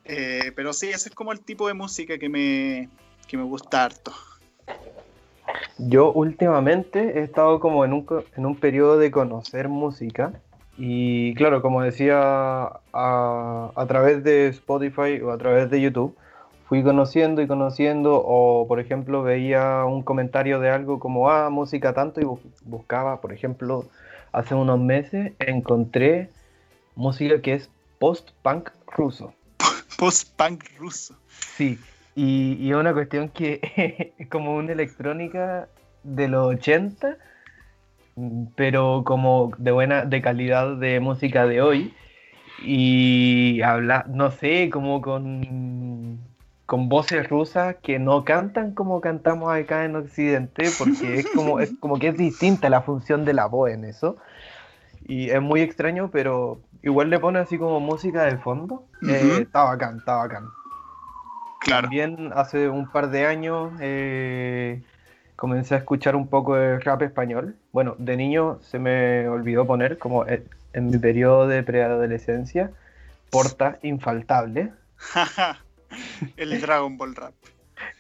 Eh, 0.06 0.52
pero 0.56 0.74
sí, 0.74 0.90
ese 0.90 1.10
es 1.10 1.16
como 1.16 1.32
el 1.32 1.42
tipo 1.42 1.68
de 1.68 1.74
música 1.74 2.18
que 2.18 2.30
me, 2.30 2.90
que 3.28 3.38
me 3.38 3.44
gusta 3.44 3.86
harto. 3.86 4.12
Yo 5.78 6.12
últimamente 6.12 7.20
he 7.20 7.24
estado 7.24 7.60
como 7.60 7.86
en 7.86 7.94
un, 7.94 8.06
en 8.36 8.46
un 8.46 8.56
periodo 8.56 8.98
de 8.98 9.12
conocer 9.12 9.68
música. 9.68 10.34
Y 10.78 11.34
claro, 11.36 11.62
como 11.62 11.82
decía, 11.82 12.72
a, 12.94 13.86
través 13.88 14.24
de 14.24 14.48
Spotify 14.48 15.22
o 15.22 15.32
a 15.32 15.38
través 15.38 15.70
de 15.70 15.82
YouTube 15.82 16.16
fui 16.66 16.84
conociendo 16.84 17.42
y 17.42 17.48
conociendo, 17.48 18.22
o 18.26 18.66
por 18.68 18.80
ejemplo 18.80 19.24
veía 19.24 19.84
un 19.86 20.04
comentario 20.04 20.60
de 20.60 20.70
algo 20.70 21.00
como, 21.00 21.30
ah, 21.30 21.50
música 21.50 21.94
tanto, 21.94 22.22
y 22.22 22.26
buscaba, 22.64 23.20
por 23.20 23.34
ejemplo, 23.34 23.86
hace 24.32 24.56
unos 24.56 24.80
meses 24.80 25.34
encontré 25.40 26.30
música 26.96 27.42
que 27.42 27.56
es 27.56 27.70
post-punk 28.00 28.70
ruso. 28.88 29.34
Post-punk 30.02 30.64
ruso. 30.80 31.16
Sí, 31.28 31.78
y, 32.16 32.58
y 32.60 32.74
una 32.74 32.92
cuestión 32.92 33.30
que 33.30 34.14
es 34.18 34.28
como 34.30 34.56
una 34.56 34.72
electrónica 34.72 35.68
de 36.02 36.28
los 36.28 36.56
80, 36.56 37.18
pero 38.56 39.04
como 39.06 39.52
de 39.60 39.72
buena, 39.72 40.06
de 40.06 40.24
calidad 40.24 40.76
de 40.78 41.00
música 41.00 41.46
de 41.46 41.62
hoy. 41.62 41.94
Y 42.64 43.62
habla, 43.62 44.04
no 44.10 44.32
sé, 44.32 44.72
como 44.72 45.04
con 45.04 46.20
con 46.66 46.88
voces 46.90 47.28
rusas 47.30 47.76
que 47.84 48.00
no 48.00 48.24
cantan 48.24 48.74
como 48.74 49.02
cantamos 49.02 49.54
acá 49.54 49.86
en 49.86 49.98
Occidente, 49.98 50.70
porque 50.80 51.20
es 51.20 51.28
como, 51.28 51.60
es 51.60 51.74
como 51.80 52.00
que 52.00 52.08
es 52.08 52.18
distinta 52.18 52.70
la 52.70 52.82
función 52.82 53.24
de 53.24 53.34
la 53.34 53.46
voz 53.46 53.70
en 53.70 53.86
eso. 53.86 54.18
Y 55.12 55.30
es 55.30 55.42
muy 55.42 55.60
extraño, 55.60 56.10
pero 56.10 56.62
igual 56.84 57.10
le 57.10 57.20
pone 57.20 57.40
así 57.40 57.58
como 57.58 57.82
música 57.82 58.24
de 58.24 58.38
fondo. 58.38 58.86
Eh, 59.06 59.40
está 59.42 59.64
bacán, 59.64 59.98
está 59.98 60.16
bacán. 60.16 60.46
Claro. 61.60 61.82
También 61.82 62.32
hace 62.34 62.70
un 62.70 62.90
par 62.90 63.10
de 63.10 63.26
años 63.26 63.74
eh, 63.82 64.82
comencé 65.36 65.76
a 65.76 65.80
escuchar 65.80 66.16
un 66.16 66.30
poco 66.30 66.56
de 66.56 66.80
rap 66.80 67.02
español. 67.02 67.58
Bueno, 67.74 67.98
de 67.98 68.16
niño 68.16 68.60
se 68.62 68.80
me 68.80 69.28
olvidó 69.28 69.68
poner, 69.68 69.98
como 69.98 70.26
en 70.26 70.90
mi 70.90 70.98
periodo 70.98 71.46
de 71.46 71.62
preadolescencia, 71.62 72.72
Porta 73.32 73.80
Infaltable. 73.82 74.72
el 76.38 76.62
Dragon 76.62 76.98
Ball 76.98 77.16
Rap. 77.18 77.34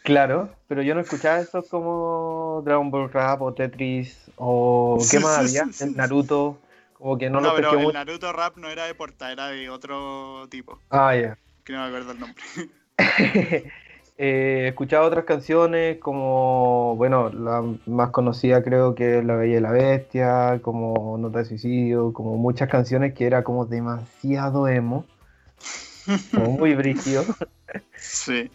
Claro, 0.03 0.49
pero 0.69 0.81
yo 0.81 0.95
no 0.95 1.01
escuchaba 1.01 1.41
eso 1.41 1.61
como 1.69 2.61
Dragon 2.63 2.89
Ball 2.89 3.11
Rap 3.11 3.41
o 3.41 3.53
Tetris 3.53 4.31
o 4.37 4.97
¿qué 5.11 5.19
más 5.19 5.39
había? 5.39 5.65
El 5.81 5.97
Naruto, 5.97 6.57
como 7.01 7.17
que 7.17 7.31
no, 7.31 7.41
no 7.41 7.55
pero 7.55 7.79
el 7.79 7.93
Naruto 7.93 8.31
Rap 8.31 8.57
no 8.57 8.69
era 8.69 8.85
de 8.85 8.93
porta, 8.93 9.31
era 9.31 9.47
de 9.47 9.71
otro 9.71 10.47
tipo. 10.51 10.79
Ah, 10.91 11.15
ya. 11.15 11.35
Que 11.63 11.73
no 11.73 11.79
me 11.79 11.87
acuerdo 11.87 12.11
el 12.11 12.19
nombre. 12.19 12.43
eh, 14.19 14.67
escuchaba 14.67 15.07
otras 15.07 15.25
canciones 15.25 15.97
como, 15.97 16.95
bueno, 16.97 17.31
la 17.31 17.63
más 17.87 18.11
conocida 18.11 18.63
creo 18.63 18.93
que 18.93 19.17
es 19.17 19.25
La 19.25 19.35
Bella 19.35 19.57
y 19.57 19.61
la 19.61 19.71
Bestia, 19.71 20.59
como 20.61 21.17
Nota 21.17 21.39
de 21.39 21.45
Suicidio, 21.45 22.13
como 22.13 22.37
muchas 22.37 22.69
canciones 22.69 23.15
que 23.15 23.25
era 23.25 23.43
como 23.43 23.65
demasiado 23.65 24.67
emo, 24.67 25.07
como 26.31 26.51
muy 26.59 26.75
brígido. 26.75 27.25
Sí. 27.95 28.51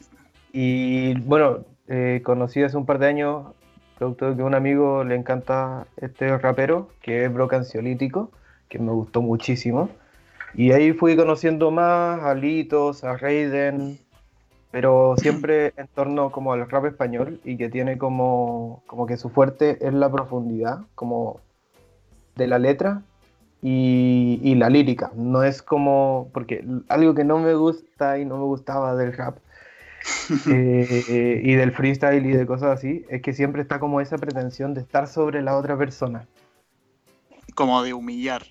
Y 0.53 1.19
bueno, 1.19 1.65
eh, 1.89 2.21
conocí 2.25 2.63
hace 2.63 2.77
un 2.77 2.87
par 2.87 3.01
de 3.01 3.09
años, 3.09 3.57
producto 3.97 4.31
de 4.31 4.37
que 4.37 4.43
un 4.43 4.55
amigo 4.55 5.05
le 5.05 5.15
encanta 5.15 5.87
este 5.97 6.37
rapero, 6.39 6.89
que 7.01 7.25
es 7.25 7.33
Brocanciolítico, 7.33 8.31
que 8.69 8.79
me 8.79 8.93
gustó 8.93 9.23
muchísimo. 9.23 9.89
Y 10.55 10.73
ahí 10.73 10.93
fui 10.93 11.17
conociendo 11.17 11.71
más 11.71 12.23
a 12.23 12.35
Litos, 12.35 13.05
a 13.05 13.17
Raiden, 13.17 13.99
pero 14.71 15.15
siempre 15.19 15.73
en 15.77 15.87
torno 15.89 16.31
como 16.31 16.53
al 16.53 16.69
rap 16.69 16.87
español 16.87 17.41
y 17.45 17.57
que 17.57 17.69
tiene 17.69 17.99
como, 17.99 18.83
como 18.87 19.07
que 19.07 19.17
su 19.17 19.31
fuerte 19.31 19.79
es 19.87 19.95
la 19.95 20.11
profundidad, 20.11 20.81
como 20.95 21.41
de 22.37 22.47
la 22.47 22.59
letra 22.59 23.03
y, 23.63 24.41
y, 24.43 24.55
la 24.55 24.69
lírica. 24.69 25.11
No 25.15 25.43
es 25.43 25.63
como, 25.63 26.29
porque 26.33 26.65
algo 26.89 27.15
que 27.15 27.25
no 27.25 27.39
me 27.39 27.55
gusta 27.55 28.19
y 28.19 28.25
no 28.25 28.37
me 28.37 28.45
gustaba 28.45 28.95
del 28.95 29.15
rap 29.15 29.39
eh, 30.47 31.41
y 31.43 31.55
del 31.55 31.73
freestyle 31.73 32.25
y 32.27 32.33
de 32.33 32.47
cosas 32.47 32.79
así, 32.79 33.05
es 33.09 33.23
que 33.23 33.33
siempre 33.33 33.63
está 33.63 33.79
como 33.79 34.01
esa 34.01 34.19
pretensión 34.19 34.75
de 34.75 34.81
estar 34.81 35.07
sobre 35.07 35.43
la 35.43 35.57
otra 35.57 35.77
persona. 35.77 36.27
como 37.55 37.83
de 37.83 37.95
humillar. 37.95 38.43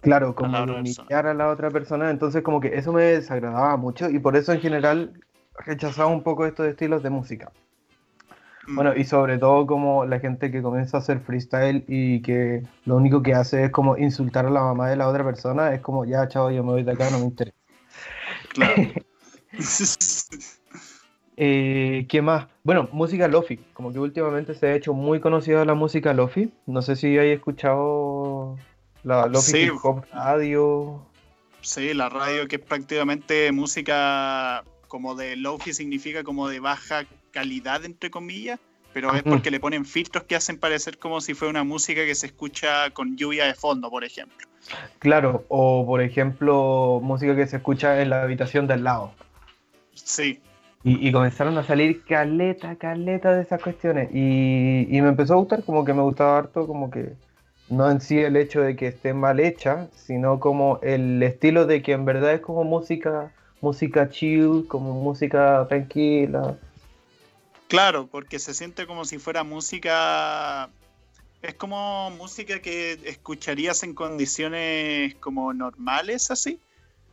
Claro, 0.00 0.34
como 0.34 0.66
de 0.66 0.72
humillar 0.72 1.26
a 1.26 1.34
la 1.34 1.48
otra 1.48 1.70
persona, 1.70 2.10
entonces 2.10 2.42
como 2.42 2.60
que 2.60 2.76
eso 2.76 2.92
me 2.92 3.02
desagradaba 3.04 3.76
mucho 3.76 4.10
y 4.10 4.18
por 4.18 4.36
eso 4.36 4.52
en 4.52 4.60
general 4.60 5.12
rechazaba 5.64 6.08
un 6.10 6.22
poco 6.22 6.44
estos 6.44 6.66
estilos 6.66 7.02
de 7.02 7.10
música. 7.10 7.52
Mm. 8.66 8.74
Bueno, 8.74 8.96
y 8.96 9.04
sobre 9.04 9.38
todo 9.38 9.66
como 9.66 10.04
la 10.04 10.18
gente 10.20 10.50
que 10.50 10.62
comienza 10.62 10.96
a 10.96 11.00
hacer 11.00 11.20
freestyle 11.20 11.84
y 11.88 12.20
que 12.22 12.62
lo 12.84 12.96
único 12.96 13.22
que 13.22 13.34
hace 13.34 13.64
es 13.64 13.70
como 13.70 13.96
insultar 13.96 14.46
a 14.46 14.50
la 14.50 14.62
mamá 14.62 14.88
de 14.88 14.96
la 14.96 15.08
otra 15.08 15.24
persona, 15.24 15.72
es 15.72 15.80
como, 15.80 16.04
ya, 16.04 16.26
chao, 16.28 16.50
yo 16.50 16.64
me 16.64 16.72
voy 16.72 16.82
de 16.82 16.92
acá, 16.92 17.10
no 17.10 17.18
me 17.18 17.26
interesa. 17.26 17.56
Claro. 18.54 18.74
Eh, 21.44 22.06
¿Qué 22.08 22.22
más? 22.22 22.46
Bueno, 22.62 22.88
música 22.92 23.26
lofi. 23.26 23.56
Como 23.72 23.92
que 23.92 23.98
últimamente 23.98 24.54
se 24.54 24.68
ha 24.68 24.76
hecho 24.76 24.94
muy 24.94 25.18
conocida 25.18 25.64
la 25.64 25.74
música 25.74 26.14
lofi. 26.14 26.52
No 26.66 26.82
sé 26.82 26.94
si 26.94 27.18
hay 27.18 27.30
escuchado 27.30 28.56
la 29.02 29.26
lofi 29.26 29.62
hip 29.62 29.72
hop 29.82 30.04
radio. 30.12 31.04
Sí, 31.60 31.94
la 31.94 32.08
radio 32.08 32.46
que 32.46 32.56
es 32.56 32.62
prácticamente 32.62 33.50
música 33.50 34.62
como 34.86 35.16
de 35.16 35.34
lofi 35.34 35.72
significa 35.74 36.22
como 36.22 36.46
de 36.46 36.60
baja 36.60 37.06
calidad 37.32 37.84
entre 37.84 38.08
comillas, 38.08 38.60
pero 38.92 39.12
es 39.12 39.24
porque 39.24 39.50
le 39.50 39.58
ponen 39.58 39.84
filtros 39.84 40.22
que 40.22 40.36
hacen 40.36 40.58
parecer 40.58 40.98
como 40.98 41.20
si 41.20 41.34
fuera 41.34 41.50
una 41.50 41.64
música 41.64 42.04
que 42.04 42.14
se 42.14 42.26
escucha 42.26 42.90
con 42.90 43.16
lluvia 43.16 43.46
de 43.46 43.54
fondo, 43.54 43.90
por 43.90 44.04
ejemplo. 44.04 44.46
Claro, 45.00 45.44
o 45.48 45.84
por 45.84 46.02
ejemplo, 46.02 47.00
música 47.02 47.34
que 47.34 47.48
se 47.48 47.56
escucha 47.56 48.00
en 48.00 48.10
la 48.10 48.22
habitación 48.22 48.68
del 48.68 48.84
lado. 48.84 49.12
Sí, 49.94 50.40
y, 50.84 51.12
comenzaron 51.12 51.56
a 51.58 51.64
salir 51.64 52.04
caleta, 52.04 52.74
caleta 52.74 53.34
de 53.34 53.42
esas 53.42 53.62
cuestiones. 53.62 54.10
Y, 54.12 54.86
me 54.90 55.08
empezó 55.08 55.34
a 55.34 55.36
gustar, 55.36 55.62
como 55.64 55.84
que 55.84 55.94
me 55.94 56.02
gustaba 56.02 56.38
harto, 56.38 56.66
como 56.66 56.90
que 56.90 57.12
no 57.68 57.88
en 57.88 58.00
sí 58.00 58.18
el 58.18 58.36
hecho 58.36 58.60
de 58.62 58.74
que 58.74 58.88
esté 58.88 59.14
mal 59.14 59.38
hecha, 59.38 59.88
sino 59.94 60.40
como 60.40 60.80
el 60.82 61.22
estilo 61.22 61.66
de 61.66 61.82
que 61.82 61.92
en 61.92 62.04
verdad 62.04 62.34
es 62.34 62.40
como 62.40 62.64
música, 62.64 63.32
música 63.60 64.10
chill, 64.10 64.66
como 64.66 64.94
música 64.94 65.64
tranquila. 65.68 66.58
Claro, 67.68 68.08
porque 68.08 68.40
se 68.40 68.52
siente 68.52 68.86
como 68.86 69.04
si 69.04 69.18
fuera 69.18 69.44
música. 69.44 70.68
Es 71.42 71.54
como 71.54 72.10
música 72.10 72.60
que 72.60 72.98
escucharías 73.04 73.84
en 73.84 73.94
condiciones 73.94 75.14
como 75.16 75.54
normales, 75.54 76.30
así. 76.30 76.60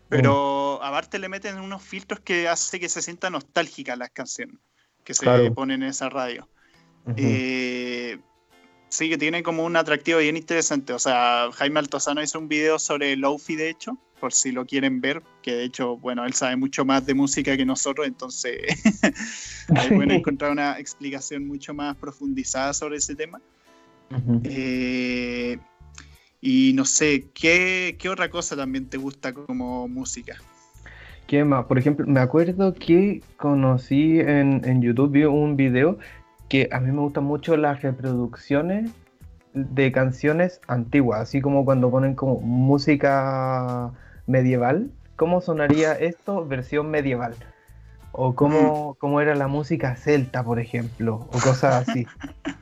Pero 0.10 0.84
aparte 0.84 1.20
le 1.20 1.30
meten 1.30 1.60
unos 1.60 1.84
filtros 1.84 2.20
que 2.20 2.48
hace 2.48 2.80
que 2.80 2.90
se 2.90 3.02
sienta 3.02 3.30
nostálgica 3.30 3.96
las 3.96 4.10
canciones 4.10 4.58
que 5.04 5.14
se 5.14 5.52
ponen 5.52 5.84
en 5.84 5.90
esa 5.90 6.10
radio. 6.10 6.48
Eh, 7.16 8.20
sí, 8.90 9.10
que 9.10 9.18
tiene 9.18 9.42
como 9.42 9.64
un 9.66 9.76
atractivo 9.76 10.20
bien 10.20 10.38
interesante. 10.38 10.94
O 10.94 11.00
sea, 11.00 11.50
Jaime 11.54 11.80
Altozano 11.80 12.22
hizo 12.22 12.40
un 12.40 12.48
video 12.48 12.78
sobre 12.80 13.16
Lofi, 13.16 13.56
de 13.56 13.70
hecho, 13.70 13.98
por 14.20 14.34
si 14.34 14.52
lo 14.52 14.66
quieren 14.66 15.02
ver, 15.02 15.24
que 15.42 15.54
de 15.56 15.64
hecho, 15.64 15.98
bueno, 15.98 16.26
él 16.26 16.34
sabe 16.34 16.56
mucho 16.56 16.86
más 16.86 17.06
de 17.06 17.14
música 17.14 17.56
que 17.56 17.66
nosotros, 17.66 18.06
entonces 18.06 18.54
ahí 19.76 19.90
pueden 19.90 20.12
encontrar 20.12 20.52
una 20.52 20.78
explicación 20.78 21.48
mucho 21.48 21.74
más 21.74 21.96
profundizada 21.96 22.74
sobre 22.74 22.98
ese 22.98 23.16
tema. 23.16 23.42
eh, 24.44 25.58
y 26.42 26.74
no 26.74 26.86
sé, 26.86 27.26
¿qué, 27.34 27.98
otra 28.10 28.30
cosa 28.30 28.56
también 28.56 28.90
te 28.90 28.98
gusta 28.98 29.34
como 29.34 29.88
música? 29.88 30.38
¿Qué 31.28 31.44
más? 31.44 31.66
Por 31.66 31.78
ejemplo, 31.78 32.08
me 32.08 32.20
acuerdo 32.20 32.74
que 32.74 33.22
conocí 33.38 34.20
en, 34.20 34.62
en 34.66 34.82
YouTube, 34.82 35.12
vi 35.12 35.26
un 35.26 35.56
video 35.56 35.98
que 36.48 36.70
a 36.72 36.80
mí 36.80 36.92
me 36.92 37.02
gustan 37.02 37.26
mucho 37.26 37.56
las 37.58 37.82
reproducciones 37.82 38.92
de 39.54 39.92
canciones 39.92 40.62
antiguas, 40.68 41.22
así 41.22 41.42
como 41.42 41.66
cuando 41.66 41.92
ponen 41.92 42.16
como 42.16 42.40
música 42.40 43.92
medieval. 44.26 44.92
¿Cómo 45.16 45.42
sonaría 45.42 45.94
esto 45.94 46.46
versión 46.46 46.90
medieval? 46.90 47.36
O 48.12 48.34
cómo, 48.34 48.96
cómo 49.00 49.22
era 49.22 49.36
la 49.36 49.48
música 49.48 49.96
celta, 49.96 50.44
por 50.44 50.60
ejemplo, 50.60 51.28
o 51.32 51.40
cosas 51.40 51.88
así. 51.90 52.08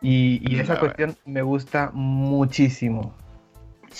Y, 0.00 0.60
esa 0.60 0.78
cuestión 0.78 1.16
me 1.24 1.42
gusta 1.42 1.90
muchísimo. 1.92 3.14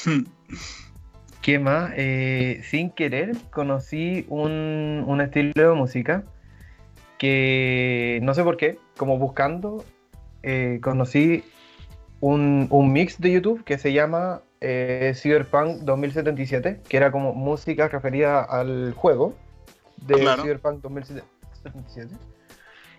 ¿Qué 1.43 1.59
más? 1.59 1.93
Eh, 1.97 2.61
sin 2.65 2.91
querer 2.91 3.37
conocí 3.51 4.27
un, 4.29 5.21
estilo 5.21 5.71
de 5.71 5.75
música 5.75 6.25
que 7.17 8.21
no 8.23 8.35
sé 8.35 8.45
por 8.45 8.57
qué, 8.57 8.79
como 8.97 9.19
buscando, 9.19 9.85
eh, 10.43 10.79
conocí 10.83 11.43
un, 12.21 12.69
mix 12.93 13.21
de 13.21 13.33
YouTube 13.33 13.65
que 13.65 13.79
se 13.79 13.93
llama 13.93 14.43
eh, 14.61 15.13
Cyberpunk 15.17 15.81
2077, 15.83 16.83
que 16.89 16.97
era 16.97 17.11
como 17.11 17.33
música 17.35 17.89
referida 17.89 18.43
al 18.43 18.93
juego 18.95 19.35
de 20.07 20.17
Cyberpunk 20.17 20.81
2077. 20.83 22.15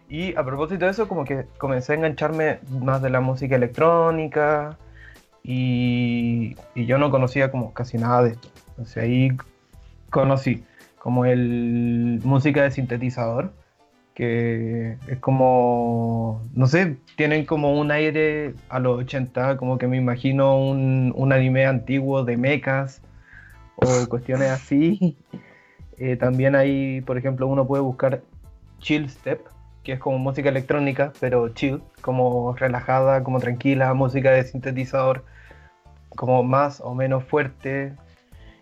Y 0.10 0.36
a 0.36 0.44
propósito 0.44 0.86
de 0.86 0.92
eso, 0.92 1.08
como 1.08 1.24
que 1.24 1.46
comencé 1.60 1.94
a 1.94 1.96
engancharme 1.96 2.60
más 2.82 3.02
de 3.02 3.12
la 3.12 3.22
música 3.22 3.56
electrónica 3.56 4.78
y, 5.44 6.56
yo 6.76 6.98
no 6.98 7.12
conocía 7.12 7.52
como 7.52 7.74
casi 7.74 8.00
nada 8.00 8.24
de 8.24 8.32
esto. 8.32 8.50
Entonces 8.70 8.98
ahí 8.98 9.30
conocí 10.10 10.64
como 10.98 11.26
el 11.26 12.20
música 12.24 12.64
de 12.64 12.72
sintetizador, 12.72 13.54
que 14.16 14.98
es 15.08 15.20
como, 15.20 16.42
no 16.54 16.66
sé, 16.66 16.98
tienen 17.16 17.46
como 17.46 17.80
un 17.80 17.92
aire 17.92 18.56
a 18.70 18.80
los 18.80 19.00
80, 19.00 19.58
como 19.58 19.78
que 19.78 19.88
me 19.88 19.98
imagino 19.98 20.60
un, 20.60 21.14
un 21.16 21.32
anime 21.32 21.68
antiguo 21.68 22.24
de 22.24 22.36
mechas 22.36 23.02
o 23.76 24.08
cuestiones 24.10 24.50
así. 24.50 25.18
Eh, 26.02 26.16
también 26.16 26.56
ahí, 26.56 27.02
por 27.02 27.18
ejemplo, 27.18 27.46
uno 27.46 27.68
puede 27.68 27.84
buscar 27.84 28.22
Chill 28.80 29.10
Step, 29.10 29.42
que 29.84 29.94
es 29.94 30.00
como 30.00 30.18
música 30.18 30.50
electrónica, 30.50 31.14
pero 31.20 31.50
chill, 31.50 31.82
como 32.02 32.54
relajada, 32.56 33.24
como 33.24 33.40
tranquila, 33.40 33.94
música 33.94 34.32
de 34.32 34.44
sintetizador, 34.44 35.24
como 36.16 36.44
más 36.44 36.82
o 36.82 36.94
menos 36.94 37.24
fuerte. 37.24 37.94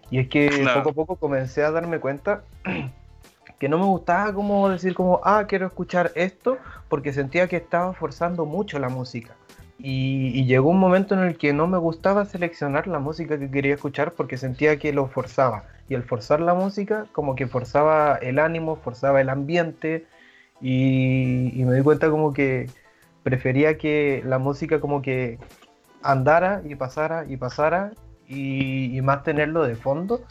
Y 0.10 0.20
es 0.20 0.30
que 0.30 0.66
poco 0.76 0.90
a 0.90 0.94
poco 0.94 1.16
comencé 1.16 1.64
a 1.64 1.72
darme 1.72 2.00
cuenta 2.00 2.44
que 3.60 3.70
no 3.70 3.78
me 3.80 3.86
gustaba 3.86 4.34
como 4.34 4.70
decir 4.70 4.94
como, 4.94 5.20
ah, 5.24 5.46
quiero 5.48 5.66
escuchar 5.66 6.12
esto, 6.16 6.58
porque 6.88 7.14
sentía 7.14 7.48
que 7.48 7.58
estaba 7.58 7.94
forzando 7.94 8.46
mucho 8.46 8.80
la 8.80 8.90
música. 8.90 9.36
Y, 9.80 10.32
y, 10.34 10.46
llegó 10.46 10.72
un 10.72 10.80
momento 10.80 11.14
en 11.14 11.22
el 11.22 11.38
que 11.38 11.54
no 11.54 11.68
me 11.68 11.78
gustaba 11.78 12.26
seleccionar 12.26 12.88
la 12.88 12.98
música 12.98 13.38
que 13.38 13.52
quería 13.52 13.76
escuchar 13.76 14.14
porque 14.14 14.36
sentía 14.38 14.80
que 14.80 14.92
lo 14.92 15.08
forzaba. 15.08 15.66
Y 15.88 15.94
el 15.94 16.02
forzar 16.02 16.40
la 16.40 16.56
música 16.56 17.06
como 17.12 17.36
que 17.36 17.46
forzaba 17.46 18.16
el 18.16 18.40
ánimo, 18.40 18.78
forzaba 18.78 19.22
el 19.22 19.30
ambiente, 19.30 20.08
y, 20.62 21.64
me 21.66 21.76
di 21.76 21.82
cuenta 21.82 22.10
como 22.10 22.34
que 22.34 22.70
prefería 23.24 23.78
que 23.78 24.24
la 24.26 24.40
música 24.40 24.80
como 24.80 25.02
que 25.02 25.38
andara 26.02 26.62
y 26.66 26.76
pasara 26.76 27.26
y 27.28 27.38
pasara 27.38 27.92
y, 28.28 29.00
más 29.02 29.24
tenerlo 29.24 29.64
de 29.64 29.76
fondo 29.76 30.22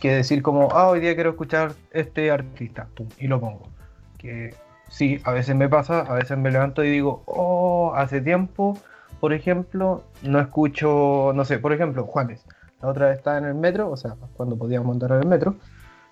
que 0.00 0.12
decir 0.12 0.42
como, 0.42 0.70
ah, 0.72 0.88
hoy 0.88 1.00
día 1.00 1.14
quiero 1.14 1.30
escuchar 1.30 1.72
este 1.90 2.30
artista, 2.30 2.88
y 3.18 3.26
lo 3.26 3.38
pongo. 3.38 3.68
Que 4.16 4.54
sí, 4.88 5.20
a 5.24 5.32
veces 5.32 5.54
me 5.54 5.68
pasa, 5.68 6.00
a 6.00 6.14
veces 6.14 6.38
me 6.38 6.50
levanto 6.50 6.82
y 6.82 6.90
digo, 6.90 7.22
oh, 7.26 7.92
hace 7.94 8.22
tiempo, 8.22 8.78
por 9.20 9.34
ejemplo, 9.34 10.02
no 10.22 10.40
escucho, 10.40 11.32
no 11.34 11.44
sé, 11.44 11.58
por 11.58 11.74
ejemplo, 11.74 12.04
Juanes. 12.06 12.46
La 12.80 12.88
otra 12.88 13.08
vez 13.08 13.18
estaba 13.18 13.36
en 13.36 13.44
el 13.44 13.54
metro, 13.54 13.90
o 13.90 13.96
sea, 13.98 14.16
cuando 14.36 14.56
podíamos 14.56 14.86
montar 14.86 15.12
en 15.12 15.18
el 15.18 15.26
metro, 15.26 15.56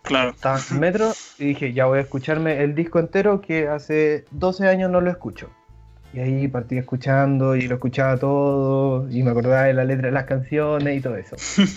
Claro. 0.08 0.30
Estaba 0.30 0.58
en 0.70 0.80
metro 0.80 1.12
y 1.38 1.48
dije, 1.48 1.74
ya 1.74 1.84
voy 1.84 1.98
a 1.98 2.00
escucharme 2.00 2.64
el 2.64 2.74
disco 2.74 2.98
entero 2.98 3.42
que 3.42 3.68
hace 3.68 4.24
12 4.30 4.66
años 4.66 4.90
no 4.90 5.02
lo 5.02 5.10
escucho. 5.10 5.50
Y 6.14 6.20
ahí 6.20 6.48
partí 6.48 6.78
escuchando 6.78 7.54
y 7.54 7.68
lo 7.68 7.74
escuchaba 7.74 8.16
todo 8.16 9.06
y 9.10 9.22
me 9.22 9.30
acordaba 9.30 9.64
de 9.64 9.74
la 9.74 9.84
letra 9.84 10.06
de 10.06 10.12
las 10.12 10.24
canciones 10.24 10.96
y 10.96 11.00
todo 11.02 11.16
eso. 11.16 11.36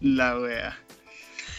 la 0.00 0.38
wea. 0.38 0.76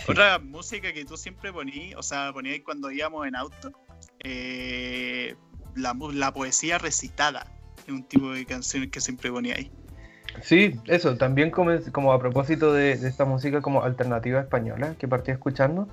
Otra 0.07 0.37
música 0.37 0.93
que 0.93 1.05
tú 1.05 1.17
siempre 1.17 1.51
ponías, 1.51 1.97
o 1.97 2.03
sea, 2.03 2.31
ponías 2.31 2.59
cuando 2.63 2.91
íbamos 2.91 3.25
en 3.25 3.35
auto, 3.35 3.71
eh, 4.19 5.35
la, 5.73 5.97
la, 6.13 6.31
poesía 6.31 6.77
recitada, 6.77 7.51
es 7.87 7.91
un 7.91 8.03
tipo 8.03 8.31
de 8.31 8.45
canciones 8.45 8.91
que 8.91 9.01
siempre 9.01 9.31
ponía 9.31 9.55
ahí. 9.55 9.71
Sí, 10.41 10.79
eso, 10.87 11.17
también 11.17 11.51
como, 11.51 12.11
a 12.11 12.19
propósito 12.19 12.73
de, 12.73 12.93
esta 12.93 13.25
música 13.25 13.61
como 13.61 13.83
alternativa 13.83 14.41
española 14.41 14.95
que 14.99 15.07
partí 15.07 15.31
escuchando, 15.31 15.87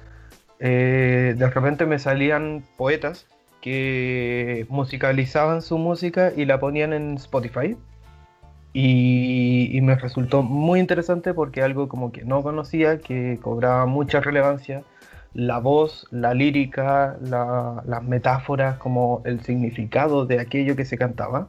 eh, 0.61 1.34
de 1.36 1.51
repente 1.51 1.86
me 1.86 1.99
salían 1.99 2.64
poetas 2.76 3.26
que 3.61 4.66
musicalizaban 4.68 5.62
su 5.62 5.78
música 5.78 6.32
y 6.36 6.45
la 6.45 6.59
ponían 6.59 6.93
en 6.93 7.14
Spotify. 7.14 7.76
Y, 8.74 9.78
me 9.82 9.97
resultó 9.97 10.43
muy 10.43 10.80
interesante 10.80 11.34
porque 11.34 11.62
algo 11.62 11.88
como 11.88 12.12
que 12.12 12.24
no 12.24 12.43
conocía, 12.43 12.99
que 12.99 13.38
cobraba 13.43 13.86
mucha 13.86 14.20
relevancia, 14.20 14.82
la 15.34 15.59
voz, 15.59 16.07
la 16.11 16.34
lírica, 16.34 17.16
las 17.22 18.03
metáforas, 18.03 18.78
como 18.78 19.22
el 19.24 19.40
significado 19.43 20.26
de 20.26 20.40
aquello 20.40 20.76
que 20.76 20.84
se 20.84 20.97
cantaba 20.99 21.47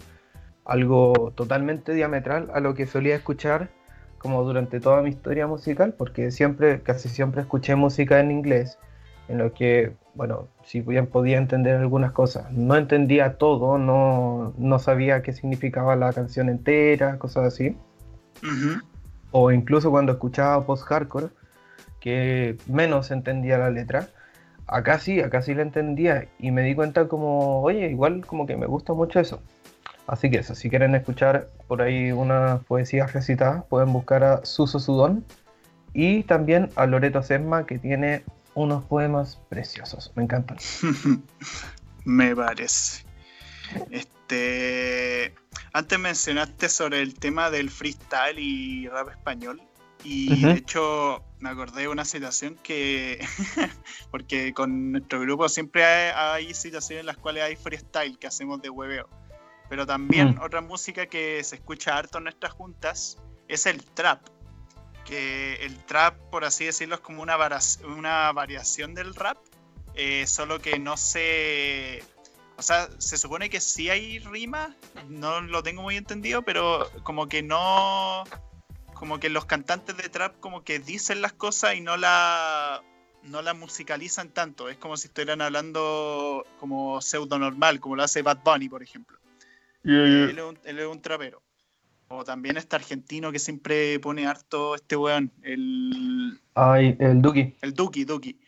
algo 0.66 1.34
totalmente 1.36 1.93
diametral 1.93 2.49
a 2.53 2.59
lo 2.59 2.74
que 2.74 2.86
solía 2.86 3.16
escuchar 3.16 3.70
como 4.18 4.43
durante 4.43 4.80
toda 4.80 5.01
mi 5.01 5.09
historia 5.09 5.47
musical, 5.47 5.95
porque 5.97 6.32
siempre, 6.32 6.82
casi 6.82 7.09
siempre 7.09 7.41
escuché 7.41 7.76
música 7.76 8.22
en 8.22 8.32
inglés, 8.32 8.80
en 9.28 9.38
lo 9.38 9.53
que, 9.53 9.93
bueno, 10.16 10.47
si 10.64 10.80
bien 10.80 11.07
podía 11.07 11.38
entender 11.38 11.76
algunas 11.76 12.14
cosas, 12.14 12.49
no 12.51 12.78
entendía 12.78 13.38
todo, 13.38 13.78
no, 13.78 14.53
no 14.57 14.80
sabía 14.80 15.22
qué 15.24 15.34
significaba 15.34 15.97
la 15.97 16.14
canción 16.14 16.47
entera, 16.47 17.20
cosas 17.20 17.47
así. 17.47 17.78
O 19.32 19.51
incluso 19.51 19.91
cuando 19.91 20.14
escuchaba 20.14 20.66
post-hardcore, 20.66 21.30
que 21.99 22.57
menos 22.68 23.11
entendía 23.11 23.57
la 23.57 23.72
letra, 23.72 24.07
acá 24.68 24.99
sí, 24.99 25.20
acá 25.20 25.41
sí 25.41 25.53
la 25.53 25.64
entendía 25.64 26.28
y 26.39 26.51
me 26.51 26.61
di 26.61 26.76
cuenta 26.76 27.09
como, 27.09 27.61
oye, 27.61 27.89
igual 27.89 28.26
como 28.26 28.45
que 28.45 28.55
me 28.55 28.68
gusta 28.68 28.93
mucho 28.93 29.20
eso. 29.20 29.41
Así 30.08 30.30
que 30.30 30.38
eso, 30.38 30.54
si 30.56 30.70
quieren 30.70 30.95
escuchar 30.95 31.49
por 31.68 31.82
ahí 31.82 32.12
unas 32.12 32.64
poesías 32.66 33.14
recitadas, 33.14 33.64
pueden 33.66 33.93
buscar 33.93 34.24
a 34.24 34.45
Suso 34.45 34.80
Sudón 34.80 35.26
y 35.93 36.24
también 36.24 36.70
a 36.76 36.86
Loreto 36.86 37.24
Sesma, 37.24 37.66
que 37.66 37.80
tiene 37.80 38.24
unos 38.56 38.84
poemas 38.86 39.39
preciosos. 39.49 40.12
Me 40.16 40.24
encantan. 40.24 40.58
Me 42.06 42.36
parece. 42.36 43.06
Este, 43.91 45.34
antes 45.72 45.99
mencionaste 45.99 46.68
sobre 46.68 47.01
el 47.01 47.14
tema 47.14 47.49
del 47.49 47.70
freestyle 47.70 48.39
y 48.39 48.88
rap 48.89 49.10
español. 49.10 49.62
Y 50.04 50.43
de 50.43 50.51
hecho, 50.51 51.24
me 51.39 51.49
acordé 51.49 51.84
de 51.84 51.88
una 51.88 52.04
situación 52.04 52.60
que, 52.62 53.26
porque 54.12 54.54
con 54.54 54.91
nuestro 54.91 55.22
grupo 55.22 55.47
siempre 55.47 55.86
hay, 55.86 56.45
hay, 56.45 56.54
situaciones 56.54 57.01
en 57.01 57.06
las 57.06 57.16
cuales 57.16 57.43
hay 57.43 57.56
freestyle 57.56 58.20
que 58.20 58.28
hacemos 58.28 58.62
de 58.62 58.70
hueveo. 58.70 59.08
Pero 59.74 59.88
también 59.88 60.36
mm. 60.36 60.41
otra 60.43 60.61
música 60.61 61.07
que 61.07 61.43
se 61.43 61.55
escucha 61.55 61.97
harto 61.97 62.19
en 62.19 62.26
nuestras 62.26 62.53
juntas 62.53 63.17
es 63.47 63.65
el 63.65 63.84
trap. 63.84 64.21
Que 65.03 65.55
el 65.65 65.84
trap, 65.86 66.15
por 66.30 66.45
así 66.45 66.65
decirlo, 66.65 66.93
es 66.93 67.01
como 67.01 67.24
una, 67.24 67.36
una 67.88 68.32
variación 68.34 68.93
del 68.93 69.15
rap, 69.15 69.39
eh, 69.95 70.28
solo 70.28 70.59
que 70.59 70.78
no 70.78 70.95
se... 70.95 72.03
O 72.55 72.61
sea, 72.61 72.88
se 72.99 73.17
supone 73.17 73.49
que 73.49 73.59
sí 73.59 73.89
hay 73.89 74.19
rima, 74.19 74.76
no 75.09 75.41
lo 75.41 75.63
tengo 75.63 75.82
muy 75.82 75.97
entendido, 75.97 76.43
pero 76.43 76.91
como 77.01 77.28
que 77.28 77.41
no... 77.41 78.26
Como 78.93 79.19
que 79.19 79.30
los 79.30 79.45
cantantes 79.45 79.97
de 79.97 80.07
trap 80.07 80.39
como 80.39 80.63
que 80.63 80.78
dicen 80.78 81.19
las 81.19 81.34
cosas 81.34 81.74
y 81.74 81.82
no 81.82 81.97
la 81.97 82.84
no 83.24 83.41
la 83.41 83.55
musicalizan 83.55 84.30
tanto. 84.30 84.69
Es 84.69 84.78
como 84.78 84.97
si 84.97 85.07
estuvieran 85.07 85.41
hablando 85.41 86.45
como 86.59 87.01
pseudo 87.01 87.39
normal, 87.39 87.80
como 87.80 87.95
lo 87.95 88.03
hace 88.03 88.21
Bad 88.21 88.43
Bunny, 88.43 88.69
por 88.69 88.84
ejemplo. 88.84 89.17
Él, 89.84 90.38
es 90.63 90.86
un, 90.86 91.01
trapero. 91.01 91.41
O 92.07 92.23
también 92.23 92.57
este 92.57 92.75
argentino 92.75 93.31
que 93.31 93.39
siempre 93.39 93.99
pone 93.99 94.27
harto 94.27 94.75
este 94.75 94.95
weón, 94.95 95.31
el... 95.41 96.39
Ay, 96.53 96.95
el 96.99 97.21
Duki. 97.21 97.55
El 97.61 97.73
Duki, 97.73 98.05
Duki. 98.05 98.39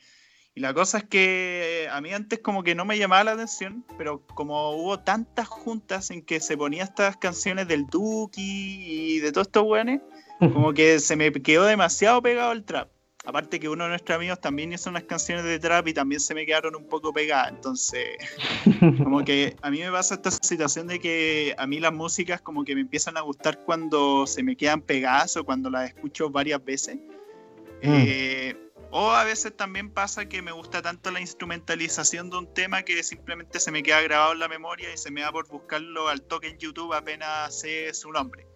Y 0.54 0.62
la 0.62 0.74
cosa 0.74 1.00
es 1.00 1.04
que 1.04 1.90
a 1.92 2.00
mí 2.00 2.14
antes 2.14 2.40
como 2.40 2.64
que 2.64 2.76
no 2.76 2.86
me 2.86 2.98
llamaba 2.98 3.26
la 3.26 3.32
atención, 3.34 3.84
pero 3.98 4.26
como 4.28 4.72
hubo 4.72 5.00
tantas 5.00 5.50
juntas 5.50 6.12
en 6.12 6.22
que 6.22 6.40
se 6.40 6.56
ponía 6.56 6.86
estas 6.86 7.18
canciones 7.18 7.68
del 7.68 7.88
Duki 7.88 8.38
y 8.42 9.20
de 9.20 9.34
todos 9.34 9.48
estos 9.48 9.64
weones, 9.64 10.02
como 10.40 10.74
que 10.74 11.00
se 11.00 11.18
me 11.18 11.32
quedó 11.34 11.66
demasiado 11.66 12.22
pegado 12.22 12.54
el 12.54 12.64
trap. 12.64 12.90
Aparte 13.26 13.60
que 13.60 13.68
uno 13.68 13.86
de 13.86 13.90
nuestros 13.92 14.16
amigos 14.16 14.40
también 14.40 14.72
hizo 14.72 14.90
unas 14.90 15.04
canciones 15.04 15.44
de 15.46 15.60
trap 15.60 15.88
y 15.88 15.94
también 15.94 16.22
se 16.22 16.36
me 16.36 16.46
quedaron 16.46 16.76
un 16.76 16.88
poco 16.88 17.12
pegadas. 17.12 17.52
Entonces, 17.52 18.18
como 19.04 19.26
que 19.26 19.56
a 19.62 19.72
mí 19.72 19.80
me 19.80 19.92
pasa 19.92 20.16
esta 20.16 20.32
situación 20.32 20.88
de 20.88 21.00
que 21.00 21.56
a 21.58 21.66
mí 21.66 21.80
las 21.80 21.94
músicas 21.94 22.42
como 22.42 22.64
que 22.64 22.76
me 22.76 22.82
empiezan 22.82 23.18
a 23.18 23.22
gustar 23.22 23.64
cuando 23.66 24.28
se 24.28 24.44
me 24.44 24.56
quedan 24.56 24.82
pegadas 24.82 25.38
o 25.38 25.44
cuando 25.44 25.70
las 25.70 25.90
escucho 25.90 26.30
varias 26.30 26.64
veces. 26.64 26.98
Mm. 26.98 27.82
Eh, 27.82 28.56
o 28.92 29.12
a 29.12 29.24
veces 29.24 29.58
también 29.58 29.90
pasa 29.90 30.30
que 30.30 30.42
me 30.42 30.52
gusta 30.52 30.82
tanto 30.82 31.12
la 31.12 31.20
instrumentalización 31.20 32.30
de 32.30 32.38
un 32.38 32.54
tema 32.54 32.84
que 32.84 33.04
simplemente 33.04 33.60
se 33.60 33.72
me 33.72 33.84
queda 33.84 34.02
grabado 34.02 34.34
en 34.34 34.40
la 34.40 34.48
memoria 34.48 34.94
y 34.94 34.98
se 34.98 35.12
me 35.12 35.22
da 35.22 35.32
por 35.32 35.50
buscarlo 35.50 36.08
al 36.08 36.22
toque 36.22 36.48
en 36.48 36.58
YouTube 36.58 36.94
apenas 36.94 37.60
sé 37.60 37.94
su 37.94 38.12
nombre. 38.12 38.48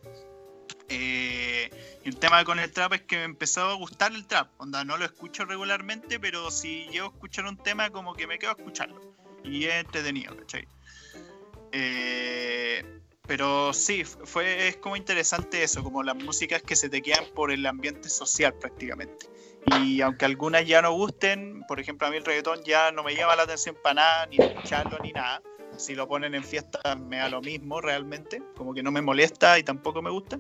Eh, 0.90 1.70
el 2.04 2.18
tema 2.18 2.44
con 2.44 2.60
el 2.60 2.72
trap 2.72 2.94
es 2.94 3.02
que 3.02 3.18
me 3.18 3.24
empezó 3.24 3.62
a 3.62 3.74
gustar 3.76 4.14
el 4.14 4.26
trap. 4.26 4.50
Onda, 4.58 4.84
no 4.84 4.98
lo 4.98 5.06
escucho 5.06 5.46
regularmente, 5.46 6.20
pero 6.20 6.50
si 6.52 6.88
llego 6.90 7.08
a 7.08 7.10
escuchar 7.10 7.46
un 7.46 7.58
tema, 7.58 7.90
como 7.92 8.14
que 8.14 8.28
me 8.28 8.40
quedo 8.40 8.52
a 8.52 8.56
escucharlo. 8.56 9.16
Y 9.44 9.66
es 9.66 9.76
entretenido, 9.76 10.36
¿cachai? 10.36 10.68
Eh, 11.72 12.84
pero 13.30 13.74
sí, 13.74 14.04
fue, 14.04 14.70
es 14.70 14.78
como 14.78 14.96
interesante 14.96 15.62
eso, 15.62 15.84
como 15.84 16.02
las 16.02 16.16
músicas 16.16 16.64
que 16.64 16.76
se 16.76 16.90
te 16.90 17.02
quedan 17.02 17.26
por 17.36 17.52
el 17.52 17.64
ambiente 17.68 18.10
social 18.10 18.56
prácticamente. 18.56 19.28
Y 19.68 20.02
aunque 20.02 20.26
algunas 20.26 20.66
ya 20.66 20.82
no 20.82 20.94
gusten, 20.94 21.64
por 21.68 21.80
ejemplo, 21.80 22.08
a 22.08 22.10
mí 22.10 22.18
el 22.18 22.26
reggaetón 22.26 22.64
ya 22.64 22.92
no 22.92 23.04
me 23.04 23.14
llama 23.14 23.36
la 23.36 23.44
atención 23.44 23.78
para 23.84 23.94
nada, 23.94 24.26
ni 24.26 24.38
escucharlo, 24.38 24.98
ni 25.00 25.12
nada. 25.12 25.44
Si 25.78 25.94
lo 25.94 26.08
ponen 26.08 26.34
en 26.34 26.44
fiesta 26.44 26.80
me 26.96 27.18
da 27.18 27.30
lo 27.30 27.42
mismo 27.42 27.80
realmente, 27.80 28.42
como 28.56 28.74
que 28.74 28.82
no 28.82 28.92
me 28.92 29.02
molesta 29.02 29.60
y 29.60 29.64
tampoco 29.64 30.02
me 30.02 30.10
gusta. 30.10 30.40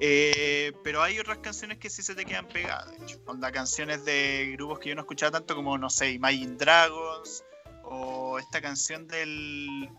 Eh, 0.00 0.72
pero 0.84 1.02
hay 1.02 1.18
otras 1.18 1.38
canciones 1.38 1.78
que 1.78 1.90
sí 1.90 2.02
se 2.02 2.14
te 2.14 2.24
quedan 2.24 2.46
pegadas, 2.46 2.90
de 2.90 3.04
hecho. 3.04 3.18
Onda 3.26 3.50
canciones 3.50 4.04
de 4.04 4.52
grupos 4.52 4.78
que 4.78 4.90
yo 4.90 4.94
no 4.94 5.00
escuchaba 5.02 5.32
tanto 5.32 5.56
como, 5.56 5.76
no 5.76 5.90
sé, 5.90 6.12
Imagine 6.12 6.56
Dragons 6.56 7.44
o 7.82 8.38
esta 8.38 8.60
canción 8.60 9.08
del... 9.08 9.90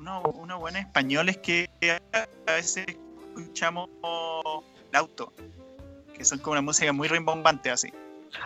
Uno, 0.00 0.22
unos 0.34 0.58
buenos 0.58 0.80
españoles 0.80 1.38
que 1.38 1.68
a 2.12 2.52
veces 2.52 2.86
escuchamos 3.36 3.88
el 4.90 4.96
auto, 4.96 5.32
que 6.16 6.24
son 6.24 6.40
como 6.40 6.52
una 6.52 6.62
música 6.62 6.92
muy 6.92 7.06
rimbombante 7.06 7.70
así. 7.70 7.92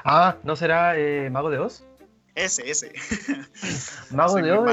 Ah, 0.05 0.37
¿no 0.43 0.55
será 0.55 0.99
eh, 0.99 1.31
Mago 1.31 1.49
de 1.49 1.59
Oz? 1.59 1.85
Ese, 2.35 2.69
ese. 2.69 2.93
Mago 4.11 4.37
de 4.37 4.53
Oz 4.53 4.71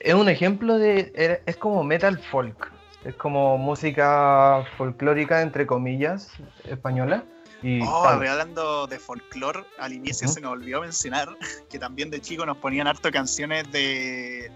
es, 0.00 0.14
un 0.14 0.28
ejemplo 0.28 0.78
de... 0.78 1.42
es 1.46 1.56
como 1.56 1.84
metal 1.84 2.18
folk. 2.30 2.77
Es 3.04 3.14
como 3.14 3.58
música 3.58 4.64
folclórica, 4.76 5.42
entre 5.42 5.66
comillas, 5.66 6.32
española. 6.64 7.24
Y 7.62 7.80
oh, 7.82 8.06
hablando 8.06 8.86
de 8.86 8.98
folclore, 8.98 9.64
al 9.78 9.92
inicio 9.92 10.28
se 10.28 10.40
nos 10.40 10.52
olvidó 10.52 10.80
mencionar 10.80 11.28
que 11.70 11.78
también 11.78 12.10
de 12.10 12.20
chico 12.20 12.46
nos 12.46 12.56
ponían 12.58 12.86
harto 12.86 13.10
canciones 13.10 13.70
de, 13.72 14.50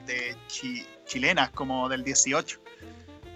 chilenas, 1.06 1.50
como 1.50 1.88
del 1.88 2.04
18. 2.04 2.60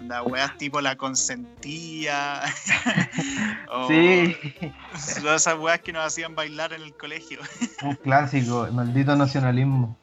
Las 0.07 0.25
weas 0.27 0.55
tipo 0.57 0.79
La 0.79 0.95
Consentía. 0.95 2.41
sí. 3.87 4.37
Todas 5.21 5.41
esas 5.41 5.57
weas 5.57 5.79
que 5.81 5.91
nos 5.91 6.05
hacían 6.05 6.35
bailar 6.35 6.71
en 6.73 6.83
el 6.83 6.93
colegio. 6.95 7.39
Un 7.81 7.95
clásico, 7.95 8.65
el 8.65 8.73
maldito 8.73 9.15
nacionalismo. 9.15 9.97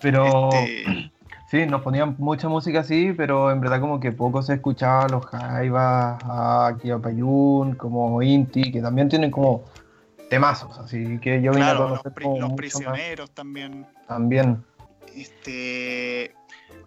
Pero. 0.00 0.50
Este, 0.52 1.10
Sí, 1.54 1.66
nos 1.66 1.82
ponían 1.82 2.16
mucha 2.18 2.48
música 2.48 2.80
así, 2.80 3.12
pero 3.16 3.52
en 3.52 3.60
verdad 3.60 3.80
como 3.80 4.00
que 4.00 4.10
poco 4.10 4.42
se 4.42 4.54
escuchaba 4.54 5.06
los 5.08 5.24
Jaivas, 5.26 6.20
a 6.24 6.76
Payún, 7.00 7.76
como 7.76 8.20
Inti, 8.22 8.72
que 8.72 8.82
también 8.82 9.08
tienen 9.08 9.30
como 9.30 9.64
temazos, 10.28 10.76
así 10.78 11.20
que 11.20 11.40
yo 11.40 11.52
vine 11.52 11.66
a 11.66 11.76
conocer 11.76 12.12
los, 12.20 12.40
los 12.40 12.52
prisioneros 12.54 13.30
también. 13.30 13.86
También. 14.08 14.64
Este, 15.14 16.34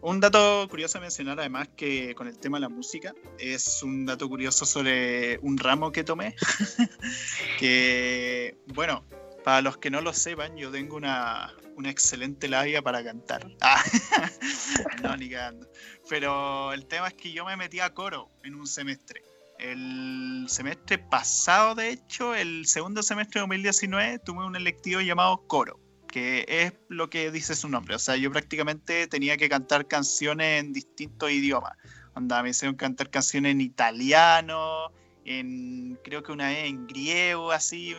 un 0.02 0.20
dato 0.20 0.68
curioso 0.70 0.98
a 0.98 1.02
mencionar, 1.02 1.40
además, 1.40 1.70
que 1.74 2.14
con 2.14 2.28
el 2.28 2.38
tema 2.38 2.58
de 2.58 2.64
la 2.64 2.70
música, 2.70 3.14
es 3.40 3.82
un 3.84 4.06
dato 4.06 4.28
curioso 4.28 4.66
sobre 4.66 5.40
un 5.44 5.58
ramo 5.58 5.94
que 5.94 6.04
tomé. 6.04 6.36
que, 7.58 8.58
bueno, 8.76 9.06
para 9.48 9.62
los 9.62 9.78
que 9.78 9.90
no 9.90 10.02
lo 10.02 10.12
sepan, 10.12 10.58
yo 10.58 10.70
tengo 10.72 10.98
una, 10.98 11.54
una 11.78 11.90
excelente 11.90 12.50
labia 12.50 12.82
para 12.82 13.02
cantar. 13.02 13.48
Ah, 13.62 13.82
no, 15.02 15.16
ni 15.16 15.30
cagando. 15.30 15.66
Pero 16.10 16.74
el 16.74 16.86
tema 16.86 17.08
es 17.08 17.14
que 17.14 17.32
yo 17.32 17.46
me 17.46 17.56
metí 17.56 17.80
a 17.80 17.94
coro 17.94 18.30
en 18.44 18.56
un 18.56 18.68
semestre. 18.68 19.24
El 19.58 20.48
semestre 20.50 20.98
pasado, 20.98 21.76
de 21.76 21.92
hecho, 21.92 22.36
el 22.36 22.68
segundo 22.68 23.02
semestre 23.02 23.40
de 23.40 23.44
2019, 23.44 24.20
tuve 24.20 24.46
un 24.46 24.58
electivo 24.58 25.00
llamado 25.00 25.48
coro, 25.48 25.80
que 26.10 26.44
es 26.50 26.74
lo 26.90 27.10
que 27.10 27.32
dice 27.32 27.56
su 27.56 27.70
nombre. 27.70 27.96
O 27.96 28.00
sea, 28.00 28.18
yo 28.18 28.30
prácticamente 28.30 29.08
tenía 29.08 29.38
que 29.38 29.48
cantar 29.48 29.88
canciones 29.88 30.60
en 30.60 30.74
distintos 30.74 31.32
idiomas. 31.32 31.72
Onda, 32.16 32.44
me 32.44 32.50
hicieron 32.50 32.76
cantar 32.76 33.10
canciones 33.10 33.54
en 33.54 33.62
italiano, 33.62 34.92
en 35.24 35.98
creo 36.04 36.22
que 36.22 36.34
una 36.34 36.50
vez 36.50 36.66
en 36.66 36.86
griego, 36.86 37.54
así, 37.54 37.96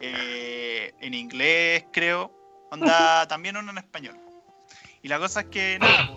eh, 0.00 0.92
en 1.00 1.14
inglés, 1.14 1.84
creo 1.92 2.32
Onda, 2.70 3.26
también 3.28 3.56
uno 3.56 3.70
en 3.70 3.78
español. 3.78 4.16
Y 5.02 5.08
la 5.08 5.18
cosa 5.18 5.40
es 5.40 5.46
que, 5.46 5.78
nada, 5.78 6.10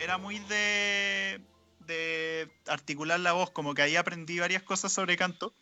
era 0.00 0.18
muy 0.18 0.38
de, 0.40 1.40
de 1.80 2.50
articular 2.66 3.18
la 3.20 3.32
voz, 3.32 3.50
como 3.50 3.74
que 3.74 3.82
ahí 3.82 3.96
aprendí 3.96 4.38
varias 4.38 4.62
cosas 4.62 4.92
sobre 4.92 5.16
canto. 5.16 5.52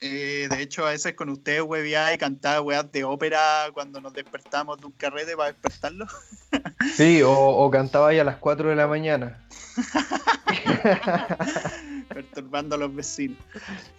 Eh, 0.00 0.46
de 0.48 0.62
hecho, 0.62 0.86
a 0.86 0.90
veces 0.90 1.14
con 1.14 1.28
ustedes 1.28 1.62
hueveaba 1.62 2.14
y 2.14 2.18
cantaba 2.18 2.60
weas 2.60 2.90
de 2.92 3.02
ópera 3.02 3.68
cuando 3.72 4.00
nos 4.00 4.12
despertamos 4.12 4.78
de 4.78 4.86
un 4.86 4.92
carrete 4.92 5.36
para 5.36 5.52
despertarlo. 5.52 6.06
Sí, 6.96 7.20
o, 7.24 7.70
cantaba 7.70 8.08
ahí 8.08 8.18
a 8.18 8.24
las 8.24 8.36
4 8.36 8.70
de 8.70 8.76
la 8.76 8.86
mañana. 8.86 9.44
Perturbando 12.08 12.76
a 12.76 12.78
los 12.78 12.94
vecinos. 12.94 13.36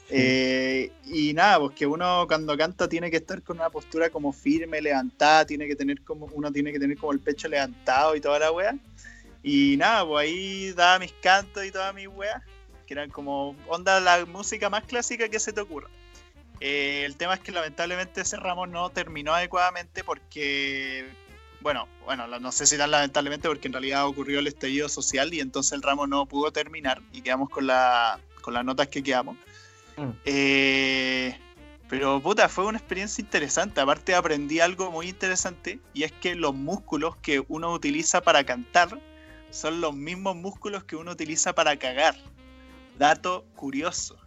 Eh, 0.10 0.92
y 1.06 1.34
nada, 1.34 1.60
pues 1.60 1.76
que 1.76 1.86
uno 1.86 2.26
cuando 2.28 2.58
canta 2.58 2.90
tiene 2.90 3.12
que 3.12 3.18
estar 3.18 3.44
con 3.44 3.58
una 3.58 3.70
postura 3.70 4.10
como 4.10 4.32
firme, 4.32 4.82
levantada, 4.82 5.46
tiene 5.46 5.68
que 5.68 5.76
tener 5.76 6.02
como, 6.02 6.28
uno 6.34 6.52
tiene 6.52 6.72
que 6.72 6.80
tener 6.80 6.98
como 6.98 7.12
el 7.12 7.20
pecho 7.20 7.48
levantado 7.48 8.16
y 8.16 8.22
toda 8.22 8.40
la 8.40 8.52
wea. 8.52 8.76
Y 9.44 9.76
nada, 9.78 10.08
pues 10.08 10.28
ahí 10.28 10.72
daba 10.72 11.00
mis 11.00 11.14
cantos 11.22 11.66
y 11.66 11.72
todas 11.72 11.94
mis 11.94 12.08
weas 12.08 12.42
que 12.90 12.96
eran 12.96 13.12
como 13.12 13.56
onda 13.68 14.00
la 14.00 14.26
música 14.26 14.68
más 14.72 14.84
clásica 14.84 15.30
que 15.30 15.40
se 15.40 15.54
te 15.54 15.62
ocurra. 15.62 15.88
Eh, 16.60 17.04
el 17.06 17.16
tema 17.18 17.36
es 17.36 17.40
que 17.40 17.52
lamentablemente 17.52 18.22
ese 18.22 18.36
ramo 18.36 18.66
no 18.66 18.90
terminó 18.90 19.36
adecuadamente 19.36 20.04
porque, 20.04 21.08
bueno, 21.62 21.88
bueno, 22.04 22.26
no 22.28 22.52
sé 22.52 22.66
si 22.66 22.80
tan 22.80 22.90
lamentablemente 22.90 23.48
porque 23.48 23.68
en 23.68 23.74
realidad 23.74 24.08
ocurrió 24.08 24.40
el 24.40 24.48
estallido 24.48 24.90
social 24.90 25.32
y 25.36 25.40
entonces 25.40 25.74
el 25.74 25.84
ramo 25.84 26.08
no 26.08 26.26
pudo 26.26 26.52
terminar 26.52 27.00
y 27.14 27.22
quedamos 27.22 27.50
con, 27.50 27.68
la, 27.68 28.20
con 28.42 28.56
las 28.56 28.66
notas 28.66 28.88
que 28.88 29.04
quedamos. 29.04 29.38
Mm. 29.96 30.10
Eh, 30.26 31.40
pero 31.90 32.20
puta, 32.20 32.50
fue 32.50 32.66
una 32.66 32.80
experiencia 32.80 33.22
interesante. 33.22 33.82
Aparte 33.82 34.16
aprendí 34.16 34.62
algo 34.62 34.90
muy 34.90 35.10
interesante 35.10 35.80
y 35.94 36.06
es 36.06 36.12
que 36.12 36.34
los 36.34 36.56
músculos 36.56 37.18
que 37.18 37.44
uno 37.50 37.72
utiliza 37.72 38.22
para 38.22 38.44
cantar 38.44 39.00
son 39.52 39.80
los 39.80 39.94
mismos 39.94 40.36
músculos 40.36 40.84
que 40.86 40.96
uno 40.96 41.12
utiliza 41.12 41.54
para 41.54 41.78
cagar. 41.78 42.16
Dato 43.00 43.46
curioso. 43.56 44.20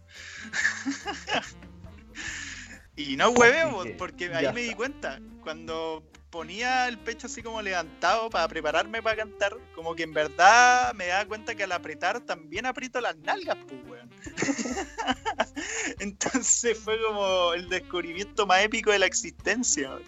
y 2.97 3.16
no 3.16 3.29
hueveo, 3.29 3.85
porque 3.99 4.35
ahí 4.35 4.51
me 4.55 4.62
di 4.62 4.75
cuenta. 4.75 5.20
Cuando 5.43 6.03
ponía 6.31 6.89
el 6.89 6.97
pecho 6.97 7.27
así 7.27 7.43
como 7.43 7.61
levantado 7.61 8.31
para 8.31 8.49
prepararme 8.49 9.03
para 9.03 9.16
cantar, 9.16 9.55
como 9.75 9.95
que 9.95 10.05
en 10.05 10.14
verdad 10.14 10.95
me 10.95 11.09
daba 11.09 11.27
cuenta 11.27 11.55
que 11.55 11.64
al 11.64 11.73
apretar 11.73 12.20
también 12.20 12.64
aprieto 12.64 12.99
las 13.03 13.14
nalgas, 13.18 13.59
pues, 13.68 13.81
weón. 13.87 14.11
Entonces 16.01 16.79
fue 16.79 16.97
como 17.07 17.53
el 17.53 17.68
descubrimiento 17.68 18.47
más 18.47 18.64
épico 18.64 18.91
de 18.91 19.01
la 19.01 19.07
existencia. 19.07 19.99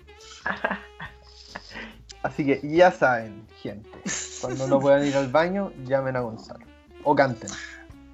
Así 2.23 2.47
que 2.47 2.61
ya 2.63 2.91
saben, 2.91 3.47
gente, 3.61 3.91
cuando 4.41 4.67
no 4.67 4.81
puedan 4.81 5.07
ir 5.07 5.15
al 5.17 5.29
baño, 5.29 5.71
llamen 5.85 6.17
a 6.17 6.21
Gonzalo. 6.21 6.65
O 7.03 7.15
canten. 7.15 7.51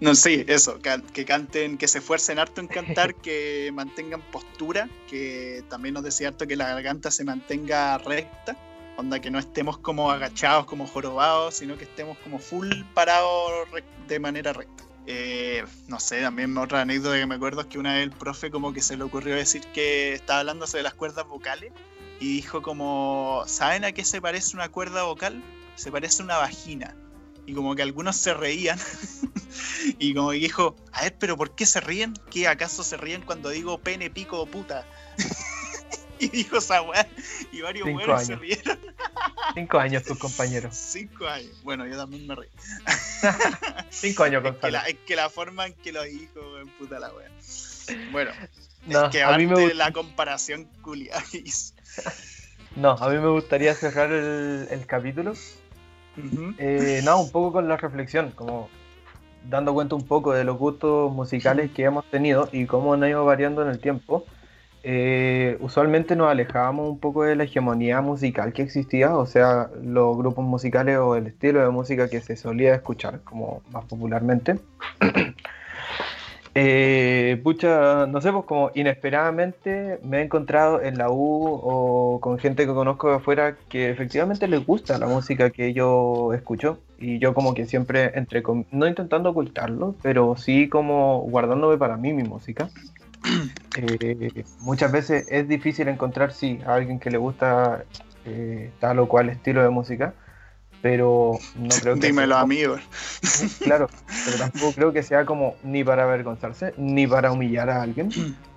No, 0.01 0.14
sí, 0.14 0.46
eso, 0.48 0.78
que, 1.12 1.26
canten, 1.26 1.76
que 1.76 1.86
se 1.86 1.98
esfuercen 1.98 2.38
harto 2.38 2.62
en 2.62 2.68
cantar, 2.68 3.14
que 3.14 3.70
mantengan 3.74 4.22
postura, 4.22 4.88
que 5.07 5.62
también 5.68 5.92
nos 5.92 6.03
decía 6.03 6.28
harto 6.28 6.46
que 6.46 6.57
la 6.57 6.68
garganta 6.68 7.11
se 7.11 7.22
mantenga 7.22 7.98
recta, 7.98 8.57
onda 8.96 9.20
que 9.20 9.30
no 9.30 9.38
estemos 9.38 9.76
como 9.76 10.11
agachados, 10.11 10.64
como 10.64 10.86
jorobados, 10.86 11.57
sino 11.57 11.76
que 11.76 11.84
estemos 11.84 12.16
como 12.18 12.38
full 12.38 12.70
parados 12.94 13.68
de 14.09 14.18
manera 14.18 14.55
recta. 14.55 14.84
Eh, 15.07 15.64
no 15.86 16.01
sé, 16.01 16.22
también 16.22 16.57
otra 16.57 16.80
anécdota 16.80 17.18
que 17.18 17.26
me 17.26 17.34
acuerdo 17.34 17.61
es 17.62 17.66
que 17.66 17.78
una 17.78 17.92
vez 17.94 18.05
el 18.05 18.11
profe 18.11 18.51
como 18.51 18.72
que 18.72 18.80
se 18.80 18.96
le 18.96 19.05
ocurrió 19.05 19.34
decir 19.34 19.62
que 19.74 20.14
estaba 20.14 20.40
hablando 20.40 20.66
sobre 20.66 20.82
las 20.82 20.94
cuerdas 20.94 21.26
vocales 21.26 21.72
y 22.20 22.36
dijo 22.36 22.62
como, 22.62 23.42
¿saben 23.46 23.84
a 23.84 23.92
qué 23.92 24.05
se 24.05 24.22
parece 24.22 24.57
una 24.57 24.70
cuerda 24.70 25.03
vocal? 25.03 25.42
Se 25.74 25.92
parece 25.92 26.22
a 26.22 26.24
una 26.24 26.38
vagina 26.38 26.94
y 27.47 27.55
como 27.55 27.74
que 27.74 27.82
algunos 27.82 28.16
se 28.16 28.34
reían 28.34 28.78
y 29.99 30.14
como 30.14 30.30
que 30.30 30.36
dijo, 30.36 30.76
a 30.93 31.03
ver, 31.03 31.16
pero 31.18 31.36
¿por 31.36 31.55
qué 31.55 31.66
se 31.66 31.80
ríen? 31.80 32.14
¿Qué 32.30 32.49
acaso 32.49 32.84
se 32.84 32.97
ríen 32.97 33.22
cuando 33.22 33.49
digo 33.51 33.78
pene, 33.78 34.11
pico 34.11 34.41
o 34.41 34.47
puta? 34.47 34.86
y 36.18 36.28
dijo 36.28 36.59
esa 36.59 36.82
weá 36.82 37.09
y 37.51 37.61
varios 37.62 37.91
buenos 37.91 38.26
se 38.26 38.36
rieron. 38.36 38.78
Cinco 39.55 39.78
años 39.78 40.05
tus 40.05 40.18
compañeros. 40.18 40.76
Cinco 40.76 41.26
años. 41.26 41.62
Bueno, 41.62 41.86
yo 41.86 41.97
también 41.97 42.26
me 42.26 42.34
reí. 42.34 42.49
Cinco 43.91 44.24
años, 44.24 44.45
es 44.45 44.57
que, 44.57 44.70
la, 44.70 44.80
es 44.82 44.97
que 45.07 45.16
la 45.16 45.30
forma 45.30 45.66
en 45.66 45.74
que 45.74 45.93
lo 45.93 46.03
dijo, 46.03 46.41
puta 46.78 46.99
la 47.01 47.12
weá. 47.12 47.30
Bueno, 48.12 48.30
es 48.88 49.11
que 49.11 49.22
a 49.22 49.36
mí 49.36 49.47
me 49.47 49.74
la 49.74 49.93
comparación 49.93 50.66
culia. 50.82 51.22
no, 52.76 52.93
a 52.93 53.09
mí 53.09 53.18
me 53.18 53.28
gustaría 53.28 53.74
cerrar 53.74 54.12
el, 54.12 54.68
el 54.70 54.86
capítulo 54.86 55.34
eh, 56.58 57.00
no, 57.04 57.20
un 57.20 57.30
poco 57.30 57.52
con 57.52 57.68
la 57.68 57.76
reflexión, 57.76 58.32
como 58.34 58.68
dando 59.48 59.72
cuenta 59.72 59.94
un 59.94 60.06
poco 60.06 60.32
de 60.32 60.44
los 60.44 60.58
gustos 60.58 61.12
musicales 61.12 61.70
que 61.70 61.84
hemos 61.84 62.04
tenido 62.06 62.48
y 62.52 62.66
cómo 62.66 62.94
han 62.94 63.04
ido 63.04 63.24
variando 63.24 63.62
en 63.62 63.68
el 63.68 63.78
tiempo. 63.78 64.24
Eh, 64.82 65.58
usualmente 65.60 66.16
nos 66.16 66.30
alejábamos 66.30 66.88
un 66.88 66.98
poco 66.98 67.24
de 67.24 67.36
la 67.36 67.44
hegemonía 67.44 68.00
musical 68.00 68.52
que 68.52 68.62
existía, 68.62 69.14
o 69.14 69.26
sea, 69.26 69.68
los 69.82 70.16
grupos 70.16 70.44
musicales 70.44 70.96
o 70.98 71.16
el 71.16 71.26
estilo 71.26 71.60
de 71.60 71.68
música 71.68 72.08
que 72.08 72.20
se 72.20 72.36
solía 72.36 72.74
escuchar, 72.74 73.20
como 73.22 73.62
más 73.70 73.84
popularmente. 73.84 74.58
Eh, 76.55 77.40
pucha, 77.44 78.07
no 78.07 78.20
sé, 78.20 78.32
pues 78.32 78.44
como 78.44 78.72
inesperadamente 78.74 80.01
me 80.03 80.18
he 80.18 80.22
encontrado 80.22 80.82
en 80.82 80.98
la 80.98 81.09
U 81.11 81.61
o 81.62 82.18
con 82.20 82.38
gente 82.38 82.66
que 82.66 82.74
conozco 82.74 83.09
de 83.09 83.16
afuera 83.16 83.57
que 83.68 83.90
efectivamente 83.90 84.48
les 84.48 84.66
gusta 84.66 84.98
la 84.98 85.07
música 85.07 85.51
que 85.51 85.72
yo 85.72 86.32
escucho 86.34 86.78
y 86.98 87.20
yo 87.20 87.34
como 87.34 87.55
que 87.55 87.66
siempre 87.66 88.11
entre 88.18 88.42
no 88.72 88.86
intentando 88.86 89.30
ocultarlo, 89.30 89.94
pero 90.03 90.36
sí 90.36 90.68
como 90.68 91.20
guardándome 91.20 91.78
para 91.78 91.96
mí 91.96 92.12
mi 92.12 92.24
música. 92.24 92.68
Eh, 93.76 94.44
muchas 94.59 94.90
veces 94.90 95.26
es 95.30 95.46
difícil 95.46 95.86
encontrar 95.86 96.32
sí 96.32 96.59
a 96.66 96.74
alguien 96.74 96.98
que 96.98 97.09
le 97.09 97.18
gusta 97.18 97.84
eh, 98.24 98.72
tal 98.80 98.98
o 98.98 99.07
cual 99.07 99.28
estilo 99.28 99.62
de 99.62 99.70
música 99.70 100.12
pero 100.83 101.39
no 101.57 101.68
creo 101.81 101.95
que 101.95 102.09
dímelo 102.09 102.37
amigo. 102.37 102.76
Claro 103.64 103.89
pero 104.24 104.39
tampoco 104.39 104.72
creo 104.72 104.93
que 104.93 105.03
sea 105.03 105.24
como 105.24 105.57
ni 105.62 105.85
para 105.85 106.05
avergonzarse 106.05 106.74
ni 106.76 107.07
para 107.07 107.33
humillar 107.33 107.70
a 107.70 107.83
alguien 107.83 108.11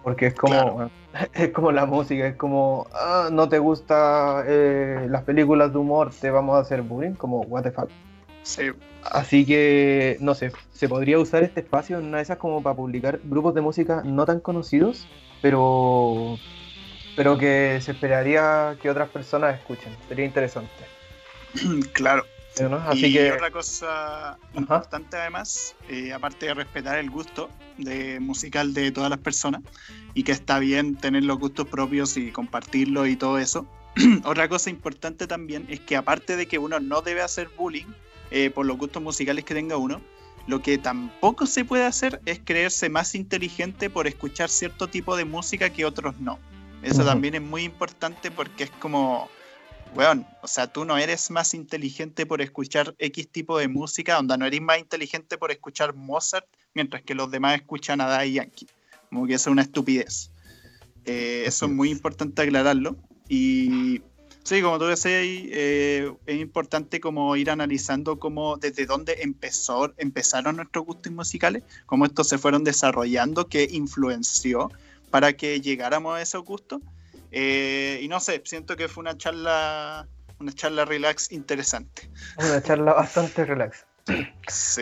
porque 0.03 0.27
es 0.27 0.33
como 0.33 0.89
es 1.33 1.49
como 1.49 1.71
la 1.71 1.85
música 1.85 2.27
es 2.27 2.35
como 2.35 2.87
ah, 2.93 3.29
no 3.31 3.49
te 3.49 3.59
gusta 3.59 4.43
eh, 4.47 5.07
las 5.09 5.23
películas 5.23 5.71
de 5.71 5.79
humor 5.79 6.11
te 6.19 6.31
vamos 6.31 6.55
a 6.57 6.59
hacer 6.59 6.81
bullying 6.81 7.13
como 7.13 7.41
what 7.41 7.63
the 7.63 7.71
fuck 7.71 7.89
sí. 8.43 8.71
así 9.03 9.45
que 9.45 10.17
no 10.19 10.35
sé 10.35 10.51
se 10.71 10.89
podría 10.89 11.19
usar 11.19 11.43
este 11.43 11.61
espacio 11.61 11.99
en 11.99 12.05
una 12.05 12.17
de 12.17 12.23
esas 12.23 12.37
como 12.37 12.61
para 12.61 12.75
publicar 12.75 13.19
grupos 13.23 13.53
de 13.53 13.61
música 13.61 14.01
no 14.03 14.25
tan 14.25 14.39
conocidos 14.39 15.07
pero 15.41 16.37
pero 17.15 17.37
que 17.37 17.79
se 17.81 17.91
esperaría 17.91 18.75
que 18.81 18.89
otras 18.89 19.09
personas 19.09 19.59
escuchen. 19.59 19.95
Sería 20.07 20.25
interesante 20.25 20.71
claro. 21.93 22.25
y 22.93 23.17
otra 23.17 23.51
cosa 23.51 24.37
importante 24.53 25.17
además, 25.17 25.75
eh, 25.89 26.13
aparte 26.13 26.47
de 26.47 26.53
respetar 26.53 26.97
el 26.97 27.09
gusto 27.09 27.49
de 27.77 28.19
musical 28.19 28.73
de 28.73 28.91
todas 28.91 29.09
las 29.09 29.19
personas 29.19 29.61
y 30.13 30.23
que 30.23 30.31
está 30.31 30.59
bien 30.59 30.95
tener 30.95 31.23
los 31.23 31.39
gustos 31.39 31.67
propios 31.67 32.17
y 32.17 32.31
compartirlo 32.31 33.07
y 33.07 33.15
todo 33.15 33.39
eso, 33.39 33.65
otra 34.23 34.47
cosa 34.49 34.69
importante 34.69 35.27
también 35.27 35.65
es 35.69 35.79
que 35.79 35.95
aparte 35.95 36.35
de 36.35 36.47
que 36.47 36.59
uno 36.59 36.79
no 36.79 37.01
debe 37.01 37.21
hacer 37.21 37.49
bullying 37.57 37.87
eh, 38.31 38.49
por 38.49 38.65
los 38.65 38.77
gustos 38.77 39.01
musicales 39.01 39.45
que 39.45 39.53
tenga 39.53 39.77
uno, 39.77 40.01
lo 40.47 40.61
que 40.61 40.77
tampoco 40.77 41.45
se 41.45 41.63
puede 41.63 41.85
hacer 41.85 42.21
es 42.25 42.41
creerse 42.43 42.89
más 42.89 43.15
inteligente 43.15 43.89
por 43.89 44.07
escuchar 44.07 44.49
cierto 44.49 44.87
tipo 44.87 45.15
de 45.15 45.25
música 45.25 45.69
que 45.69 45.85
otros 45.85 46.19
no. 46.19 46.37
Eso 46.81 47.05
también 47.05 47.35
es 47.35 47.41
muy 47.41 47.63
importante 47.63 48.29
porque 48.29 48.65
es 48.65 48.69
como 48.71 49.29
weón, 49.95 50.25
o 50.41 50.47
sea, 50.47 50.67
tú 50.67 50.85
no 50.85 50.97
eres 50.97 51.29
más 51.31 51.53
inteligente 51.53 52.25
por 52.25 52.41
escuchar 52.41 52.95
X 52.97 53.29
tipo 53.29 53.57
de 53.57 53.67
música, 53.67 54.17
onda, 54.17 54.37
no 54.37 54.45
eres 54.45 54.61
más 54.61 54.79
inteligente 54.79 55.37
por 55.37 55.51
escuchar 55.51 55.93
Mozart, 55.93 56.47
mientras 56.73 57.03
que 57.03 57.15
los 57.15 57.29
demás 57.29 57.55
escuchan 57.55 58.01
a 58.01 58.07
Daddy 58.07 58.33
Yankee. 58.33 58.67
Como 59.09 59.27
que 59.27 59.35
eso 59.35 59.49
es 59.49 59.51
una 59.51 59.61
estupidez. 59.61 60.31
Eh, 61.05 61.43
eso 61.45 61.65
es 61.65 61.71
muy 61.71 61.91
importante 61.91 62.41
aclararlo. 62.41 62.95
Y 63.29 64.01
sí, 64.43 64.61
como 64.61 64.79
tú 64.79 64.85
decías, 64.85 65.21
eh, 65.23 66.11
es 66.25 66.39
importante 66.39 66.99
como 66.99 67.35
ir 67.35 67.51
analizando 67.51 68.17
cómo, 68.17 68.57
desde 68.57 68.85
dónde 68.85 69.17
empezó, 69.21 69.93
empezaron 69.97 70.55
nuestros 70.55 70.85
gustos 70.85 71.11
musicales, 71.11 71.63
cómo 71.85 72.05
estos 72.05 72.27
se 72.27 72.37
fueron 72.37 72.63
desarrollando, 72.63 73.47
qué 73.47 73.67
influenció 73.71 74.71
para 75.11 75.33
que 75.33 75.61
llegáramos 75.61 76.15
a 76.15 76.21
esos 76.21 76.43
gustos 76.43 76.81
eh, 77.33 77.99
y 78.01 78.07
no 78.07 78.19
sé, 78.19 78.41
siento 78.45 78.75
que 78.75 78.87
fue 78.87 79.01
una 79.01 79.17
charla, 79.17 80.07
una 80.39 80.53
charla 80.53 80.85
relax 80.85 81.31
interesante. 81.31 82.09
Una 82.37 82.61
charla 82.61 82.93
bastante 82.93 83.43
relax. 83.45 83.85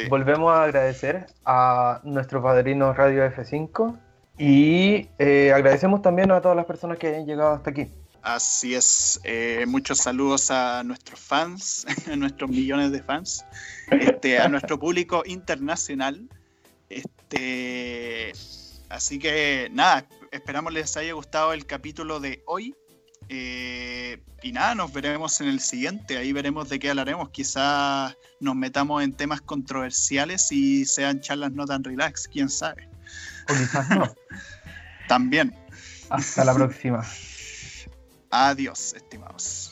Volvemos 0.09 0.51
a 0.51 0.63
agradecer 0.63 1.27
a 1.45 2.01
nuestro 2.03 2.41
padrino 2.43 2.93
Radio 2.93 3.23
F5 3.25 3.97
y 4.37 5.07
eh, 5.19 5.51
agradecemos 5.53 6.01
también 6.01 6.31
a 6.31 6.41
todas 6.41 6.57
las 6.57 6.65
personas 6.65 6.97
que 6.97 7.07
hayan 7.07 7.25
llegado 7.25 7.53
hasta 7.53 7.69
aquí. 7.69 7.87
Así 8.21 8.75
es, 8.75 9.19
eh, 9.23 9.65
muchos 9.67 9.99
saludos 9.99 10.51
a 10.51 10.83
nuestros 10.83 11.19
fans, 11.19 11.87
a 12.11 12.15
nuestros 12.15 12.49
millones 12.49 12.91
de 12.91 13.01
fans, 13.01 13.45
este, 13.89 14.39
a 14.39 14.47
nuestro 14.47 14.77
público 14.77 15.23
internacional. 15.25 16.27
Este, 16.89 18.33
Así 18.91 19.19
que 19.19 19.69
nada, 19.71 20.05
esperamos 20.31 20.73
les 20.73 20.95
haya 20.97 21.13
gustado 21.13 21.53
el 21.53 21.65
capítulo 21.65 22.19
de 22.19 22.41
hoy. 22.47 22.75
Eh, 23.29 24.21
y 24.41 24.51
nada, 24.51 24.75
nos 24.75 24.91
veremos 24.91 25.39
en 25.41 25.47
el 25.47 25.59
siguiente. 25.59 26.17
Ahí 26.17 26.33
veremos 26.33 26.69
de 26.69 26.79
qué 26.79 26.89
hablaremos. 26.89 27.29
Quizás 27.29 28.17
nos 28.39 28.55
metamos 28.55 29.03
en 29.03 29.13
temas 29.13 29.41
controversiales 29.41 30.51
y 30.51 30.85
sean 30.85 31.21
charlas 31.21 31.51
no 31.51 31.65
tan 31.65 31.83
relax, 31.83 32.27
quién 32.27 32.49
sabe. 32.49 32.89
O 33.49 33.53
quizás 33.53 33.89
no. 33.89 34.15
También. 35.07 35.55
Hasta 36.09 36.43
la 36.43 36.53
próxima. 36.53 37.05
Adiós, 38.31 38.93
estimados. 38.93 39.70